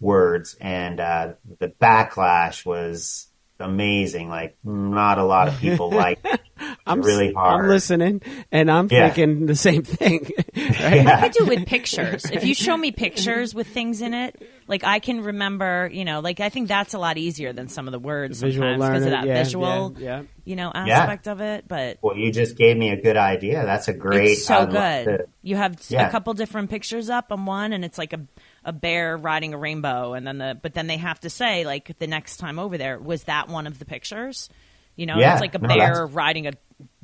words, 0.00 0.56
and 0.60 1.00
uh, 1.00 1.32
the 1.58 1.68
backlash 1.68 2.64
was 2.64 3.27
amazing. 3.60 4.28
Like, 4.28 4.56
not 4.64 5.18
a 5.18 5.24
lot 5.24 5.48
of 5.48 5.58
people 5.58 5.90
like 6.04 6.18
I'm 6.86 7.02
really 7.02 7.32
hard. 7.32 7.64
I'm 7.64 7.68
listening, 7.70 8.22
and 8.50 8.70
I'm 8.70 8.88
Yeah. 8.90 9.10
thinking 9.10 9.46
the 9.46 9.54
same 9.56 9.82
thing. 9.82 10.30
right? 10.56 10.74
Yeah. 11.04 11.20
I 11.22 11.28
do 11.28 11.44
with 11.46 11.66
pictures. 11.66 12.24
If 12.30 12.44
you 12.44 12.54
show 12.54 12.76
me 12.76 12.90
pictures 12.92 13.54
with 13.54 13.66
things 13.68 14.00
in 14.00 14.14
it, 14.14 14.42
like 14.66 14.84
I 14.84 14.98
can 14.98 15.22
remember, 15.22 15.88
you 15.92 16.04
know, 16.04 16.20
like 16.20 16.40
I 16.40 16.48
think 16.48 16.68
that's 16.68 16.94
a 16.94 16.98
lot 16.98 17.16
easier 17.18 17.52
than 17.52 17.68
some 17.68 17.86
of 17.88 17.92
the 17.92 17.98
words 17.98 18.40
Visual 18.40 18.66
sometimes 18.72 18.90
because 18.90 19.04
of 19.04 19.10
that 19.10 19.26
yeah, 19.26 19.42
visual, 19.44 19.94
yeah, 19.98 20.04
yeah. 20.20 20.22
you 20.44 20.56
know, 20.56 20.72
Yeah. 20.74 20.98
aspect 21.00 21.28
of 21.28 21.40
it. 21.40 21.66
But 21.68 21.98
Well, 22.02 22.16
you 22.16 22.32
just 22.32 22.56
gave 22.56 22.76
me 22.76 22.90
a 22.90 23.00
good 23.00 23.16
idea. 23.16 23.64
That's 23.64 23.88
a 23.88 23.92
great. 23.94 24.32
it's 24.32 24.46
so 24.46 24.58
I'd 24.58 24.70
good. 24.70 25.04
to- 25.18 25.26
You 25.42 25.56
have 25.56 25.76
Yeah. 25.88 26.08
a 26.08 26.10
couple 26.10 26.32
different 26.34 26.70
pictures 26.70 27.08
up 27.10 27.30
on 27.32 27.46
one, 27.46 27.72
and 27.72 27.84
it's 27.84 27.98
like 27.98 28.12
a 28.12 28.20
a 28.64 28.72
bear 28.72 29.16
riding 29.16 29.54
a 29.54 29.58
rainbow, 29.58 30.12
and 30.14 30.26
then 30.26 30.38
the 30.38 30.58
but 30.60 30.74
then 30.74 30.86
they 30.86 30.96
have 30.96 31.20
to 31.20 31.30
say 31.30 31.64
like 31.64 31.98
the 31.98 32.06
next 32.06 32.36
time 32.38 32.58
over 32.58 32.76
there 32.78 32.98
was 32.98 33.24
that 33.24 33.48
one 33.48 33.66
of 33.66 33.78
the 33.78 33.84
pictures. 33.84 34.48
You 34.96 35.06
know, 35.06 35.16
Yeah. 35.18 35.32
it's 35.34 35.40
like 35.40 35.54
a 35.54 35.58
No, 35.58 35.68
bear 35.68 35.78
that's- 35.78 36.10
riding 36.12 36.46
a 36.48 36.52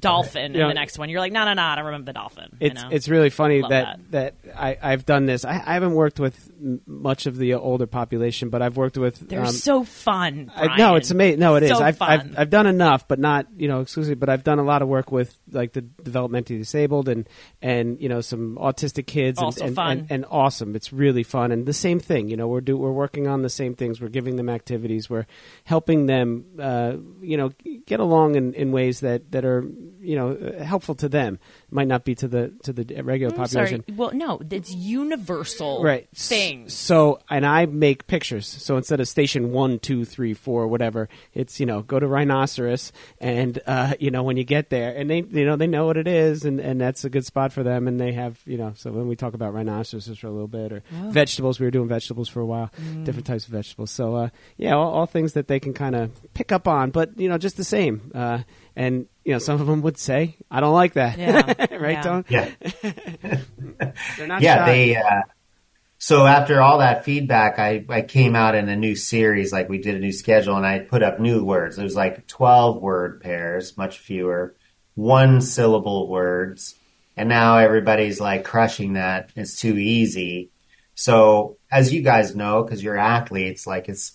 dolphin 0.04 0.56
in 0.56 0.68
the 0.68 0.74
next 0.74 0.98
one. 0.98 1.08
You're 1.08 1.20
like, 1.20 1.32
no, 1.32 1.44
no, 1.44 1.54
no, 1.54 1.62
I 1.62 1.74
don't 1.76 1.86
remember 1.86 2.06
the 2.06 2.12
dolphin. 2.14 2.56
you 2.60 2.68
It's 2.68 2.82
know? 2.82 2.88
it's 2.90 3.08
really 3.08 3.30
funny 3.30 3.62
Love 3.62 3.70
that, 3.70 4.10
that 4.10 4.34
I 4.56 4.78
I've 4.80 5.04
done 5.04 5.26
this. 5.26 5.44
I, 5.44 5.52
I 5.52 5.74
haven't 5.74 5.94
worked 5.94 6.20
with 6.20 6.50
much 6.86 7.26
of 7.26 7.36
the 7.36 7.54
older 7.54 7.86
population, 7.86 8.48
but 8.50 8.62
I've 8.62 8.76
worked 8.76 8.96
with. 8.96 9.28
They're 9.28 9.40
um, 9.40 9.52
so 9.52 9.84
fun. 9.84 10.50
I, 10.54 10.76
no, 10.76 10.96
it's 10.96 11.10
amazing. 11.10 11.40
No, 11.40 11.56
it 11.56 11.64
is. 11.64 11.70
So 11.70 11.82
I've, 11.82 11.96
fun. 11.96 12.10
I've 12.10 12.38
I've 12.38 12.50
done 12.50 12.66
enough, 12.66 13.08
but 13.08 13.18
not 13.18 13.46
you 13.56 13.68
know 13.68 13.80
exclusively. 13.80 14.14
But 14.14 14.28
I've 14.28 14.44
done 14.44 14.58
a 14.58 14.64
lot 14.64 14.82
of 14.82 14.88
work 14.88 15.10
with 15.10 15.36
like 15.50 15.72
the 15.72 15.82
developmentally 15.82 16.58
disabled 16.58 17.08
and 17.08 17.28
and 17.60 18.00
you 18.00 18.08
know 18.08 18.20
some 18.20 18.56
autistic 18.56 19.06
kids 19.06 19.38
and, 19.38 19.46
Also 19.46 19.66
and, 19.66 19.74
fun. 19.74 19.98
and 19.98 20.06
and 20.10 20.26
awesome. 20.30 20.76
It's 20.76 20.92
really 20.92 21.22
fun 21.22 21.52
and 21.52 21.66
the 21.66 21.72
same 21.72 22.00
thing. 22.00 22.28
You 22.28 22.36
know, 22.36 22.48
we're 22.48 22.60
do 22.60 22.76
we're 22.76 22.92
working 22.92 23.26
on 23.26 23.42
the 23.42 23.50
same 23.50 23.74
things. 23.74 24.00
We're 24.00 24.08
giving 24.08 24.36
them 24.36 24.48
activities. 24.48 25.10
We're 25.10 25.26
helping 25.64 26.06
them. 26.06 26.44
Uh, 26.58 26.96
you 27.20 27.36
know, 27.36 27.50
get 27.86 28.00
along 28.00 28.36
in, 28.36 28.54
in 28.54 28.72
ways 28.72 29.00
that 29.00 29.30
that 29.32 29.44
are 29.44 29.64
you 30.00 30.16
know 30.16 30.54
helpful 30.64 30.94
to 30.96 31.08
them. 31.08 31.38
Might 31.70 31.88
not 31.88 32.04
be 32.04 32.14
to 32.16 32.28
the 32.28 32.52
to 32.62 32.72
the 32.72 33.02
regular 33.02 33.32
I'm 33.34 33.40
population. 33.40 33.84
sorry. 33.86 33.96
Well, 33.96 34.12
no, 34.12 34.40
it's 34.50 34.72
universal 34.74 35.82
right 35.82 36.08
things. 36.14 36.72
So 36.74 37.20
and 37.30 37.46
i 37.46 37.66
make 37.66 38.06
pictures 38.06 38.46
so 38.46 38.76
instead 38.76 39.00
of 39.00 39.08
station 39.08 39.52
one 39.52 39.78
two 39.78 40.04
three 40.04 40.34
four 40.34 40.66
whatever 40.66 41.08
it's 41.32 41.58
you 41.60 41.66
know 41.66 41.82
go 41.82 41.98
to 41.98 42.06
rhinoceros 42.06 42.92
and 43.18 43.60
uh 43.66 43.94
you 43.98 44.10
know 44.10 44.22
when 44.22 44.36
you 44.36 44.44
get 44.44 44.70
there 44.70 44.94
and 44.94 45.10
they 45.10 45.18
you 45.22 45.44
know 45.44 45.56
they 45.56 45.66
know 45.66 45.86
what 45.86 45.96
it 45.96 46.06
is 46.06 46.44
and 46.44 46.60
and 46.60 46.80
that's 46.80 47.04
a 47.04 47.10
good 47.10 47.24
spot 47.24 47.52
for 47.52 47.62
them 47.62 47.88
and 47.88 48.00
they 48.00 48.12
have 48.12 48.40
you 48.46 48.56
know 48.56 48.72
so 48.76 48.90
when 48.92 49.08
we 49.08 49.16
talk 49.16 49.34
about 49.34 49.52
rhinoceroses 49.52 50.18
for 50.18 50.26
a 50.26 50.30
little 50.30 50.48
bit 50.48 50.72
or 50.72 50.82
vegetables 51.10 51.58
we 51.60 51.66
were 51.66 51.70
doing 51.70 51.88
vegetables 51.88 52.28
for 52.28 52.40
a 52.40 52.46
while 52.46 52.70
different 53.04 53.26
types 53.26 53.44
of 53.46 53.52
vegetables 53.52 53.90
so 53.90 54.14
uh 54.14 54.28
yeah 54.56 54.74
all, 54.74 54.92
all 54.92 55.06
things 55.06 55.32
that 55.32 55.48
they 55.48 55.60
can 55.60 55.72
kind 55.74 55.94
of 55.94 56.10
pick 56.34 56.52
up 56.52 56.68
on 56.68 56.90
but 56.90 57.18
you 57.18 57.28
know 57.28 57.38
just 57.38 57.56
the 57.56 57.64
same 57.64 58.10
uh 58.14 58.38
and 58.76 59.06
you 59.24 59.32
know 59.32 59.38
some 59.38 59.60
of 59.60 59.66
them 59.66 59.82
would 59.82 59.96
say 59.98 60.36
i 60.50 60.60
don't 60.60 60.74
like 60.74 60.94
that 60.94 61.18
Yeah. 61.18 61.76
right 61.78 61.92
Yeah. 61.92 62.02
Tone? 62.02 62.24
Yeah, 62.28 62.50
they're 64.16 64.26
not 64.26 64.42
yeah. 64.42 64.64
shy. 64.64 64.72
They. 64.72 64.96
Uh, 64.96 65.22
so 65.98 66.26
after 66.26 66.60
all 66.60 66.78
that 66.78 67.04
feedback, 67.04 67.58
I 67.58 67.84
I 67.88 68.02
came 68.02 68.36
out 68.36 68.54
in 68.54 68.68
a 68.68 68.76
new 68.76 68.94
series. 68.94 69.52
Like 69.52 69.68
we 69.68 69.78
did 69.78 69.94
a 69.94 69.98
new 69.98 70.12
schedule, 70.12 70.56
and 70.56 70.66
I 70.66 70.80
put 70.80 71.02
up 71.02 71.18
new 71.18 71.44
words. 71.44 71.78
It 71.78 71.82
was 71.82 71.96
like 71.96 72.26
twelve 72.26 72.82
word 72.82 73.20
pairs, 73.22 73.76
much 73.78 73.98
fewer, 73.98 74.54
one 74.94 75.40
syllable 75.40 76.08
words, 76.08 76.74
and 77.16 77.28
now 77.28 77.56
everybody's 77.58 78.20
like 78.20 78.44
crushing 78.44 78.94
that. 78.94 79.30
It's 79.34 79.58
too 79.58 79.78
easy. 79.78 80.50
So 80.94 81.56
as 81.70 81.92
you 81.92 82.02
guys 82.02 82.36
know, 82.36 82.62
because 82.62 82.82
you're 82.82 82.98
athletes, 82.98 83.66
like 83.66 83.88
it's 83.88 84.12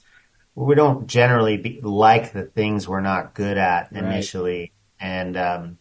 we 0.66 0.76
don't 0.76 1.08
generally 1.08 1.58
be, 1.58 1.80
like 1.82 2.34
the 2.34 2.44
things 2.44 2.88
we're 2.88 3.02
not 3.02 3.34
good 3.34 3.58
at 3.58 3.92
Right. 3.92 4.04
initially, 4.04 4.72
and 5.00 5.38
um, 5.38 5.78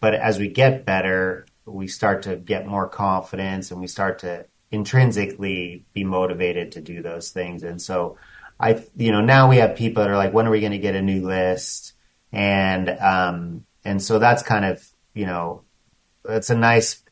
but 0.00 0.14
as 0.14 0.38
we 0.38 0.48
get 0.48 0.84
better, 0.84 1.46
we 1.64 1.86
start 1.88 2.22
to 2.22 2.36
get 2.36 2.66
more 2.66 2.88
confidence, 2.88 3.70
and 3.70 3.80
we 3.80 3.86
start 3.86 4.20
to 4.20 4.46
intrinsically 4.70 5.84
be 5.92 6.04
motivated 6.04 6.72
to 6.72 6.80
do 6.80 7.02
those 7.02 7.30
things. 7.30 7.62
And 7.62 7.80
so, 7.80 8.16
I, 8.58 8.82
you 8.96 9.12
know, 9.12 9.20
now 9.20 9.50
we 9.50 9.58
have 9.58 9.76
people 9.76 10.02
that 10.02 10.10
are 10.10 10.16
like, 10.16 10.32
when 10.32 10.46
are 10.46 10.50
we 10.50 10.60
going 10.60 10.72
to 10.72 10.78
get 10.78 10.94
a 10.96 11.02
new 11.02 11.26
list? 11.26 11.92
and 12.32 12.88
um, 12.88 13.64
and 13.84 14.02
so 14.02 14.18
that's 14.18 14.42
kind 14.42 14.64
of 14.64 14.86
you 15.14 15.26
know 15.26 15.62
it's 16.28 16.50
a 16.50 16.56
nice 16.56 17.02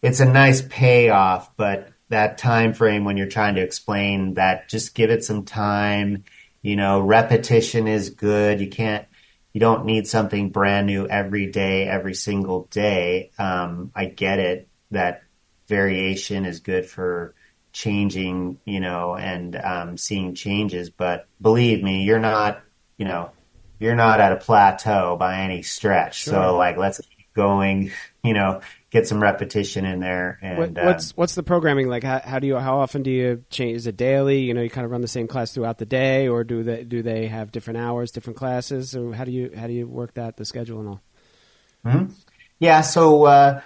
it's 0.00 0.20
a 0.20 0.24
nice 0.24 0.62
payoff, 0.62 1.56
but 1.56 1.88
that 2.08 2.36
time 2.38 2.72
frame 2.72 3.04
when 3.04 3.16
you're 3.16 3.28
trying 3.28 3.54
to 3.54 3.62
explain 3.62 4.34
that 4.34 4.68
just 4.68 4.94
give 4.94 5.10
it 5.10 5.24
some 5.24 5.44
time 5.44 6.24
you 6.62 6.76
know 6.76 7.00
repetition 7.00 7.86
is 7.88 8.10
good. 8.10 8.60
You 8.60 8.68
can't 8.68 9.06
you 9.52 9.60
don't 9.60 9.84
need 9.84 10.06
something 10.06 10.48
brand 10.48 10.86
new 10.86 11.06
every 11.06 11.46
day 11.46 11.86
every 11.86 12.14
single 12.14 12.68
day. 12.70 13.30
Um, 13.38 13.90
i 13.94 14.06
get 14.06 14.38
it 14.38 14.68
that 14.90 15.22
variation 15.68 16.44
is 16.44 16.60
good 16.60 16.86
for 16.86 17.34
changing 17.72 18.58
you 18.64 18.80
know 18.80 19.14
and 19.14 19.56
um, 19.56 19.96
seeing 19.96 20.34
changes 20.34 20.90
but 20.90 21.26
believe 21.40 21.82
me 21.82 22.02
you're 22.02 22.18
not 22.18 22.60
you 22.98 23.06
know 23.06 23.30
you're 23.78 23.96
not 23.96 24.20
at 24.20 24.30
a 24.32 24.36
plateau 24.36 25.16
by 25.18 25.38
any 25.40 25.62
stretch. 25.62 26.22
Sure. 26.22 26.34
so 26.34 26.56
like 26.56 26.76
let's 26.76 26.98
keep 26.98 27.32
going 27.34 27.90
you 28.22 28.34
know 28.34 28.60
get 28.92 29.08
some 29.08 29.22
repetition 29.22 29.86
in 29.86 30.00
there. 30.00 30.38
And 30.42 30.58
what, 30.58 30.84
what's 30.84 31.10
uh, 31.10 31.14
what's 31.16 31.34
the 31.34 31.42
programming 31.42 31.88
like? 31.88 32.04
How, 32.04 32.20
how, 32.22 32.38
do 32.38 32.46
you 32.46 32.56
how 32.58 32.78
often 32.78 33.02
do 33.02 33.10
you 33.10 33.44
change? 33.50 33.78
Is 33.78 33.86
it 33.86 33.96
daily? 33.96 34.40
You 34.40 34.54
know, 34.54 34.60
you 34.60 34.70
kind 34.70 34.84
of 34.84 34.90
run 34.90 35.00
the 35.00 35.08
same 35.08 35.26
class 35.26 35.52
throughout 35.52 35.78
the 35.78 35.86
day, 35.86 36.28
or 36.28 36.44
do 36.44 36.62
they 36.62 36.84
do 36.84 37.02
they 37.02 37.26
have 37.26 37.50
different 37.50 37.78
hours, 37.78 38.10
different 38.10 38.36
classes, 38.36 38.94
or 38.94 39.14
how 39.14 39.24
do 39.24 39.32
you 39.32 39.50
how 39.56 39.66
do 39.66 39.72
you 39.72 39.88
work 39.88 40.14
that 40.14 40.36
the 40.36 40.44
schedule 40.44 40.80
and 40.80 40.88
all? 40.90 41.00
Mm-hmm. 41.86 42.12
Yeah, 42.60 42.82
so 42.82 43.24
uh, 43.24 43.60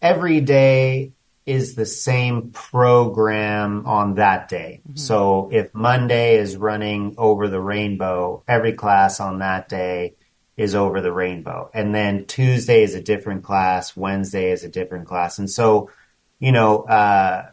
every 0.00 0.40
day 0.40 1.12
is 1.46 1.74
the 1.74 1.86
same 1.86 2.50
program 2.50 3.86
on 3.86 4.16
that 4.16 4.48
day. 4.48 4.82
Mm-hmm. 4.82 4.96
So 4.96 5.48
if 5.52 5.74
Monday 5.74 6.36
is 6.36 6.56
running 6.56 7.14
over 7.18 7.48
the 7.48 7.60
rainbow, 7.60 8.44
every 8.46 8.72
class 8.74 9.20
on 9.20 9.38
that 9.38 9.68
day 9.68 10.16
is 10.56 10.74
over 10.74 11.00
the 11.00 11.12
rainbow. 11.12 11.70
And 11.74 11.94
then 11.94 12.26
Tuesday 12.26 12.82
is 12.82 12.94
a 12.94 13.02
different 13.02 13.44
class, 13.44 13.96
Wednesday 13.96 14.50
is 14.50 14.64
a 14.64 14.68
different 14.68 15.06
class. 15.06 15.38
And 15.38 15.50
so, 15.50 15.90
you 16.38 16.52
know, 16.52 16.82
uh, 16.82 17.50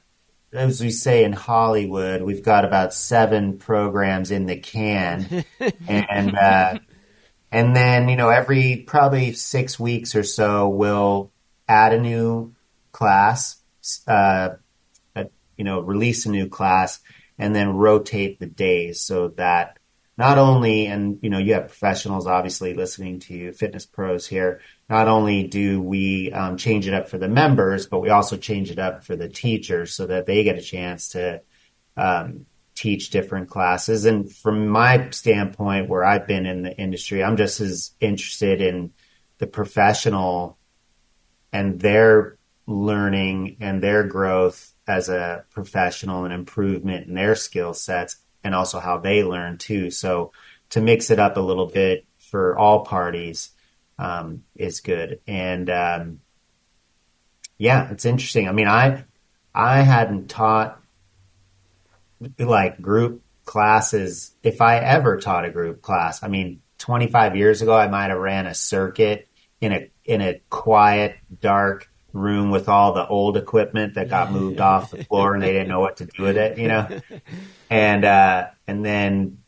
as 0.53 0.81
we 0.81 0.89
say 0.89 1.23
in 1.23 1.33
Hollywood, 1.33 2.21
we've 2.21 2.43
got 2.43 2.63
about 2.63 2.93
seven 2.93 3.57
programs 3.57 4.31
in 4.31 4.45
the 4.45 4.57
can. 4.57 5.43
and, 5.87 6.35
uh, 6.37 6.79
and 7.51 7.75
then, 7.75 8.07
you 8.07 8.15
know, 8.15 8.29
every 8.29 8.83
probably 8.87 9.33
six 9.33 9.79
weeks 9.79 10.15
or 10.15 10.23
so, 10.23 10.69
we'll 10.69 11.31
add 11.67 11.93
a 11.93 11.99
new 11.99 12.53
class, 12.91 13.59
uh, 14.07 14.49
you 15.57 15.63
know, 15.63 15.79
release 15.81 16.25
a 16.25 16.29
new 16.29 16.47
class 16.47 16.99
and 17.37 17.55
then 17.55 17.69
rotate 17.69 18.39
the 18.39 18.45
days 18.45 19.01
so 19.01 19.29
that 19.29 19.77
not 20.17 20.37
only, 20.37 20.85
and 20.85 21.17
you 21.21 21.29
know, 21.29 21.39
you 21.39 21.53
have 21.53 21.67
professionals 21.67 22.27
obviously 22.27 22.73
listening 22.73 23.19
to 23.21 23.33
you, 23.33 23.51
fitness 23.51 23.85
pros 23.85 24.27
here. 24.27 24.61
Not 24.89 25.07
only 25.07 25.47
do 25.47 25.81
we 25.81 26.31
um, 26.31 26.57
change 26.57 26.87
it 26.87 26.93
up 26.93 27.09
for 27.09 27.17
the 27.17 27.27
members, 27.27 27.87
but 27.87 27.99
we 27.99 28.09
also 28.09 28.37
change 28.37 28.69
it 28.69 28.77
up 28.77 29.03
for 29.03 29.15
the 29.15 29.29
teachers 29.29 29.95
so 29.95 30.05
that 30.07 30.25
they 30.25 30.43
get 30.43 30.57
a 30.57 30.61
chance 30.61 31.09
to 31.09 31.41
um, 31.97 32.45
teach 32.75 33.09
different 33.09 33.49
classes. 33.49 34.05
And 34.05 34.31
from 34.31 34.67
my 34.67 35.09
standpoint, 35.09 35.89
where 35.89 36.03
I've 36.03 36.27
been 36.27 36.45
in 36.45 36.61
the 36.61 36.77
industry, 36.77 37.23
I'm 37.23 37.37
just 37.37 37.59
as 37.59 37.91
interested 37.99 38.61
in 38.61 38.91
the 39.39 39.47
professional 39.47 40.59
and 41.51 41.79
their 41.79 42.37
learning 42.67 43.57
and 43.61 43.81
their 43.81 44.03
growth 44.03 44.73
as 44.87 45.09
a 45.09 45.45
professional 45.51 46.25
and 46.25 46.33
improvement 46.33 47.07
in 47.07 47.15
their 47.15 47.35
skill 47.35 47.73
sets 47.73 48.17
and 48.43 48.53
also 48.53 48.79
how 48.79 48.97
they 48.97 49.23
learn 49.23 49.57
too. 49.57 49.89
So 49.89 50.31
to 50.71 50.81
mix 50.81 51.11
it 51.11 51.19
up 51.19 51.37
a 51.37 51.41
little 51.41 51.67
bit 51.67 52.05
for 52.17 52.57
all 52.57 52.83
parties 52.83 53.51
um, 53.99 54.43
is 54.55 54.81
good. 54.81 55.19
And 55.27 55.69
um, 55.69 56.19
yeah, 57.57 57.91
it's 57.91 58.05
interesting. 58.05 58.47
I 58.47 58.51
mean, 58.51 58.67
I 58.67 59.05
I 59.53 59.81
hadn't 59.81 60.29
taught 60.29 60.81
like 62.39 62.81
group 62.81 63.21
classes 63.45 64.33
if 64.41 64.61
I 64.61 64.79
ever 64.79 65.17
taught 65.19 65.45
a 65.45 65.51
group 65.51 65.81
class. 65.81 66.23
I 66.23 66.27
mean, 66.27 66.61
25 66.79 67.35
years 67.35 67.61
ago, 67.61 67.75
I 67.75 67.87
might 67.87 68.09
have 68.09 68.17
ran 68.17 68.47
a 68.47 68.53
circuit 68.53 69.27
in 69.61 69.71
a 69.71 69.89
in 70.03 70.21
a 70.21 70.41
quiet, 70.49 71.15
dark 71.39 71.89
room 72.13 72.51
with 72.51 72.69
all 72.69 72.93
the 72.93 73.07
old 73.07 73.35
equipment 73.35 73.95
that 73.95 74.09
got 74.09 74.31
moved 74.31 74.59
off 74.59 74.91
the 74.91 75.03
floor 75.03 75.33
and 75.33 75.43
they 75.43 75.51
didn't 75.51 75.67
know 75.67 75.79
what 75.79 75.97
to 75.97 76.05
do 76.05 76.23
with 76.23 76.37
it, 76.37 76.57
you 76.57 76.67
know? 76.67 76.87
And, 77.69 78.05
uh, 78.05 78.49
and 78.67 78.85
then 78.85 79.39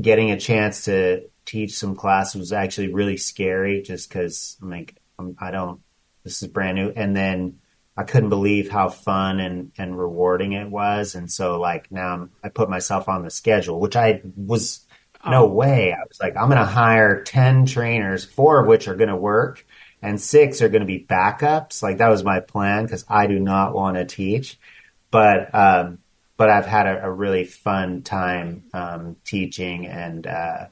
getting 0.00 0.32
a 0.32 0.38
chance 0.38 0.86
to 0.86 1.28
teach 1.44 1.74
some 1.74 1.94
classes 1.94 2.34
was 2.34 2.52
actually 2.52 2.92
really 2.92 3.16
scary 3.16 3.82
just 3.82 4.10
cause 4.10 4.56
I'm 4.60 4.70
like, 4.70 4.96
I'm, 5.18 5.36
I 5.38 5.52
don't, 5.52 5.80
this 6.24 6.42
is 6.42 6.48
brand 6.48 6.76
new. 6.76 6.90
And 6.90 7.16
then 7.16 7.60
I 7.96 8.02
couldn't 8.02 8.30
believe 8.30 8.68
how 8.68 8.88
fun 8.88 9.38
and, 9.38 9.70
and 9.78 9.96
rewarding 9.96 10.52
it 10.52 10.68
was. 10.68 11.14
And 11.14 11.30
so 11.30 11.60
like 11.60 11.90
now 11.92 12.14
I'm, 12.14 12.30
I 12.42 12.48
put 12.48 12.68
myself 12.68 13.08
on 13.08 13.22
the 13.22 13.30
schedule, 13.30 13.78
which 13.78 13.94
I 13.94 14.22
was 14.36 14.84
no 15.24 15.44
oh. 15.44 15.48
way. 15.48 15.92
I 15.92 16.02
was 16.08 16.18
like, 16.20 16.36
I'm 16.36 16.48
going 16.48 16.58
to 16.60 16.64
hire 16.64 17.22
10 17.22 17.66
trainers, 17.66 18.24
four 18.24 18.60
of 18.60 18.66
which 18.66 18.88
are 18.88 18.96
going 18.96 19.08
to 19.08 19.16
work 19.16 19.64
and 20.02 20.20
six 20.20 20.62
are 20.62 20.68
going 20.68 20.80
to 20.80 20.86
be 20.86 21.04
backups. 21.04 21.82
Like 21.82 21.98
that 21.98 22.08
was 22.08 22.24
my 22.24 22.40
plan 22.40 22.84
because 22.84 23.04
I 23.08 23.26
do 23.26 23.38
not 23.38 23.74
want 23.74 23.96
to 23.96 24.04
teach, 24.04 24.58
but 25.10 25.54
um, 25.54 25.98
but 26.36 26.50
I've 26.50 26.66
had 26.66 26.86
a, 26.86 27.06
a 27.06 27.10
really 27.10 27.44
fun 27.44 28.02
time 28.02 28.64
um, 28.72 29.16
teaching 29.24 29.86
and 29.86 30.26
uh, 30.26 30.66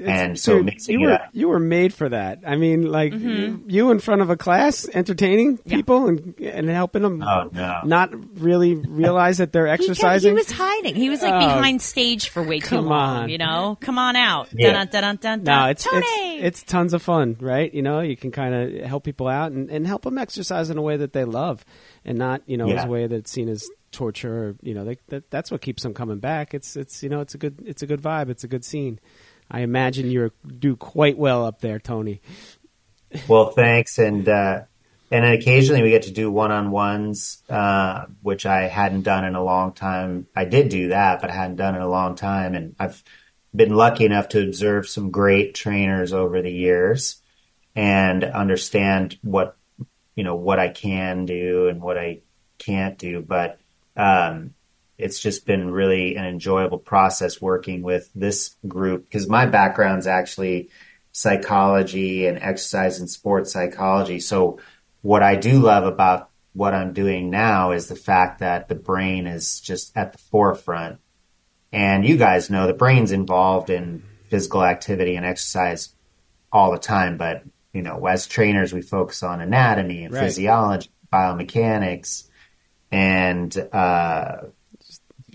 and 0.00 0.38
so 0.38 0.62
dude, 0.62 0.88
you 0.88 1.00
were 1.00 1.12
up. 1.12 1.28
you 1.32 1.48
were 1.48 1.60
made 1.60 1.94
for 1.94 2.08
that. 2.08 2.40
I 2.46 2.56
mean, 2.56 2.90
like 2.90 3.12
mm-hmm. 3.12 3.70
you 3.70 3.90
in 3.90 4.00
front 4.00 4.22
of 4.22 4.30
a 4.30 4.36
class, 4.36 4.88
entertaining 4.92 5.58
people 5.58 6.08
and 6.08 6.38
and 6.40 6.68
helping 6.68 7.02
them. 7.02 7.22
Oh 7.22 7.48
no! 7.52 7.80
Not 7.84 8.10
really 8.40 8.74
realize 8.74 9.38
that 9.38 9.52
they're 9.52 9.68
exercising. 9.74 10.30
He, 10.30 10.34
he 10.34 10.44
was 10.44 10.50
hiding. 10.50 10.94
He 10.94 11.10
was 11.10 11.22
like 11.22 11.34
oh, 11.34 11.38
behind 11.38 11.80
stage 11.80 12.28
for 12.28 12.42
way 12.42 12.60
too 12.60 12.80
long. 12.80 13.24
On. 13.24 13.28
You 13.28 13.38
know, 13.38 13.78
come 13.80 13.98
on 13.98 14.16
out. 14.16 14.48
Yeah. 14.52 14.84
Dun, 14.84 14.88
dun, 14.88 15.16
dun, 15.16 15.42
no, 15.44 15.66
it's, 15.66 15.86
it's 15.90 16.08
it's 16.44 16.62
tons 16.62 16.92
of 16.92 17.02
fun, 17.02 17.36
right? 17.40 17.72
You 17.72 17.82
know, 17.82 18.00
you 18.00 18.16
can 18.16 18.32
kind 18.32 18.54
of 18.54 18.84
help 18.84 19.04
people 19.04 19.28
out 19.28 19.52
and, 19.52 19.70
and 19.70 19.86
help 19.86 20.02
them 20.02 20.18
exercise 20.18 20.70
in 20.70 20.78
a 20.78 20.82
way 20.82 20.96
that 20.96 21.12
they 21.12 21.24
love, 21.24 21.64
and 22.04 22.18
not 22.18 22.42
you 22.46 22.56
know 22.56 22.66
yeah. 22.66 22.80
as 22.80 22.84
a 22.84 22.88
way 22.88 23.06
that's 23.06 23.30
seen 23.30 23.48
as 23.48 23.68
torture. 23.92 24.48
Or, 24.48 24.56
you 24.60 24.74
know, 24.74 24.84
they, 24.84 24.98
that 25.08 25.30
that's 25.30 25.50
what 25.50 25.62
keeps 25.62 25.82
them 25.82 25.94
coming 25.94 26.18
back. 26.18 26.52
It's 26.52 26.76
it's 26.76 27.02
you 27.02 27.08
know 27.08 27.20
it's 27.20 27.34
a 27.34 27.38
good 27.38 27.62
it's 27.64 27.82
a 27.82 27.86
good 27.86 28.02
vibe. 28.02 28.28
It's 28.28 28.44
a 28.44 28.48
good 28.48 28.64
scene. 28.64 28.98
I 29.50 29.60
imagine 29.60 30.10
you 30.10 30.32
do 30.58 30.76
quite 30.76 31.18
well 31.18 31.44
up 31.44 31.60
there, 31.60 31.78
Tony. 31.78 32.20
well, 33.28 33.50
thanks, 33.50 33.98
and 33.98 34.28
uh, 34.28 34.62
and 35.10 35.24
occasionally 35.24 35.82
we 35.82 35.90
get 35.90 36.02
to 36.02 36.10
do 36.10 36.30
one 36.30 36.50
on 36.50 36.70
ones, 36.70 37.42
uh, 37.48 38.06
which 38.22 38.46
I 38.46 38.62
hadn't 38.62 39.02
done 39.02 39.24
in 39.24 39.34
a 39.34 39.44
long 39.44 39.72
time. 39.72 40.26
I 40.34 40.44
did 40.44 40.70
do 40.70 40.88
that, 40.88 41.20
but 41.20 41.30
I 41.30 41.34
hadn't 41.34 41.56
done 41.56 41.74
in 41.74 41.82
a 41.82 41.88
long 41.88 42.16
time, 42.16 42.54
and 42.54 42.74
I've 42.78 43.02
been 43.54 43.74
lucky 43.74 44.04
enough 44.04 44.30
to 44.30 44.42
observe 44.42 44.88
some 44.88 45.10
great 45.10 45.54
trainers 45.54 46.12
over 46.12 46.42
the 46.42 46.50
years 46.50 47.22
and 47.76 48.24
understand 48.24 49.18
what 49.22 49.56
you 50.16 50.24
know 50.24 50.36
what 50.36 50.58
I 50.58 50.68
can 50.68 51.26
do 51.26 51.68
and 51.68 51.80
what 51.80 51.98
I 51.98 52.20
can't 52.58 52.98
do, 52.98 53.20
but 53.20 53.58
um, 53.96 54.53
it's 54.98 55.20
just 55.20 55.46
been 55.46 55.70
really 55.70 56.16
an 56.16 56.24
enjoyable 56.24 56.78
process 56.78 57.40
working 57.40 57.82
with 57.82 58.10
this 58.14 58.56
group 58.66 59.08
because 59.08 59.28
my 59.28 59.46
background's 59.46 60.06
actually 60.06 60.70
psychology 61.12 62.26
and 62.26 62.38
exercise 62.38 62.98
and 62.98 63.10
sports 63.10 63.52
psychology. 63.52 64.20
So 64.20 64.60
what 65.02 65.22
I 65.22 65.36
do 65.36 65.60
love 65.60 65.84
about 65.84 66.30
what 66.52 66.74
I'm 66.74 66.92
doing 66.92 67.30
now 67.30 67.72
is 67.72 67.88
the 67.88 67.96
fact 67.96 68.38
that 68.38 68.68
the 68.68 68.74
brain 68.74 69.26
is 69.26 69.60
just 69.60 69.96
at 69.96 70.12
the 70.12 70.18
forefront. 70.18 71.00
And 71.72 72.06
you 72.06 72.16
guys 72.16 72.50
know 72.50 72.66
the 72.66 72.72
brain's 72.72 73.10
involved 73.10 73.70
in 73.70 74.04
physical 74.28 74.64
activity 74.64 75.16
and 75.16 75.26
exercise 75.26 75.94
all 76.52 76.70
the 76.70 76.78
time, 76.78 77.16
but 77.16 77.42
you 77.72 77.82
know, 77.82 78.06
as 78.06 78.28
trainers, 78.28 78.72
we 78.72 78.82
focus 78.82 79.24
on 79.24 79.40
anatomy 79.40 80.04
and 80.04 80.14
right. 80.14 80.22
physiology, 80.22 80.90
biomechanics, 81.12 82.28
and 82.92 83.56
uh, 83.72 84.42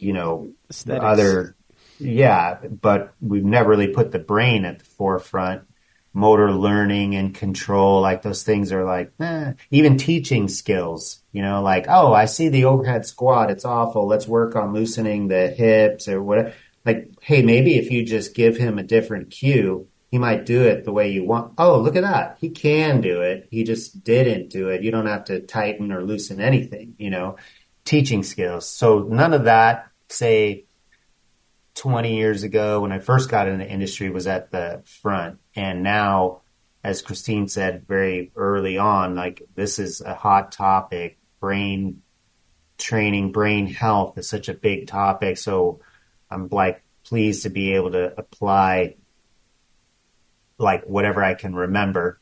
you 0.01 0.13
know, 0.13 0.51
Aesthetics. 0.69 1.03
other, 1.03 1.55
yeah, 1.99 2.59
but 2.69 3.13
we've 3.21 3.45
never 3.45 3.69
really 3.69 3.89
put 3.89 4.11
the 4.11 4.19
brain 4.19 4.65
at 4.65 4.79
the 4.79 4.85
forefront. 4.85 5.63
Motor 6.11 6.51
learning 6.51 7.15
and 7.15 7.35
control, 7.35 8.01
like 8.01 8.23
those 8.23 8.41
things 8.41 8.71
are 8.71 8.83
like, 8.83 9.11
eh. 9.19 9.53
even 9.69 9.95
teaching 9.95 10.47
skills, 10.47 11.21
you 11.31 11.43
know, 11.43 11.61
like, 11.61 11.85
oh, 11.87 12.13
I 12.13 12.25
see 12.25 12.49
the 12.49 12.65
overhead 12.65 13.05
squat. 13.05 13.51
It's 13.51 13.63
awful. 13.63 14.07
Let's 14.07 14.27
work 14.27 14.55
on 14.55 14.73
loosening 14.73 15.27
the 15.27 15.49
hips 15.49 16.07
or 16.07 16.23
whatever. 16.23 16.53
Like, 16.83 17.11
hey, 17.21 17.43
maybe 17.43 17.77
if 17.77 17.91
you 17.91 18.03
just 18.03 18.33
give 18.33 18.57
him 18.57 18.79
a 18.79 18.83
different 18.83 19.29
cue, 19.29 19.87
he 20.09 20.17
might 20.17 20.45
do 20.45 20.63
it 20.63 20.85
the 20.85 20.91
way 20.91 21.11
you 21.11 21.23
want. 21.23 21.53
Oh, 21.57 21.79
look 21.79 21.95
at 21.95 22.01
that. 22.01 22.37
He 22.41 22.49
can 22.49 23.01
do 23.01 23.21
it. 23.21 23.47
He 23.51 23.63
just 23.63 24.03
didn't 24.03 24.49
do 24.49 24.69
it. 24.69 24.81
You 24.81 24.89
don't 24.89 25.05
have 25.05 25.25
to 25.25 25.41
tighten 25.41 25.91
or 25.91 26.03
loosen 26.03 26.41
anything, 26.41 26.95
you 26.97 27.11
know, 27.11 27.37
teaching 27.89 28.21
skills. 28.21 28.69
So 28.69 28.99
none 28.99 29.33
of 29.33 29.45
that 29.45 29.89
say 30.09 30.65
20 31.73 32.15
years 32.15 32.43
ago 32.43 32.81
when 32.81 32.91
I 32.91 32.99
first 32.99 33.31
got 33.31 33.47
in 33.47 33.57
the 33.57 33.67
industry 33.67 34.11
was 34.11 34.27
at 34.27 34.51
the 34.51 34.83
front. 34.85 35.39
And 35.55 35.81
now, 35.81 36.41
as 36.83 37.01
Christine 37.01 37.47
said 37.47 37.87
very 37.87 38.31
early 38.35 38.77
on, 38.77 39.15
like 39.15 39.41
this 39.55 39.79
is 39.79 40.01
a 40.01 40.13
hot 40.13 40.51
topic. 40.51 41.17
Brain 41.39 42.03
training, 42.77 43.31
brain 43.31 43.65
health 43.65 44.19
is 44.19 44.29
such 44.29 44.49
a 44.49 44.53
big 44.53 44.85
topic. 44.85 45.39
So 45.39 45.79
I'm 46.29 46.47
like 46.49 46.83
pleased 47.05 47.41
to 47.43 47.49
be 47.49 47.73
able 47.73 47.93
to 47.93 48.13
apply 48.19 48.97
like 50.59 50.83
whatever 50.85 51.23
I 51.23 51.33
can 51.33 51.55
remember 51.55 52.19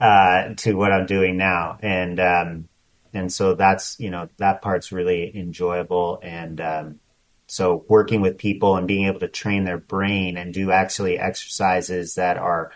uh, 0.00 0.54
to 0.54 0.74
what 0.74 0.90
I'm 0.90 1.06
doing 1.06 1.36
now. 1.36 1.78
And, 1.80 2.18
um, 2.18 2.68
and 3.14 3.32
so 3.32 3.54
that's, 3.54 3.98
you 3.98 4.10
know, 4.10 4.28
that 4.38 4.60
part's 4.60 4.92
really 4.92 5.34
enjoyable. 5.36 6.18
And, 6.22 6.60
um, 6.60 7.00
so 7.46 7.84
working 7.88 8.20
with 8.20 8.38
people 8.38 8.76
and 8.76 8.88
being 8.88 9.06
able 9.06 9.20
to 9.20 9.28
train 9.28 9.64
their 9.64 9.78
brain 9.78 10.36
and 10.36 10.52
do 10.52 10.70
actually 10.70 11.18
exercises 11.18 12.14
that 12.14 12.36
are 12.38 12.72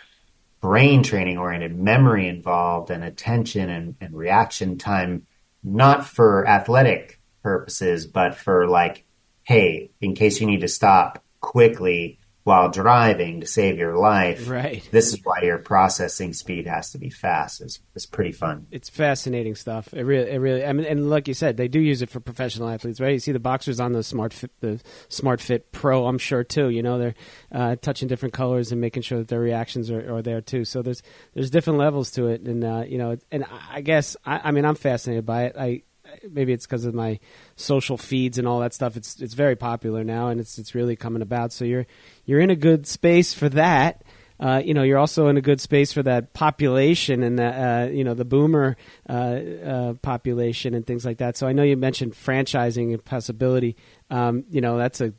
brain 0.61 1.03
training 1.03 1.39
oriented, 1.39 1.77
memory 1.77 2.29
involved 2.29 2.91
and 2.91 3.03
attention 3.03 3.71
and, 3.71 3.97
and 4.01 4.15
reaction 4.15 4.77
time, 4.79 5.27
not 5.63 6.07
for 6.07 6.47
athletic 6.47 7.21
purposes, 7.43 8.07
but 8.07 8.35
for 8.35 8.69
like, 8.69 9.05
hey, 9.45 9.91
in 10.01 10.15
case 10.15 10.41
you 10.41 10.47
need 10.47 10.61
to 10.61 10.69
stop 10.69 11.25
quickly 11.41 12.19
while 12.49 12.71
driving 12.71 13.43
to 13.43 13.47
save 13.47 13.77
your 13.77 13.95
life. 13.95 14.49
Right. 14.49 14.89
This 14.91 15.13
is 15.13 15.21
why 15.23 15.43
your 15.43 15.59
processing 15.59 16.33
speed 16.33 16.67
has 16.67 16.93
to 16.93 16.99
be 16.99 17.11
fast. 17.11 17.61
It's, 17.61 17.79
it's 17.95 18.07
pretty 18.07 18.33
fun. 18.33 18.67
It's 18.71 18.89
fascinating 18.89 19.55
stuff. 19.55 19.93
It 19.93 20.03
really, 20.03 20.31
it 20.31 20.39
really. 20.39 20.65
I 20.65 20.73
mean, 20.73 20.87
and 20.87 21.11
like 21.11 21.29
you 21.29 21.35
said, 21.35 21.59
they 21.59 21.69
do 21.69 21.79
use 21.79 22.01
it 22.01 22.09
for 22.09 22.21
professional 22.21 22.71
athletes, 22.71 23.03
right? 23.03 23.13
You 23.13 23.19
see 23.19 23.33
the 23.33 23.39
boxers 23.39 23.81
on 23.81 23.93
the 23.93 24.03
Smart 24.03 24.33
Fit, 24.33 24.51
the 24.61 24.81
Smart 25.11 25.43
Fit 25.43 25.73
Pro. 25.73 26.07
I'm 26.07 26.17
sure 26.17 26.43
too. 26.43 26.71
You 26.71 26.83
know, 26.83 26.99
they're 26.99 27.15
uh, 27.53 27.77
touching 27.77 28.09
different 28.09 28.33
colors 28.33 28.73
and 28.73 28.81
making 28.81 29.03
sure 29.03 29.19
that 29.19 29.29
their 29.29 29.41
reactions 29.41 29.91
are, 29.91 30.17
are 30.17 30.23
there 30.23 30.41
too. 30.41 30.65
So 30.65 30.81
there's 30.81 31.03
there's 31.35 31.51
different 31.51 31.79
levels 31.79 32.11
to 32.13 32.29
it, 32.29 32.41
and 32.41 32.65
uh, 32.65 32.85
you 32.89 32.97
know, 32.97 33.19
and 33.31 33.45
I 33.71 33.83
guess 33.83 34.17
I, 34.25 34.41
I 34.45 34.51
mean 34.53 34.65
I'm 34.65 34.75
fascinated 34.75 35.27
by 35.27 35.45
it. 35.45 35.57
I 35.59 35.83
maybe 36.31 36.53
it's 36.53 36.67
because 36.67 36.85
of 36.85 36.95
my 36.95 37.19
social 37.57 37.97
feeds 37.97 38.39
and 38.39 38.47
all 38.47 38.61
that 38.61 38.75
stuff. 38.75 38.97
It's 38.97 39.21
it's 39.21 39.35
very 39.35 39.57
popular 39.57 40.05
now, 40.05 40.29
and 40.29 40.41
it's 40.41 40.59
it's 40.59 40.75
really 40.75 40.97
coming 40.97 41.23
about. 41.23 41.53
So 41.53 41.65
you're 41.65 41.87
you're 42.25 42.41
in 42.41 42.51
a 42.51 42.57
good 42.57 42.87
space 42.87 43.35
for 43.35 43.49
that. 43.51 44.03
Uh, 44.41 44.63
you 44.65 44.73
know, 44.73 44.85
you're 44.85 44.99
also 44.99 45.27
in 45.27 45.37
a 45.37 45.41
good 45.41 45.61
space 45.61 45.93
for 45.93 46.03
that 46.05 46.33
population 46.33 47.25
and 47.25 47.39
the 47.39 47.45
uh, 47.45 47.85
you 47.87 48.05
know 48.05 48.15
the 48.15 48.25
boomer 48.25 48.77
uh, 49.09 49.13
uh 49.13 49.95
population 49.95 50.75
and 50.75 50.87
things 50.87 51.05
like 51.05 51.19
that. 51.19 51.37
So 51.37 51.49
I 51.49 51.53
know 51.53 51.65
you 51.65 51.77
mentioned 51.77 52.13
franchising 52.13 52.93
and 52.93 53.05
possibility. 53.05 53.77
Um, 54.11 54.45
you 54.49 54.61
know, 54.61 54.79
that's 54.79 55.01
a 55.01 55.13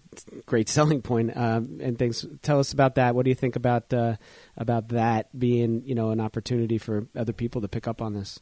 great 0.45 0.69
selling 0.77 1.01
point 1.01 1.35
um, 1.35 1.79
and 1.81 1.99
things. 1.99 2.25
Tell 2.41 2.59
us 2.59 2.71
about 2.71 2.95
that. 2.95 3.13
What 3.13 3.25
do 3.25 3.29
you 3.29 3.35
think 3.35 3.57
about 3.57 3.93
uh, 3.93 4.15
about 4.55 4.89
that 4.89 5.37
being 5.37 5.83
you 5.85 5.95
know 5.95 6.11
an 6.11 6.21
opportunity 6.21 6.77
for 6.77 7.07
other 7.15 7.33
people 7.33 7.59
to 7.61 7.67
pick 7.67 7.89
up 7.89 8.01
on 8.01 8.13
this? 8.13 8.39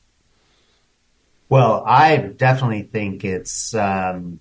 Well, 1.49 1.83
I 1.85 2.17
definitely 2.17 2.83
think 2.83 3.23
it's 3.23 3.73
um, 3.73 4.39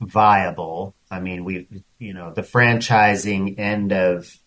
viable. 0.00 0.94
I 1.10 1.20
mean, 1.20 1.44
we, 1.44 1.66
you 1.98 2.14
know, 2.14 2.32
the 2.32 2.42
franchising 2.42 3.58
end 3.58 3.92
of 3.92 4.38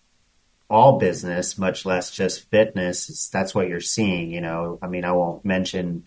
all 0.69 0.99
business, 0.99 1.57
much 1.57 1.85
less 1.85 2.11
just 2.11 2.49
fitness, 2.49 3.29
that's 3.29 3.53
what 3.53 3.67
you're 3.67 3.81
seeing. 3.81 4.31
You 4.31 4.39
know, 4.39 4.79
I 4.81 4.87
mean, 4.87 5.03
I 5.03 5.11
won't 5.11 5.43
mention 5.43 6.05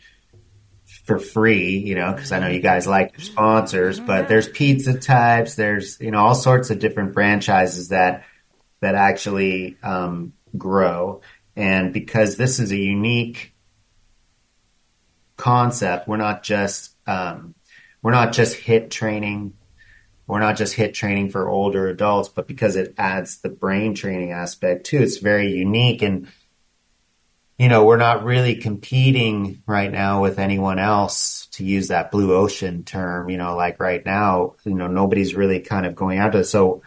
for 1.04 1.18
free, 1.18 1.76
you 1.78 1.94
know, 1.94 2.12
because 2.12 2.32
I 2.32 2.38
know 2.38 2.48
you 2.48 2.60
guys 2.60 2.86
like 2.86 3.12
your 3.12 3.24
sponsors, 3.24 4.00
but 4.00 4.28
there's 4.28 4.48
pizza 4.48 4.98
types, 4.98 5.54
there's 5.54 6.00
you 6.00 6.10
know 6.10 6.18
all 6.18 6.34
sorts 6.34 6.70
of 6.70 6.78
different 6.78 7.12
franchises 7.12 7.88
that 7.88 8.24
that 8.80 8.94
actually 8.94 9.76
um, 9.82 10.32
grow, 10.56 11.20
and 11.56 11.92
because 11.92 12.36
this 12.36 12.58
is 12.58 12.72
a 12.72 12.76
unique 12.76 13.53
concept. 15.36 16.08
We're 16.08 16.16
not 16.16 16.42
just 16.42 16.94
um, 17.06 17.54
we're 18.02 18.12
not 18.12 18.32
just 18.32 18.56
HIIT 18.56 18.90
training. 18.90 19.54
We're 20.26 20.40
not 20.40 20.56
just 20.56 20.76
HIIT 20.76 20.94
training 20.94 21.30
for 21.30 21.48
older 21.48 21.88
adults, 21.88 22.28
but 22.28 22.46
because 22.46 22.76
it 22.76 22.94
adds 22.96 23.38
the 23.38 23.48
brain 23.48 23.94
training 23.94 24.32
aspect 24.32 24.86
too, 24.86 24.98
it's 24.98 25.18
very 25.18 25.52
unique. 25.52 26.02
And 26.02 26.28
you 27.58 27.68
know, 27.68 27.84
we're 27.84 27.98
not 27.98 28.24
really 28.24 28.56
competing 28.56 29.62
right 29.66 29.90
now 29.90 30.22
with 30.22 30.40
anyone 30.40 30.80
else 30.80 31.46
to 31.52 31.64
use 31.64 31.88
that 31.88 32.10
blue 32.10 32.34
ocean 32.34 32.82
term. 32.84 33.28
You 33.28 33.38
know, 33.38 33.56
like 33.56 33.78
right 33.78 34.04
now, 34.04 34.54
you 34.64 34.74
know, 34.74 34.88
nobody's 34.88 35.34
really 35.34 35.60
kind 35.60 35.86
of 35.86 35.94
going 35.94 36.18
after. 36.18 36.42
So 36.42 36.82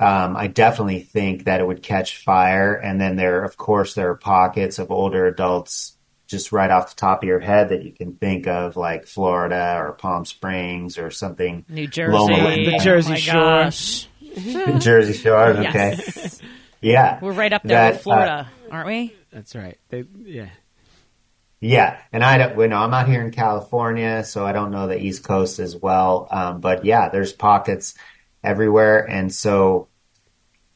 um, 0.00 0.36
I 0.36 0.48
definitely 0.48 1.00
think 1.00 1.44
that 1.44 1.60
it 1.60 1.66
would 1.66 1.82
catch 1.82 2.18
fire. 2.18 2.74
And 2.74 3.00
then 3.00 3.16
there, 3.16 3.44
of 3.44 3.56
course, 3.56 3.94
there 3.94 4.10
are 4.10 4.16
pockets 4.16 4.78
of 4.78 4.90
older 4.90 5.26
adults 5.26 5.93
just 6.26 6.52
right 6.52 6.70
off 6.70 6.90
the 6.90 6.96
top 6.96 7.22
of 7.22 7.28
your 7.28 7.40
head 7.40 7.68
that 7.70 7.82
you 7.84 7.92
can 7.92 8.14
think 8.14 8.46
of, 8.46 8.76
like 8.76 9.06
Florida 9.06 9.76
or 9.78 9.92
Palm 9.92 10.24
Springs 10.24 10.98
or 10.98 11.10
something. 11.10 11.64
New 11.68 11.86
Jersey, 11.86 12.64
the 12.70 12.78
Jersey 12.82 13.12
oh 13.12 13.70
Shore. 13.70 14.78
Jersey 14.78 15.12
Shore. 15.12 15.48
Okay. 15.48 15.96
Yes. 15.98 16.40
Yeah. 16.80 17.18
We're 17.22 17.32
right 17.32 17.52
up 17.52 17.62
there 17.62 17.78
That, 17.78 17.92
with 17.94 18.02
Florida, 18.02 18.48
aren't 18.70 18.86
we? 18.86 19.14
That's 19.32 19.54
right. 19.54 19.78
They, 19.88 20.04
yeah. 20.22 20.50
Yeah, 21.60 21.98
and 22.12 22.22
I 22.22 22.36
don't. 22.36 22.58
You 22.58 22.68
know, 22.68 22.76
I'm 22.76 22.92
out 22.92 23.08
here 23.08 23.22
in 23.22 23.30
California, 23.30 24.22
so 24.22 24.44
I 24.44 24.52
don't 24.52 24.70
know 24.70 24.86
the 24.86 25.02
East 25.02 25.24
Coast 25.24 25.58
as 25.60 25.74
well. 25.74 26.28
Um, 26.30 26.60
but 26.60 26.84
yeah, 26.84 27.08
there's 27.08 27.32
pockets 27.32 27.94
everywhere, 28.42 29.08
and 29.08 29.32
so 29.32 29.88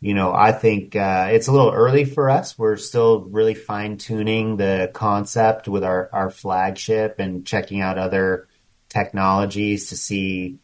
you 0.00 0.14
know, 0.14 0.32
I 0.32 0.52
think 0.52 0.94
uh, 0.94 1.28
it's 1.32 1.48
a 1.48 1.52
little 1.52 1.72
early 1.72 2.04
for 2.04 2.30
us. 2.30 2.56
We're 2.56 2.76
still 2.76 3.22
really 3.22 3.54
fine 3.54 3.98
tuning 3.98 4.56
the 4.56 4.90
concept 4.94 5.66
with 5.66 5.82
our, 5.82 6.08
our 6.12 6.30
flagship 6.30 7.16
and 7.18 7.44
checking 7.44 7.80
out 7.80 7.98
other 7.98 8.46
technologies 8.88 9.88
to 9.88 9.96
see 9.96 10.60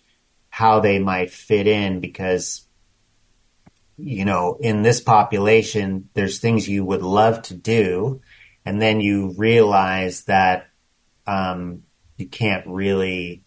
how 0.51 0.78
they 0.78 1.01
might 1.01 1.32
fit 1.32 1.66
in 1.66 1.99
because, 1.99 2.64
you 3.99 4.24
know, 4.24 4.57
in 4.61 4.82
this 4.82 5.01
population, 5.01 6.09
there's 6.14 6.39
things 6.39 6.68
you 6.68 6.85
would 6.85 7.03
love 7.03 7.43
to 7.43 7.55
do. 7.55 8.20
And 8.64 8.80
then 8.80 9.01
you 9.01 9.35
realize 9.37 10.24
that 10.24 10.68
um, 11.26 11.82
you 12.16 12.28
can't 12.28 12.66
really 12.68 13.43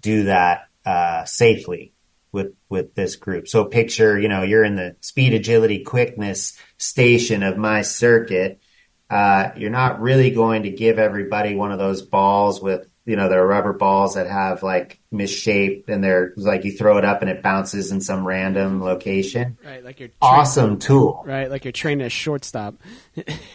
do 0.00 0.24
that 0.24 0.68
uh, 0.86 1.24
safely 1.26 1.92
with 2.36 2.52
with 2.68 2.94
this 2.94 3.16
group. 3.16 3.48
So 3.48 3.64
picture, 3.64 4.20
you 4.20 4.28
know, 4.28 4.42
you're 4.42 4.62
in 4.62 4.76
the 4.76 4.94
speed, 5.00 5.32
agility, 5.32 5.82
quickness 5.82 6.56
station 6.76 7.42
of 7.42 7.56
my 7.56 7.80
circuit. 7.80 8.60
Uh, 9.08 9.50
you're 9.56 9.70
not 9.70 10.00
really 10.00 10.30
going 10.30 10.64
to 10.64 10.70
give 10.70 10.98
everybody 10.98 11.54
one 11.54 11.72
of 11.72 11.78
those 11.78 12.02
balls 12.02 12.60
with, 12.60 12.86
you 13.06 13.16
know, 13.16 13.28
they're 13.28 13.46
rubber 13.46 13.72
balls 13.72 14.16
that 14.16 14.26
have 14.26 14.62
like 14.62 15.00
misshaped 15.10 15.88
and 15.88 16.04
they're 16.04 16.34
like 16.36 16.64
you 16.64 16.72
throw 16.72 16.98
it 16.98 17.04
up 17.04 17.22
and 17.22 17.30
it 17.30 17.42
bounces 17.42 17.90
in 17.90 18.00
some 18.02 18.26
random 18.26 18.82
location. 18.82 19.56
Right, 19.64 19.82
like 19.82 19.98
you're 19.98 20.10
Awesome 20.20 20.78
tool. 20.78 21.22
Right, 21.24 21.50
like 21.50 21.64
you're 21.64 21.72
training 21.72 22.04
a 22.04 22.10
shortstop. 22.10 22.74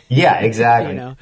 Yeah, 0.09 0.39
exactly. 0.39 0.93
you 0.93 0.99
know, 0.99 1.15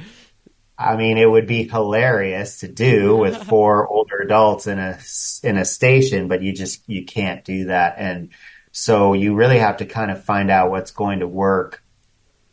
I 0.80 0.96
mean, 0.96 1.18
it 1.18 1.30
would 1.30 1.46
be 1.46 1.68
hilarious 1.68 2.62
to 2.62 2.70
do 2.70 3.18
with 3.18 3.44
four 3.50 3.86
older 3.86 4.20
adults 4.20 4.66
in 4.66 4.80
a 4.80 4.98
in 5.44 5.58
a 5.58 5.66
station, 5.66 6.30
but 6.30 6.42
you 6.42 6.54
just 6.54 6.82
you 6.88 7.04
can't 7.06 7.44
do 7.44 7.66
that, 7.66 7.96
and 7.98 8.30
so 8.72 9.14
you 9.14 9.36
really 9.36 9.58
have 9.58 9.78
to 9.78 9.86
kind 9.86 10.10
of 10.10 10.24
find 10.24 10.50
out 10.50 10.72
what's 10.72 10.92
going 10.92 11.20
to 11.20 11.28
work, 11.28 11.84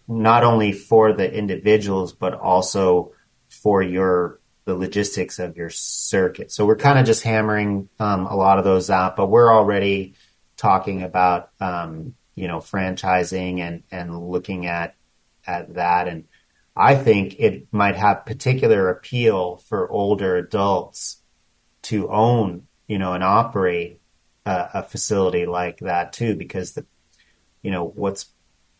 not 0.09 0.43
only 0.43 0.72
for 0.72 1.12
the 1.12 1.33
individuals 1.33 2.12
but 2.12 2.35
also 2.35 3.12
for 3.49 3.81
your 3.81 4.41
the 4.64 4.74
logistics 4.74 5.39
of 5.39 5.57
your 5.57 5.70
circuit. 5.70 6.51
So 6.51 6.66
we're 6.66 6.74
kind 6.74 6.99
of 6.99 7.07
just 7.07 7.22
hammering 7.22 7.89
um, 8.01 8.27
a 8.27 8.35
lot 8.35 8.59
of 8.59 8.64
those 8.64 8.91
out, 8.91 9.14
but 9.14 9.29
we're 9.29 9.55
already 9.55 10.14
talking 10.57 11.05
about 11.05 11.51
um, 11.61 12.16
you 12.35 12.49
know 12.49 12.59
franchising 12.59 13.61
and 13.61 13.85
and 13.93 14.29
looking 14.29 14.66
at 14.66 14.97
at 15.47 15.74
that 15.74 16.09
and 16.09 16.24
I 16.77 16.95
think 16.95 17.37
it 17.39 17.68
might 17.72 17.97
have 17.97 18.27
particular 18.27 18.91
appeal 18.91 19.57
for 19.57 19.91
older 19.91 20.37
adults 20.37 21.22
to 21.83 22.09
own, 22.11 22.66
you 22.87 22.99
know, 22.99 23.14
and 23.14 23.24
operate 23.24 24.01
a, 24.45 24.68
a 24.74 24.83
facility 24.83 25.47
like 25.47 25.79
that 25.79 26.12
too, 26.12 26.37
because 26.37 26.72
the, 26.72 26.85
you 27.62 27.70
know, 27.70 27.85
what's 27.85 28.27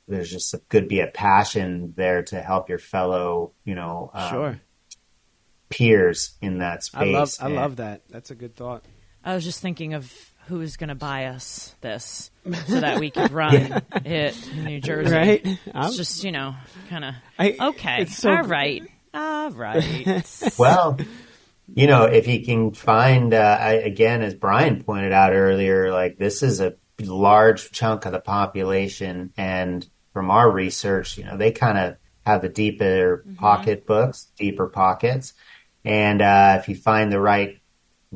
there's 0.09 0.30
just 0.30 0.55
a, 0.55 0.59
could 0.68 0.88
be 0.88 1.01
a 1.01 1.07
passion 1.07 1.94
there 1.97 2.22
to 2.24 2.40
help 2.40 2.68
your 2.68 2.78
fellow, 2.78 3.53
you 3.64 3.74
know, 3.74 4.11
um, 4.14 4.30
sure. 4.30 4.61
peers 5.68 6.36
in 6.40 6.59
that 6.59 6.84
space. 6.84 7.01
I 7.01 7.05
love 7.07 7.36
I 7.40 7.47
And- 7.47 7.55
love 7.57 7.76
that. 7.76 8.03
That's 8.09 8.30
a 8.30 8.34
good 8.34 8.55
thought. 8.55 8.84
I 9.24 9.34
was 9.34 9.42
just 9.42 9.61
thinking 9.61 9.94
of 9.94 10.25
who's 10.47 10.76
going 10.76 10.88
to 10.88 10.94
buy 10.94 11.26
us 11.26 11.74
this 11.80 12.30
so 12.66 12.80
that 12.80 13.01
we 13.01 13.11
could 13.11 13.30
run 13.32 13.82
it 14.05 14.49
in 14.55 14.64
New 14.64 14.80
Jersey. 14.80 15.12
Right? 15.14 15.47
I'm- 15.47 15.88
It's 15.88 15.97
just, 15.97 16.24
you 16.24 16.32
know, 16.32 16.55
kind 16.88 17.05
of 17.05 17.14
okay. 17.40 18.03
it's 18.03 18.16
so- 18.16 18.30
all 18.30 18.42
right. 18.42 18.82
All 19.14 19.51
right. 19.51 20.22
Well, 20.59 20.99
you 21.74 21.86
know, 21.86 22.05
if 22.05 22.26
he 22.26 22.44
can 22.44 22.72
find, 22.72 23.34
uh, 23.34 23.59
I, 23.61 23.72
again, 23.72 24.22
as 24.22 24.34
Brian 24.34 24.84
pointed 24.84 25.12
out 25.12 25.32
earlier, 25.32 25.92
like 25.92 26.18
this 26.18 26.42
is 26.42 26.61
a 26.61 26.74
large 27.01 27.72
chunk 27.72 28.07
of 28.07 28.12
the 28.12 28.20
population. 28.20 29.32
And 29.36 29.86
from 30.12 30.30
our 30.30 30.51
research, 30.51 31.18
you 31.18 31.24
know, 31.24 31.36
they 31.36 31.51
kind 31.51 31.76
of 31.78 31.97
have 32.24 32.42
the 32.42 32.49
deeper 32.49 33.24
mm-hmm. 33.26 33.34
pocketbooks, 33.36 34.28
deeper 34.38 34.68
pockets. 34.68 35.32
And 35.84 36.20
uh, 36.22 36.59
if 36.61 36.68
you 36.68 36.74
find 36.74 37.11
the 37.12 37.20
right 37.20 37.59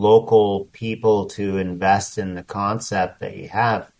local 0.00 0.64
people 0.72 1.26
to 1.26 1.58
invest 1.58 2.16
in 2.16 2.34
the 2.34 2.42
concept 2.42 3.20
that 3.20 3.36
you 3.36 3.48
have, 3.48 3.92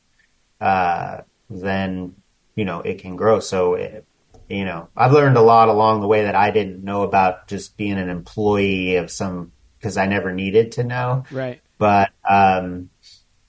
uh, 0.59 1.19
then 1.51 2.15
you 2.57 2.65
know 2.65 2.81
it 2.81 3.01
can 3.01 3.17
grow. 3.17 3.39
So 3.39 3.75
it, 3.75 4.07
you 4.49 4.65
know, 4.65 4.89
I've 4.97 5.13
learned 5.13 5.37
a 5.37 5.43
lot 5.43 5.69
along 5.69 6.01
the 6.01 6.09
way 6.09 6.25
that 6.25 6.35
I 6.35 6.51
didn't 6.51 6.83
know 6.83 7.03
about 7.03 7.49
just 7.49 7.77
being 7.77 7.99
an 7.99 8.09
employee 8.09 8.97
of 8.97 9.11
some 9.11 9.53
because 9.79 9.99
I 9.99 10.07
never 10.07 10.33
needed 10.33 10.73
to 10.73 10.85
know. 10.85 11.25
Right. 11.31 11.61
But 11.77 12.11
um, 12.29 12.89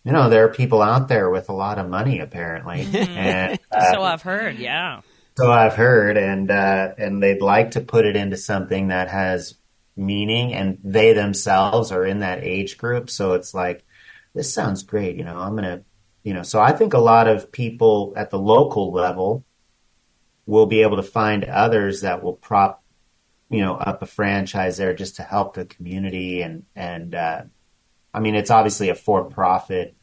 you 0.04 0.12
know, 0.12 0.30
there 0.30 0.43
are 0.43 0.54
people 0.54 0.82
out 0.82 1.08
there 1.08 1.30
with 1.30 1.47
a 1.47 1.54
lot 1.54 1.80
of 1.80 1.89
money 1.89 2.20
apparently, 2.20 2.84
mm-hmm. 2.86 3.18
and 3.18 3.60
uh, 3.72 3.93
so 3.93 4.04
I've 4.04 4.24
heard. 4.24 4.58
Yeah. 4.58 5.02
So 5.38 5.49
I've 5.49 5.76
heard, 5.76 6.18
and 6.18 6.52
uh, 6.52 6.89
and 6.97 7.24
they'd 7.24 7.41
like 7.41 7.72
to 7.72 7.82
put 7.82 8.06
it 8.06 8.18
into 8.18 8.36
something 8.36 8.89
that 8.89 9.08
has 9.08 9.56
meaning, 9.96 10.54
and 10.54 10.78
they 10.84 11.14
themselves 11.14 11.92
are 11.92 12.06
in 12.06 12.20
that 12.20 12.44
age 12.44 12.78
group. 12.78 13.10
So 13.10 13.34
it's 13.34 13.54
like, 13.54 13.86
this 14.34 14.54
sounds 14.54 14.84
great. 14.84 15.16
You 15.16 15.24
know, 15.24 15.38
I'm 15.38 15.56
gonna, 15.56 15.84
you 16.24 16.34
know. 16.34 16.44
So 16.44 16.60
I 16.60 16.72
think 16.72 16.94
a 16.94 17.00
lot 17.00 17.28
of 17.28 17.52
people 17.52 18.14
at 18.16 18.30
the 18.30 18.39
local 18.39 18.92
level 18.92 19.44
will 20.46 20.66
be 20.66 20.82
able 20.82 20.98
to 20.98 21.04
find 21.04 21.44
others 21.46 22.02
that 22.02 22.24
will 22.24 22.34
prop, 22.34 22.84
you 23.50 23.62
know, 23.62 23.76
up 23.76 24.02
a 24.02 24.06
franchise 24.06 24.78
there 24.78 24.94
just 24.94 25.18
to 25.18 25.24
help 25.24 25.54
the 25.54 25.66
community 25.66 26.42
and 26.42 26.64
and. 26.76 27.16
Uh, 27.16 27.42
I 28.14 28.20
mean, 28.20 28.36
it's 28.36 28.52
obviously 28.52 28.89
a 28.89 28.96
for-profit 28.96 29.96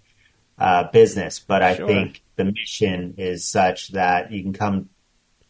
uh, 0.58 0.84
business, 0.90 1.40
but 1.40 1.62
I 1.62 1.76
sure. 1.76 1.86
think 1.86 2.22
the 2.36 2.46
mission 2.46 3.16
is 3.18 3.44
such 3.44 3.88
that 3.88 4.32
you 4.32 4.42
can 4.42 4.54
come 4.54 4.88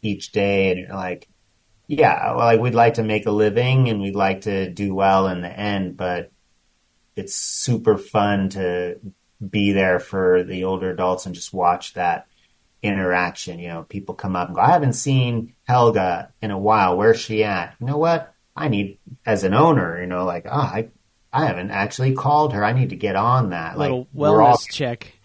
each 0.03 0.32
day 0.32 0.72
and 0.72 0.93
like, 0.93 1.28
yeah, 1.89 2.34
well, 2.34 2.45
like 2.45 2.61
we'd 2.61 2.74
like 2.74 2.95
to 2.95 3.03
make 3.03 3.26
a 3.26 3.30
living 3.30 3.89
and 3.89 4.01
we'd 4.01 4.14
like 4.14 4.43
to 4.43 4.70
do 4.70 4.95
well 4.95 5.26
in 5.28 5.41
the 5.41 5.49
end, 5.49 5.97
but 5.97 6.30
it's 7.16 7.34
super 7.34 7.97
fun 7.97 8.51
to 8.51 9.01
be 9.47 9.72
there 9.72 9.99
for 9.99 10.45
the 10.45 10.64
older 10.64 10.91
adults 10.91 11.26
and 11.26 11.34
just 11.34 11.53
watch 11.53 11.95
that 11.95 12.26
interaction. 12.82 13.59
You 13.59 13.68
know, 13.68 13.82
people 13.84 14.14
come 14.14 14.36
up 14.36 14.49
and 14.49 14.57
go, 14.57 14.61
I 14.61 14.70
haven't 14.70 14.93
seen 14.93 15.55
Helga 15.64 16.32
in 16.43 16.51
a 16.51 16.59
while. 16.59 16.97
Where's 16.97 17.18
she 17.18 17.43
at? 17.43 17.74
You 17.80 17.86
know 17.86 17.99
what? 17.99 18.34
I 18.55 18.68
need, 18.68 18.99
as 19.24 19.45
an 19.45 19.55
owner, 19.55 20.01
you 20.01 20.07
know, 20.07 20.24
like, 20.24 20.45
oh, 20.47 20.51
I, 20.51 20.89
I 21.32 21.47
haven't 21.47 21.70
actually 21.70 22.14
called 22.14 22.53
her. 22.53 22.64
I 22.64 22.72
need 22.72 22.91
to 22.91 22.97
get 22.97 23.16
on 23.16 23.51
that. 23.51 23.78
Little 23.78 24.09
like, 24.12 24.30
wellness 24.30 24.47
all, 24.47 24.59
check. 24.70 25.18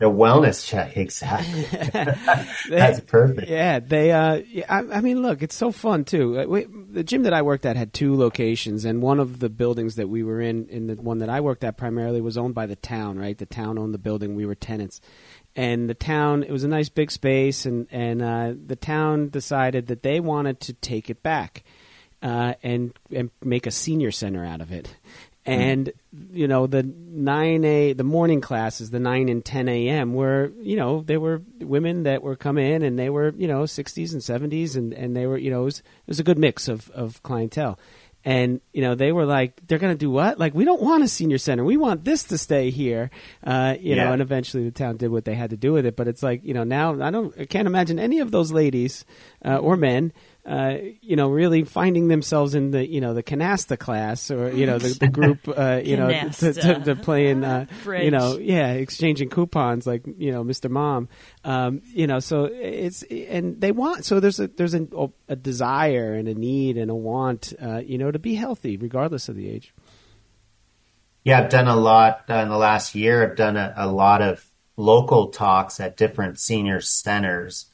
The 0.00 0.06
wellness 0.06 0.66
check, 0.66 0.96
exactly. 0.96 1.64
That's 2.70 3.00
perfect. 3.00 3.50
Yeah, 3.50 3.80
they. 3.80 4.10
Uh, 4.12 4.40
I, 4.66 4.78
I, 4.78 5.00
mean, 5.02 5.20
look, 5.20 5.42
it's 5.42 5.54
so 5.54 5.72
fun 5.72 6.06
too. 6.06 6.40
Uh, 6.40 6.46
we, 6.46 6.64
the 6.64 7.04
gym 7.04 7.24
that 7.24 7.34
I 7.34 7.42
worked 7.42 7.66
at 7.66 7.76
had 7.76 7.92
two 7.92 8.16
locations, 8.16 8.86
and 8.86 9.02
one 9.02 9.20
of 9.20 9.40
the 9.40 9.50
buildings 9.50 9.96
that 9.96 10.08
we 10.08 10.22
were 10.22 10.40
in, 10.40 10.66
in 10.70 10.86
the 10.86 10.94
one 10.94 11.18
that 11.18 11.28
I 11.28 11.42
worked 11.42 11.64
at 11.64 11.76
primarily, 11.76 12.22
was 12.22 12.38
owned 12.38 12.54
by 12.54 12.64
the 12.64 12.76
town. 12.76 13.18
Right, 13.18 13.36
the 13.36 13.44
town 13.44 13.76
owned 13.76 13.92
the 13.92 13.98
building. 13.98 14.36
We 14.36 14.46
were 14.46 14.54
tenants, 14.54 15.02
and 15.54 15.88
the 15.88 15.94
town. 15.94 16.44
It 16.44 16.50
was 16.50 16.64
a 16.64 16.68
nice 16.68 16.88
big 16.88 17.10
space, 17.10 17.66
and 17.66 17.86
and 17.90 18.22
uh, 18.22 18.54
the 18.56 18.76
town 18.76 19.28
decided 19.28 19.88
that 19.88 20.02
they 20.02 20.18
wanted 20.18 20.60
to 20.60 20.72
take 20.72 21.10
it 21.10 21.22
back. 21.22 21.62
Uh, 22.22 22.52
and 22.62 22.92
and 23.14 23.30
make 23.42 23.66
a 23.66 23.70
senior 23.70 24.10
center 24.10 24.44
out 24.44 24.60
of 24.60 24.70
it. 24.72 24.94
And 25.46 25.92
you 26.32 26.46
know 26.46 26.66
the 26.66 26.82
9 26.82 27.64
a 27.64 27.92
the 27.94 28.04
morning 28.04 28.40
classes 28.40 28.90
the 28.90 29.00
9 29.00 29.28
and 29.28 29.44
10 29.44 29.68
a.m 29.68 30.12
were 30.12 30.52
you 30.60 30.76
know 30.76 31.02
there 31.02 31.20
were 31.20 31.42
women 31.60 32.02
that 32.02 32.22
were 32.22 32.36
come 32.36 32.58
in 32.58 32.82
and 32.82 32.98
they 32.98 33.08
were 33.08 33.32
you 33.36 33.48
know 33.48 33.62
60s 33.62 34.12
and 34.12 34.20
70s 34.20 34.76
and 34.76 34.92
and 34.92 35.16
they 35.16 35.26
were 35.26 35.38
you 35.38 35.50
know 35.50 35.62
it 35.62 35.64
was, 35.64 35.78
it 35.78 36.08
was 36.08 36.20
a 36.20 36.24
good 36.24 36.38
mix 36.38 36.68
of 36.68 36.90
of 36.90 37.22
clientele. 37.22 37.78
And 38.22 38.60
you 38.74 38.82
know 38.82 38.94
they 38.94 39.12
were 39.12 39.24
like 39.24 39.66
they're 39.66 39.78
going 39.78 39.94
to 39.94 39.98
do 39.98 40.10
what? 40.10 40.38
Like 40.38 40.52
we 40.54 40.66
don't 40.66 40.82
want 40.82 41.02
a 41.02 41.08
senior 41.08 41.38
center. 41.38 41.64
We 41.64 41.78
want 41.78 42.04
this 42.04 42.24
to 42.24 42.36
stay 42.36 42.68
here. 42.68 43.10
Uh, 43.42 43.76
you 43.80 43.94
yeah. 43.94 44.04
know 44.04 44.12
and 44.12 44.20
eventually 44.20 44.64
the 44.64 44.70
town 44.70 44.98
did 44.98 45.10
what 45.10 45.24
they 45.24 45.34
had 45.34 45.50
to 45.50 45.56
do 45.56 45.72
with 45.72 45.86
it. 45.86 45.96
But 45.96 46.06
it's 46.06 46.22
like 46.22 46.44
you 46.44 46.52
know 46.52 46.64
now 46.64 47.00
i 47.00 47.10
don't 47.10 47.34
i 47.40 47.46
can't 47.46 47.66
imagine 47.66 47.98
any 47.98 48.20
of 48.20 48.30
those 48.30 48.52
ladies 48.52 49.06
uh, 49.42 49.56
or 49.56 49.74
men 49.74 50.12
uh, 50.46 50.76
you 51.02 51.16
know, 51.16 51.28
really 51.28 51.64
finding 51.64 52.08
themselves 52.08 52.54
in 52.54 52.70
the, 52.70 52.86
you 52.86 53.00
know, 53.00 53.14
the 53.14 53.22
canasta 53.22 53.78
class 53.78 54.30
or, 54.30 54.50
you 54.50 54.66
know, 54.66 54.78
the, 54.78 54.88
the 54.98 55.08
group, 55.12 55.46
uh, 55.48 55.80
you 55.84 55.96
know, 55.96 56.08
to, 56.30 56.52
to, 56.52 56.80
to 56.80 56.96
playing, 56.96 57.44
uh, 57.44 57.66
you 57.86 58.10
know, 58.10 58.38
yeah, 58.38 58.72
exchanging 58.72 59.28
coupons 59.28 59.86
like, 59.86 60.02
you 60.18 60.32
know, 60.32 60.42
Mr. 60.42 60.70
Mom, 60.70 61.08
um, 61.44 61.82
you 61.86 62.06
know, 62.06 62.20
so 62.20 62.44
it's, 62.44 63.02
and 63.02 63.60
they 63.60 63.70
want, 63.70 64.04
so 64.04 64.18
there's 64.18 64.40
a, 64.40 64.48
there's 64.48 64.74
a, 64.74 64.86
a 65.28 65.36
desire 65.36 66.14
and 66.14 66.26
a 66.26 66.34
need 66.34 66.78
and 66.78 66.90
a 66.90 66.94
want, 66.94 67.52
uh, 67.62 67.78
you 67.78 67.98
know, 67.98 68.10
to 68.10 68.18
be 68.18 68.34
healthy 68.34 68.76
regardless 68.76 69.28
of 69.28 69.36
the 69.36 69.48
age. 69.48 69.74
Yeah, 71.22 71.40
I've 71.40 71.50
done 71.50 71.68
a 71.68 71.76
lot 71.76 72.24
uh, 72.30 72.34
in 72.34 72.48
the 72.48 72.56
last 72.56 72.94
year. 72.94 73.22
I've 73.22 73.36
done 73.36 73.58
a, 73.58 73.74
a 73.76 73.86
lot 73.86 74.22
of 74.22 74.44
local 74.76 75.28
talks 75.28 75.78
at 75.80 75.98
different 75.98 76.40
senior 76.40 76.80
centers 76.80 77.66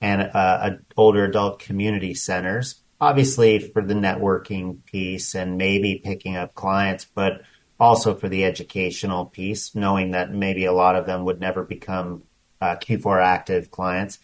and 0.00 0.22
uh, 0.22 0.70
older 0.96 1.24
adult 1.24 1.58
community 1.58 2.14
centers, 2.14 2.82
obviously 3.00 3.58
for 3.58 3.82
the 3.82 3.94
networking 3.94 4.84
piece 4.84 5.34
and 5.34 5.56
maybe 5.56 6.00
picking 6.02 6.36
up 6.36 6.54
clients, 6.54 7.06
but 7.14 7.42
also 7.78 8.14
for 8.14 8.28
the 8.28 8.44
educational 8.44 9.26
piece, 9.26 9.74
knowing 9.74 10.12
that 10.12 10.32
maybe 10.32 10.64
a 10.64 10.72
lot 10.72 10.96
of 10.96 11.06
them 11.06 11.24
would 11.24 11.40
never 11.40 11.62
become 11.62 12.22
uh, 12.60 12.76
Q4 12.76 13.22
active 13.22 13.70
clients. 13.70 14.18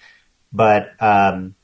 But 0.52 0.90
um, 1.00 1.54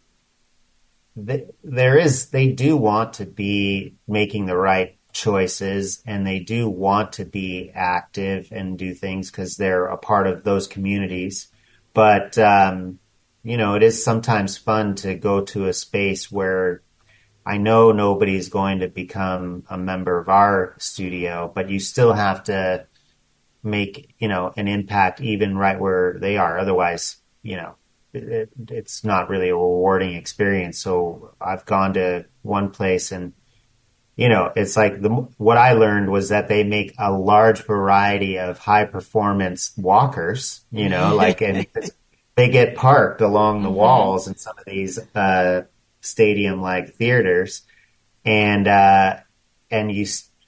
th- 1.14 1.48
there 1.62 1.96
is, 1.96 2.30
they 2.30 2.48
do 2.48 2.76
want 2.76 3.14
to 3.14 3.26
be 3.26 3.94
making 4.07 4.46
the 4.46 4.57
right 4.57 4.96
choices 5.12 6.02
and 6.07 6.26
they 6.26 6.38
do 6.38 6.68
want 6.68 7.12
to 7.12 7.24
be 7.24 7.70
active 7.74 8.48
and 8.52 8.78
do 8.78 8.92
things 8.92 9.30
because 9.30 9.57
they're 9.57 9.86
a 9.86 9.96
part 9.96 10.26
of 10.26 10.44
those 10.44 10.68
communities. 10.68 11.48
But 11.94 12.36
um, 12.36 12.98
you 13.47 13.57
know, 13.57 13.76
it 13.76 13.82
is 13.84 14.03
sometimes 14.03 14.57
fun 14.57 14.97
to 14.97 15.14
go 15.14 15.40
to 15.40 15.68
a 15.68 15.72
space 15.72 16.32
where 16.32 16.82
I 17.47 17.59
know 17.59 17.92
nobody's 17.92 18.49
going 18.49 18.80
to 18.80 18.88
become 18.88 19.62
a 19.70 19.78
member 19.78 20.18
of 20.18 20.28
our 20.28 20.74
studio, 20.78 21.53
but 21.55 21.70
you 21.70 21.78
still 21.78 22.12
have 22.12 22.42
to 22.44 22.86
make, 23.62 24.16
you 24.18 24.26
know, 24.26 24.53
an 24.57 24.66
impact 24.66 25.20
even 25.20 25.57
right 25.57 25.78
where 25.78 26.18
they 26.18 26.38
are. 26.38 26.59
Otherwise, 26.59 27.18
you 27.44 27.55
know, 27.55 27.76
it, 28.12 28.51
it's 28.68 29.05
not 29.05 29.30
really 29.30 29.51
a 29.51 29.55
rewarding 29.55 30.14
experience. 30.14 30.78
So 30.80 31.36
I've 31.40 31.64
gone 31.64 31.94
to 31.94 32.24
one 32.42 32.70
place 32.70 33.12
and, 33.12 33.32
you 34.16 34.28
know, 34.28 34.51
it's 34.57 34.76
like 34.76 35.01
the, 35.01 35.11
what 35.36 35.57
I 35.57 35.74
learned 35.74 36.11
was 36.11 36.30
that 36.30 36.49
they 36.49 36.64
make 36.64 36.94
a 36.99 37.12
large 37.12 37.62
variety 37.62 38.40
of 38.40 38.59
high 38.59 38.86
performance 38.86 39.72
walkers, 39.76 40.64
you 40.72 40.88
know, 40.88 41.14
like, 41.14 41.42
and 41.42 41.64
they 42.37 42.51
get 42.51 42.76
parked 42.76 43.20
along 43.20 43.62
the 43.62 43.68
mm-hmm. 43.68 43.78
walls 43.78 44.28
in 44.28 44.37
some 44.37 44.57
of 44.59 44.64
these 44.66 44.99
uh, 45.14 45.62
stadium 46.01 46.61
like 46.61 46.95
theaters, 46.95 47.62
and 48.24 48.68
uh, 48.68 49.16
and 49.70 49.91
you 49.91 50.07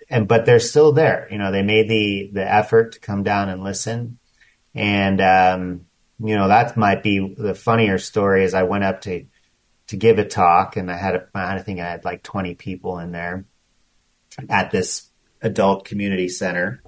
and 0.09 0.29
but 0.29 0.47
they're 0.47 0.61
still 0.61 0.93
there. 0.93 1.27
You 1.31 1.39
know, 1.39 1.51
they 1.51 1.63
made 1.63 1.89
the 1.89 2.31
the 2.33 2.51
effort 2.51 2.93
to 2.93 3.01
come 3.01 3.23
down 3.23 3.49
and 3.49 3.65
listen, 3.65 4.19
and 4.75 5.21
um, 5.21 5.87
you 6.21 6.37
know 6.37 6.49
that 6.49 6.77
might 6.77 7.03
be 7.03 7.35
the 7.37 7.55
funnier 7.55 7.99
story. 7.99 8.45
Is 8.45 8.55
I 8.55 8.63
went 8.63 8.85
up 8.85 9.01
to 9.03 9.25
to 9.89 9.97
give 9.97 10.19
a 10.19 10.25
talk, 10.25 10.77
and 10.77 10.91
I 10.91 10.97
had 10.97 11.15
a, 11.17 11.29
I 11.35 11.59
think 11.61 11.81
I 11.81 11.91
had 11.91 12.05
like 12.05 12.23
twenty 12.23 12.55
people 12.55 12.99
in 12.99 13.13
there 13.13 13.47
at 14.49 14.71
this 14.71 15.09
adult 15.41 15.87
community 15.87 16.29
center. 16.29 16.83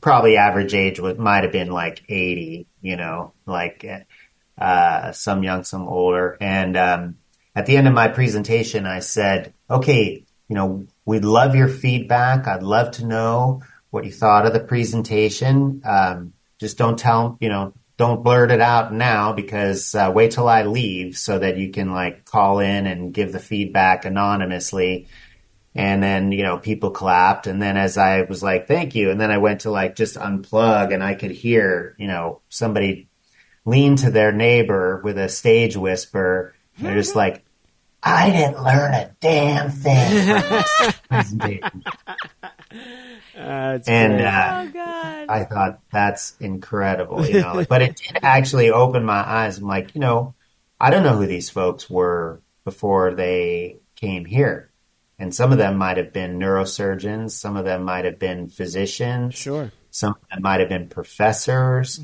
Probably 0.00 0.36
average 0.36 0.74
age 0.74 1.00
would 1.00 1.18
might 1.18 1.44
have 1.44 1.52
been 1.52 1.70
like 1.70 2.02
eighty. 2.10 2.66
You 2.82 2.96
know, 2.96 3.32
like 3.46 3.84
uh, 4.58 5.12
some 5.12 5.42
young, 5.42 5.64
some 5.64 5.88
older. 5.88 6.36
And 6.40 6.76
um, 6.76 7.16
at 7.54 7.66
the 7.66 7.76
end 7.76 7.88
of 7.88 7.94
my 7.94 8.08
presentation, 8.08 8.86
I 8.86 9.00
said, 9.00 9.54
okay, 9.70 10.24
you 10.48 10.56
know, 10.56 10.86
we'd 11.04 11.24
love 11.24 11.54
your 11.54 11.68
feedback. 11.68 12.46
I'd 12.46 12.62
love 12.62 12.92
to 12.92 13.06
know 13.06 13.62
what 13.90 14.04
you 14.04 14.12
thought 14.12 14.46
of 14.46 14.52
the 14.52 14.60
presentation. 14.60 15.82
Um, 15.84 16.32
just 16.58 16.78
don't 16.78 16.98
tell, 16.98 17.36
you 17.40 17.48
know, 17.48 17.74
don't 17.96 18.24
blurt 18.24 18.50
it 18.50 18.60
out 18.60 18.92
now 18.92 19.32
because 19.32 19.94
uh, 19.94 20.10
wait 20.14 20.32
till 20.32 20.48
I 20.48 20.64
leave 20.64 21.16
so 21.16 21.38
that 21.38 21.58
you 21.58 21.70
can 21.70 21.92
like 21.92 22.24
call 22.24 22.58
in 22.58 22.86
and 22.86 23.12
give 23.12 23.32
the 23.32 23.38
feedback 23.38 24.04
anonymously. 24.04 25.08
And 25.74 26.02
then, 26.02 26.32
you 26.32 26.42
know, 26.42 26.58
people 26.58 26.90
clapped. 26.90 27.46
And 27.46 27.60
then 27.60 27.76
as 27.76 27.96
I 27.96 28.22
was 28.22 28.42
like, 28.42 28.66
thank 28.66 28.94
you. 28.94 29.10
And 29.10 29.20
then 29.20 29.30
I 29.30 29.38
went 29.38 29.62
to 29.62 29.70
like 29.70 29.96
just 29.96 30.16
unplug 30.16 30.92
and 30.92 31.02
I 31.02 31.14
could 31.14 31.30
hear, 31.30 31.94
you 31.98 32.08
know, 32.08 32.40
somebody 32.48 33.08
lean 33.64 33.96
to 33.96 34.10
their 34.10 34.32
neighbor 34.32 35.00
with 35.04 35.18
a 35.18 35.28
stage 35.28 35.76
whisper. 35.76 36.54
They're 36.78 36.94
just 36.94 37.14
like, 37.14 37.44
I 38.02 38.30
didn't 38.30 38.62
learn 38.62 38.94
a 38.94 39.14
damn 39.20 39.70
thing 39.70 40.26
from 40.26 40.50
this 40.50 41.00
presentation. 41.08 41.84
Uh, 43.36 43.78
and 43.86 44.20
uh, 44.20 44.64
Oh 44.64 44.70
God. 44.72 45.26
I 45.28 45.44
thought 45.44 45.80
that's 45.92 46.36
incredible, 46.40 47.24
you 47.26 47.40
know. 47.40 47.64
but 47.68 47.82
it 47.82 47.96
did 47.96 48.18
actually 48.22 48.70
open 48.70 49.04
my 49.04 49.20
eyes. 49.20 49.58
I'm 49.58 49.66
like, 49.66 49.94
you 49.94 50.00
know, 50.00 50.34
I 50.80 50.90
don't 50.90 51.02
know 51.04 51.16
who 51.16 51.26
these 51.26 51.48
folks 51.48 51.88
were 51.88 52.42
before 52.64 53.14
they 53.14 53.78
came 53.94 54.24
here. 54.24 54.70
And 55.18 55.32
some 55.32 55.52
of 55.52 55.58
them 55.58 55.76
might 55.76 55.98
have 55.98 56.12
been 56.12 56.38
neurosurgeons, 56.38 57.30
some 57.30 57.56
of 57.56 57.64
them 57.64 57.84
might 57.84 58.04
have 58.04 58.18
been 58.18 58.48
physicians, 58.48 59.36
sure. 59.36 59.70
some 59.90 60.14
of 60.14 60.28
them 60.30 60.42
might 60.42 60.58
have 60.58 60.68
been 60.68 60.88
professors. 60.88 62.00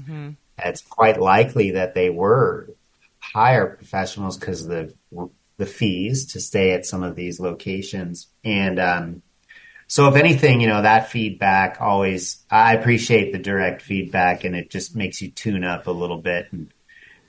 It's 0.65 0.83
quite 0.83 1.21
likely 1.21 1.73
that 1.73 1.95
they 1.95 2.11
were 2.11 2.71
higher 3.21 3.77
professionals 3.77 4.37
because 4.37 4.67
the 4.67 4.95
the 5.59 5.67
fees 5.67 6.27
to 6.33 6.41
stay 6.41 6.73
at 6.73 6.87
some 6.87 7.03
of 7.03 7.17
these 7.17 7.41
locations. 7.41 8.29
And 8.45 8.79
um, 8.79 9.23
so, 9.89 10.09
if 10.09 10.17
anything, 10.17 10.61
you 10.61 10.69
know, 10.69 10.83
that 10.83 11.11
feedback 11.11 11.79
always 11.81 12.45
I 12.51 12.75
appreciate 12.75 13.33
the 13.33 13.39
direct 13.39 13.83
feedback, 13.83 14.45
and 14.45 14.55
it 14.55 14.71
just 14.71 14.95
makes 14.95 15.21
you 15.21 15.31
tune 15.31 15.65
up 15.65 15.87
a 15.87 15.93
little 15.93 16.19
bit. 16.19 16.47
And 16.53 16.73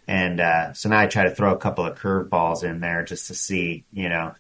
and 0.08 0.40
uh, 0.40 0.74
so 0.74 0.90
now 0.90 1.00
I 1.00 1.08
try 1.08 1.24
to 1.24 1.36
throw 1.36 1.54
a 1.54 1.58
couple 1.58 1.86
of 1.86 1.98
curveballs 1.98 2.64
in 2.64 2.80
there 2.80 3.04
just 3.04 3.28
to 3.28 3.34
see, 3.36 3.86
you 3.92 4.10
know, 4.10 4.34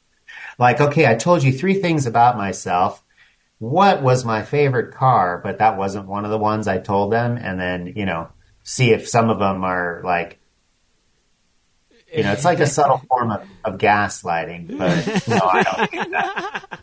like 0.57 0.81
okay, 0.81 1.07
I 1.07 1.15
told 1.15 1.43
you 1.43 1.53
three 1.53 1.75
things 1.75 2.05
about 2.05 2.37
myself. 2.37 3.03
What 3.57 4.01
was 4.01 4.23
my 4.23 4.43
favorite 4.43 4.93
car? 4.93 5.39
But 5.43 5.59
that 5.59 5.77
wasn't 5.77 6.07
one 6.07 6.25
of 6.25 6.31
the 6.31 6.37
ones 6.37 6.67
I 6.67 6.77
told 6.77 7.11
them. 7.11 7.37
And 7.37 7.59
then 7.59 7.93
you 7.95 8.05
know, 8.05 8.29
see 8.63 8.91
if 8.91 9.07
some 9.07 9.29
of 9.29 9.39
them 9.39 9.63
are 9.63 10.01
like 10.03 10.37
you 12.11 12.23
know, 12.23 12.31
it's 12.31 12.43
like 12.45 12.59
a 12.59 12.65
subtle 12.77 12.97
form 13.07 13.29
of, 13.31 13.47
of 13.63 13.77
gaslighting, 13.77 14.75
but 14.79 15.27
no, 15.27 15.39
I 15.43 15.63
don't 15.63 15.91
do 15.91 16.11
that. 16.11 16.65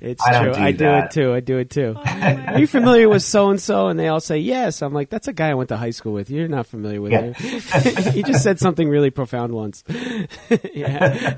It's 0.00 0.22
I 0.24 0.44
true. 0.44 0.52
do 0.52 0.60
I 0.60 0.70
do 0.70 0.84
that. 0.84 1.04
it 1.06 1.10
too. 1.10 1.32
I 1.34 1.40
do 1.40 1.58
it 1.58 1.70
too. 1.70 1.94
Oh 1.96 2.02
Are 2.46 2.58
you 2.60 2.68
familiar 2.68 3.08
with 3.08 3.24
so 3.24 3.50
and 3.50 3.60
so? 3.60 3.88
And 3.88 3.98
they 3.98 4.06
all 4.06 4.20
say 4.20 4.38
yes. 4.38 4.80
I'm 4.80 4.94
like, 4.94 5.10
that's 5.10 5.26
a 5.26 5.32
guy 5.32 5.48
I 5.50 5.54
went 5.54 5.70
to 5.70 5.76
high 5.76 5.90
school 5.90 6.12
with. 6.12 6.30
You're 6.30 6.46
not 6.46 6.68
familiar 6.68 7.00
with 7.02 7.10
Yeah. 7.10 7.32
him. 7.32 8.12
he 8.12 8.22
just 8.22 8.44
said 8.44 8.60
something 8.60 8.88
really 8.88 9.10
profound 9.10 9.52
once. 9.52 9.82
yeah. 10.72 11.36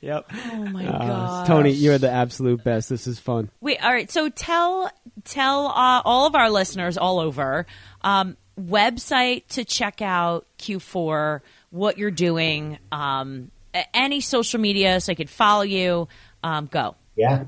yep. 0.00 0.30
oh 0.32 0.56
my 0.66 0.86
Uh, 0.86 0.98
God. 1.06 1.46
Tony, 1.48 1.70
you're 1.72 1.98
the 1.98 2.10
absolute 2.10 2.62
best. 2.62 2.88
This 2.88 3.08
is 3.08 3.18
fun. 3.18 3.50
Wait, 3.60 3.82
all 3.82 3.90
right. 3.92 4.08
So 4.10 4.28
tell 4.28 4.88
tell 5.24 5.68
uh, 5.68 6.02
all 6.04 6.26
of 6.26 6.34
our 6.34 6.50
listeners 6.50 6.98
all 6.98 7.18
over 7.18 7.64
um, 8.02 8.36
website 8.58 9.46
to 9.48 9.64
check 9.64 10.02
out 10.02 10.46
Q4, 10.58 11.40
what 11.70 11.96
you're 11.98 12.10
doing, 12.10 12.78
um, 12.92 13.50
any 13.92 14.20
social 14.20 14.60
media 14.60 15.00
so 15.00 15.12
I 15.12 15.14
could 15.14 15.30
follow 15.30 15.62
you. 15.62 16.08
Um, 16.42 16.66
go. 16.66 16.96
Yeah. 17.16 17.44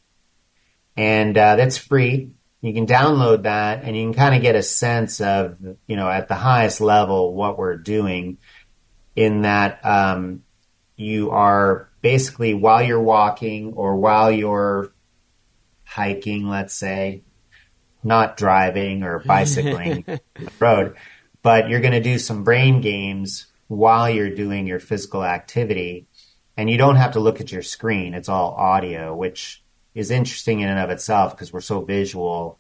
And 0.96 1.36
uh, 1.36 1.56
that's 1.56 1.76
free. 1.76 2.30
You 2.60 2.74
can 2.74 2.86
download 2.86 3.42
that 3.42 3.84
and 3.84 3.96
you 3.96 4.04
can 4.04 4.14
kind 4.14 4.34
of 4.34 4.42
get 4.42 4.56
a 4.56 4.62
sense 4.62 5.20
of, 5.20 5.56
you 5.86 5.96
know, 5.96 6.08
at 6.08 6.28
the 6.28 6.34
highest 6.34 6.80
level, 6.80 7.34
what 7.34 7.58
we're 7.58 7.76
doing 7.76 8.38
in 9.14 9.42
that 9.42 9.84
um, 9.84 10.42
you 10.98 11.30
are 11.30 11.88
basically 12.02 12.52
while 12.54 12.82
you're 12.82 13.00
walking 13.00 13.72
or 13.74 13.96
while 13.96 14.30
you're 14.30 14.92
hiking, 15.84 16.48
let's 16.48 16.74
say, 16.74 17.22
not 18.02 18.36
driving 18.36 19.04
or 19.04 19.20
bicycling 19.20 20.04
the 20.06 20.20
road, 20.58 20.96
but 21.40 21.68
you're 21.68 21.80
going 21.80 21.92
to 21.92 22.00
do 22.00 22.18
some 22.18 22.42
brain 22.42 22.80
games 22.80 23.46
while 23.68 24.10
you're 24.10 24.34
doing 24.34 24.66
your 24.66 24.80
physical 24.80 25.24
activity. 25.24 26.06
And 26.56 26.68
you 26.68 26.76
don't 26.76 26.96
have 26.96 27.12
to 27.12 27.20
look 27.20 27.40
at 27.40 27.52
your 27.52 27.62
screen. 27.62 28.14
It's 28.14 28.28
all 28.28 28.54
audio, 28.54 29.14
which 29.14 29.62
is 29.94 30.10
interesting 30.10 30.60
in 30.60 30.68
and 30.68 30.80
of 30.80 30.90
itself 30.90 31.32
because 31.32 31.52
we're 31.52 31.60
so 31.60 31.82
visual 31.82 32.58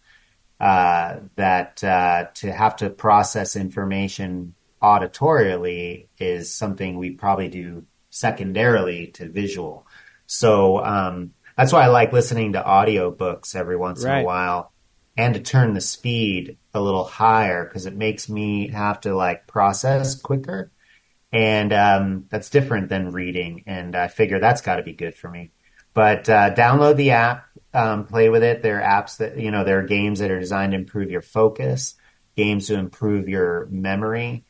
uh, 0.60 1.16
that 1.34 1.82
uh, 1.82 2.26
to 2.34 2.52
have 2.52 2.76
to 2.76 2.90
process 2.90 3.56
information 3.56 4.54
auditorially 4.80 6.06
is 6.18 6.52
something 6.52 6.96
we 6.96 7.10
probably 7.10 7.48
do 7.48 7.84
secondarily 8.18 9.08
to 9.08 9.28
visual. 9.28 9.86
So 10.26 10.84
um, 10.84 11.34
that's 11.56 11.72
why 11.72 11.84
I 11.84 11.88
like 11.88 12.12
listening 12.12 12.52
to 12.52 12.62
audiobooks 12.62 13.54
every 13.54 13.76
once 13.76 14.02
in 14.02 14.10
a 14.10 14.24
while 14.24 14.72
and 15.16 15.34
to 15.34 15.40
turn 15.40 15.74
the 15.74 15.80
speed 15.80 16.58
a 16.74 16.80
little 16.80 17.04
higher 17.04 17.64
because 17.64 17.86
it 17.86 17.96
makes 17.96 18.28
me 18.28 18.68
have 18.68 19.00
to 19.02 19.14
like 19.14 19.46
process 19.46 20.20
quicker. 20.20 20.70
And 21.32 21.72
um, 21.72 22.24
that's 22.30 22.50
different 22.50 22.88
than 22.88 23.12
reading. 23.12 23.64
And 23.66 23.94
I 23.94 24.08
figure 24.08 24.38
that's 24.38 24.62
got 24.62 24.76
to 24.76 24.82
be 24.82 24.92
good 24.92 25.14
for 25.14 25.28
me. 25.28 25.50
But 25.94 26.28
uh, 26.28 26.54
download 26.54 26.96
the 26.96 27.10
app, 27.10 27.46
um, 27.74 28.06
play 28.06 28.28
with 28.28 28.42
it. 28.42 28.62
There 28.62 28.80
are 28.80 29.02
apps 29.02 29.18
that, 29.18 29.38
you 29.38 29.50
know, 29.50 29.64
there 29.64 29.80
are 29.80 29.86
games 29.86 30.20
that 30.20 30.30
are 30.30 30.40
designed 30.40 30.72
to 30.72 30.78
improve 30.78 31.10
your 31.10 31.22
focus, 31.22 31.96
games 32.36 32.68
to 32.68 32.74
improve 32.74 33.28
your 33.28 33.66
memory. 33.70 34.44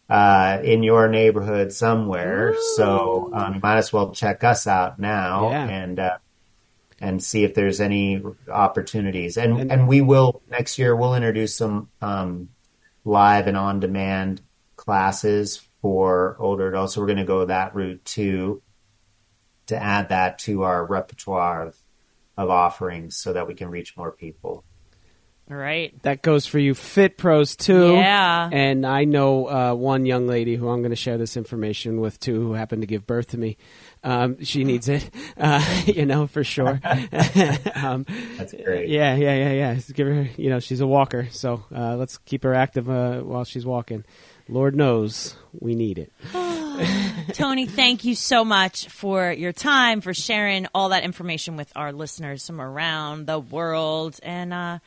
uh, 0.08 0.58
in 0.62 0.82
your 0.82 1.08
neighborhood 1.08 1.72
somewhere. 1.72 2.54
So 2.76 3.30
um, 3.32 3.54
you 3.54 3.60
might 3.62 3.78
as 3.78 3.92
well 3.92 4.12
check 4.12 4.44
us 4.44 4.66
out 4.66 4.98
now 4.98 5.50
Yeah. 5.50 5.68
and 5.68 5.98
uh, 5.98 6.18
and 7.00 7.22
see 7.22 7.44
if 7.44 7.54
there's 7.54 7.80
any 7.80 8.22
opportunities. 8.50 9.36
And 9.36 9.58
And- 9.60 9.72
and 9.72 9.88
we 9.88 10.00
will 10.00 10.42
next 10.50 10.78
year 10.78 10.94
we'll 10.96 11.14
introduce 11.14 11.56
some 11.56 11.88
um, 12.00 12.48
live 13.04 13.46
and 13.46 13.56
on 13.56 13.80
demand 13.80 14.40
classes 14.76 15.60
for 15.82 16.36
older 16.38 16.68
adults. 16.68 16.94
So 16.94 17.00
we're 17.00 17.06
going 17.08 17.18
to 17.18 17.24
go 17.24 17.44
that 17.46 17.74
route 17.74 18.04
too 18.04 18.62
to 19.66 19.76
add 19.82 20.08
that 20.10 20.38
to 20.40 20.62
our 20.62 20.84
repertoire 20.84 21.66
of 21.68 21.76
of 22.36 22.50
offerings 22.50 23.16
so 23.16 23.32
that 23.32 23.46
we 23.46 23.54
can 23.54 23.70
reach 23.70 23.96
more 23.96 24.10
people. 24.12 24.64
All 25.50 25.56
right. 25.58 25.92
That 26.02 26.22
goes 26.22 26.46
for 26.46 26.58
you, 26.58 26.74
Fit 26.74 27.18
Pros 27.18 27.54
too. 27.54 27.92
Yeah. 27.92 28.48
And 28.50 28.86
I 28.86 29.04
know 29.04 29.46
uh, 29.46 29.74
one 29.74 30.06
young 30.06 30.26
lady 30.26 30.56
who 30.56 30.70
I'm 30.70 30.80
going 30.80 30.90
to 30.90 30.96
share 30.96 31.18
this 31.18 31.36
information 31.36 32.00
with 32.00 32.18
too, 32.18 32.40
who 32.40 32.52
happened 32.54 32.80
to 32.80 32.86
give 32.86 33.06
birth 33.06 33.28
to 33.28 33.38
me. 33.38 33.58
Um, 34.02 34.42
she 34.42 34.64
needs 34.64 34.88
it, 34.88 35.10
uh, 35.36 35.62
you 35.86 36.06
know, 36.06 36.26
for 36.26 36.44
sure. 36.44 36.80
um, 37.74 38.06
That's 38.38 38.54
great. 38.54 38.88
yeah, 38.88 39.16
yeah, 39.16 39.34
yeah, 39.34 39.52
yeah. 39.52 39.78
Give 39.92 40.06
her, 40.06 40.28
you 40.38 40.48
know, 40.48 40.60
she's 40.60 40.80
a 40.80 40.86
walker, 40.86 41.28
so 41.30 41.64
uh, 41.74 41.96
let's 41.96 42.16
keep 42.18 42.42
her 42.44 42.54
active 42.54 42.88
uh, 42.88 43.20
while 43.20 43.44
she's 43.44 43.66
walking. 43.66 44.04
Lord 44.48 44.74
knows 44.74 45.36
we 45.58 45.74
need 45.74 45.98
it. 45.98 46.12
Tony, 47.34 47.66
thank 47.66 48.04
you 48.04 48.14
so 48.14 48.44
much 48.44 48.88
for 48.88 49.32
your 49.32 49.52
time, 49.52 50.00
for 50.00 50.12
sharing 50.12 50.66
all 50.74 50.90
that 50.90 51.04
information 51.04 51.56
with 51.56 51.72
our 51.76 51.92
listeners 51.92 52.46
from 52.46 52.60
around 52.60 53.26
the 53.26 53.38
world. 53.38 54.18
And 54.22 54.52
uh, 54.52 54.78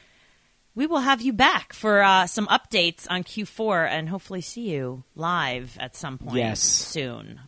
we 0.78 0.86
will 0.86 1.00
have 1.00 1.24
you 1.24 1.34
back 1.34 1.74
for 1.74 2.04
uh, 2.04 2.28
some 2.28 2.46
updates 2.48 3.08
on 3.10 3.24
Q4 3.24 3.90
and 3.90 4.08
hopefully 4.08 4.42
see 4.42 4.70
you 4.70 5.04
live 5.16 5.76
at 5.80 5.96
some 5.96 6.20
point 6.20 6.38
Yes. 6.38 6.60
soon. 6.62 7.40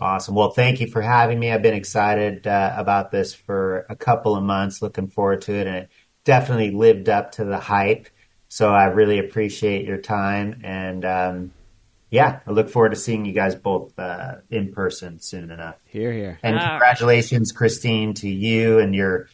Awesome. 0.00 0.34
Well, 0.34 0.50
thank 0.50 0.80
you 0.80 0.88
for 0.88 1.00
having 1.00 1.38
me. 1.38 1.52
I've 1.52 1.62
been 1.62 1.74
excited 1.74 2.44
uh, 2.44 2.74
about 2.76 3.12
this 3.12 3.34
for 3.34 3.86
a 3.88 3.94
couple 3.94 4.34
of 4.34 4.42
months, 4.42 4.82
looking 4.82 5.06
forward 5.06 5.42
to 5.42 5.54
it, 5.54 5.68
and 5.68 5.76
it 5.76 5.90
definitely 6.24 6.72
lived 6.72 7.08
up 7.08 7.32
to 7.32 7.44
the 7.44 7.58
hype. 7.58 8.08
So 8.48 8.68
I 8.68 8.86
really 8.86 9.20
appreciate 9.20 9.86
your 9.86 9.98
time, 9.98 10.62
and 10.64 11.04
um, 11.04 11.52
yeah, 12.10 12.40
I 12.44 12.50
look 12.50 12.68
forward 12.68 12.90
to 12.90 12.96
seeing 12.96 13.26
you 13.26 13.32
guys 13.32 13.54
both 13.54 13.96
uh, 13.96 14.36
in 14.50 14.72
person 14.72 15.20
soon 15.20 15.52
enough. 15.52 15.76
Here, 15.84 16.12
here. 16.12 16.38
And 16.42 16.56
All 16.56 16.62
right. 16.62 16.70
congratulations, 16.70 17.52
Christine, 17.52 18.14
to 18.14 18.28
you 18.28 18.80
and 18.80 18.94
your 18.94 19.28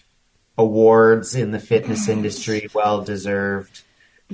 awards 0.59 1.34
in 1.34 1.50
the 1.50 1.59
fitness 1.59 2.09
industry. 2.09 2.68
Well 2.74 3.02
deserved 3.02 3.82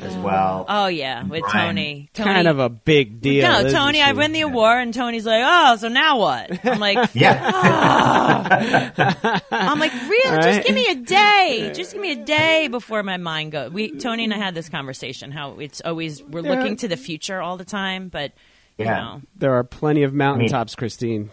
as 0.00 0.14
well. 0.16 0.64
Oh, 0.68 0.86
yeah, 0.86 1.24
with 1.24 1.42
Brian. 1.42 1.66
Tony. 1.74 2.10
Tony. 2.14 2.30
Kind 2.34 2.48
of 2.48 2.58
a 2.60 2.68
big 2.68 3.20
deal. 3.20 3.42
No, 3.48 3.58
isn't 3.60 3.72
Tony, 3.78 4.00
I 4.00 4.08
she? 4.10 4.16
win 4.16 4.32
the 4.32 4.42
award, 4.42 4.82
and 4.82 4.94
Tony's 4.94 5.26
like, 5.26 5.42
"Oh, 5.44 5.76
so 5.76 5.88
now 5.88 6.18
what?" 6.18 6.64
I'm 6.64 6.78
like, 6.78 7.10
Yeah. 7.14 7.50
Ah. 7.52 9.40
I'm 9.50 9.78
like, 9.80 9.92
really? 9.92 10.30
Right. 10.36 10.42
Just 10.42 10.66
give 10.66 10.74
me 10.74 10.86
a 10.88 10.94
day. 10.94 11.72
Just 11.74 11.92
give 11.92 12.00
me 12.02 12.12
a 12.12 12.24
day 12.24 12.68
before 12.68 13.02
my 13.02 13.16
mind 13.16 13.52
goes. 13.52 13.72
We 13.72 13.92
Tony 13.98 14.24
and 14.24 14.34
I 14.34 14.38
had 14.38 14.54
this 14.54 14.68
conversation. 14.68 15.30
How 15.32 15.58
it's 15.58 15.80
always 15.84 16.22
we're 16.22 16.40
Yeah. 16.44 16.54
looking 16.54 16.76
to 16.76 16.88
the 16.88 16.96
future 16.96 17.40
all 17.40 17.56
the 17.56 17.64
time, 17.64 18.08
but 18.08 18.32
you 18.78 18.84
Yeah. 18.84 18.94
know, 19.00 19.22
There 19.36 19.54
are 19.54 19.64
plenty 19.64 20.02
of 20.02 20.14
mountaintops, 20.14 20.74
Christine. 20.74 21.30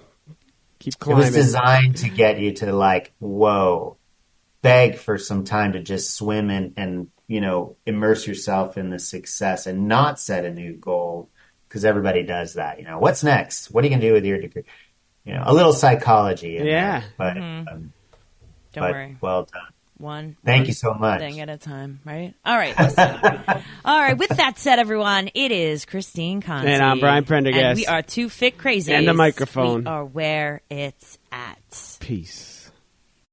Keep 0.80 1.00
climbing. 1.00 1.24
It 1.24 1.26
was 1.28 1.36
designed 1.36 1.98
to 1.98 2.10
get 2.10 2.40
you 2.40 2.54
to 2.54 2.72
like, 2.74 3.12
whoa, 3.20 3.97
beg 4.68 4.98
for 4.98 5.18
some 5.18 5.44
time 5.44 5.74
to 5.74 5.80
just 5.82 6.14
swim 6.16 6.50
and, 6.50 6.74
and 6.78 7.08
you 7.28 7.42
know, 7.42 7.76
immerse 7.86 8.26
yourself 8.28 8.78
in 8.78 8.90
the 8.90 9.00
success 9.00 9.68
and 9.68 9.88
not 9.88 10.20
set 10.20 10.46
a 10.46 10.52
new 10.52 10.74
goal 10.74 11.30
because 11.68 11.84
everybody 11.86 12.24
does 12.24 12.54
that. 12.54 12.80
You 12.80 12.86
know, 12.86 13.00
what's 13.00 13.24
next? 13.24 13.70
What 13.72 13.84
are 13.84 13.88
you 13.88 13.92
going 13.92 14.02
to 14.02 14.08
do 14.08 14.14
with 14.14 14.26
your 14.26 14.40
degree? 14.40 14.64
You 15.26 15.34
know, 15.34 15.44
a 15.46 15.54
little 15.54 15.74
psychology. 15.74 16.58
In 16.58 16.66
Yeah. 16.66 17.00
There, 17.02 17.10
but, 17.18 17.36
Mm-hmm. 17.36 17.68
um, 17.68 17.94
don't 18.74 18.84
but 18.84 18.92
worry. 18.92 19.18
well 19.22 19.44
done. 19.52 19.62
One. 19.98 20.38
Thank 20.46 20.60
one 20.62 20.68
you 20.68 20.74
so 20.74 20.94
much. 20.94 21.20
Thing 21.20 21.40
at 21.40 21.50
a 21.50 21.58
time, 21.58 22.00
right? 22.06 22.34
All 22.46 22.56
right. 22.56 22.76
All 23.86 24.00
right. 24.00 24.16
With 24.18 24.30
that 24.30 24.60
said, 24.60 24.78
everyone, 24.78 25.30
it 25.34 25.52
is 25.52 25.86
Christine 25.86 26.40
Conti. 26.42 26.70
And 26.72 26.84
I'm 26.84 27.00
Brian 27.00 27.26
Prendergast. 27.26 27.64
And 27.66 27.78
we 27.78 27.88
are 27.88 28.04
two 28.04 28.30
fit 28.30 28.58
crazy. 28.60 28.94
And 28.94 29.08
the 29.08 29.14
microphone. 29.16 29.82
We 29.86 29.88
are 29.88 30.06
where 30.06 30.62
it's 30.70 31.18
at. 31.32 31.98
Peace. 32.00 32.57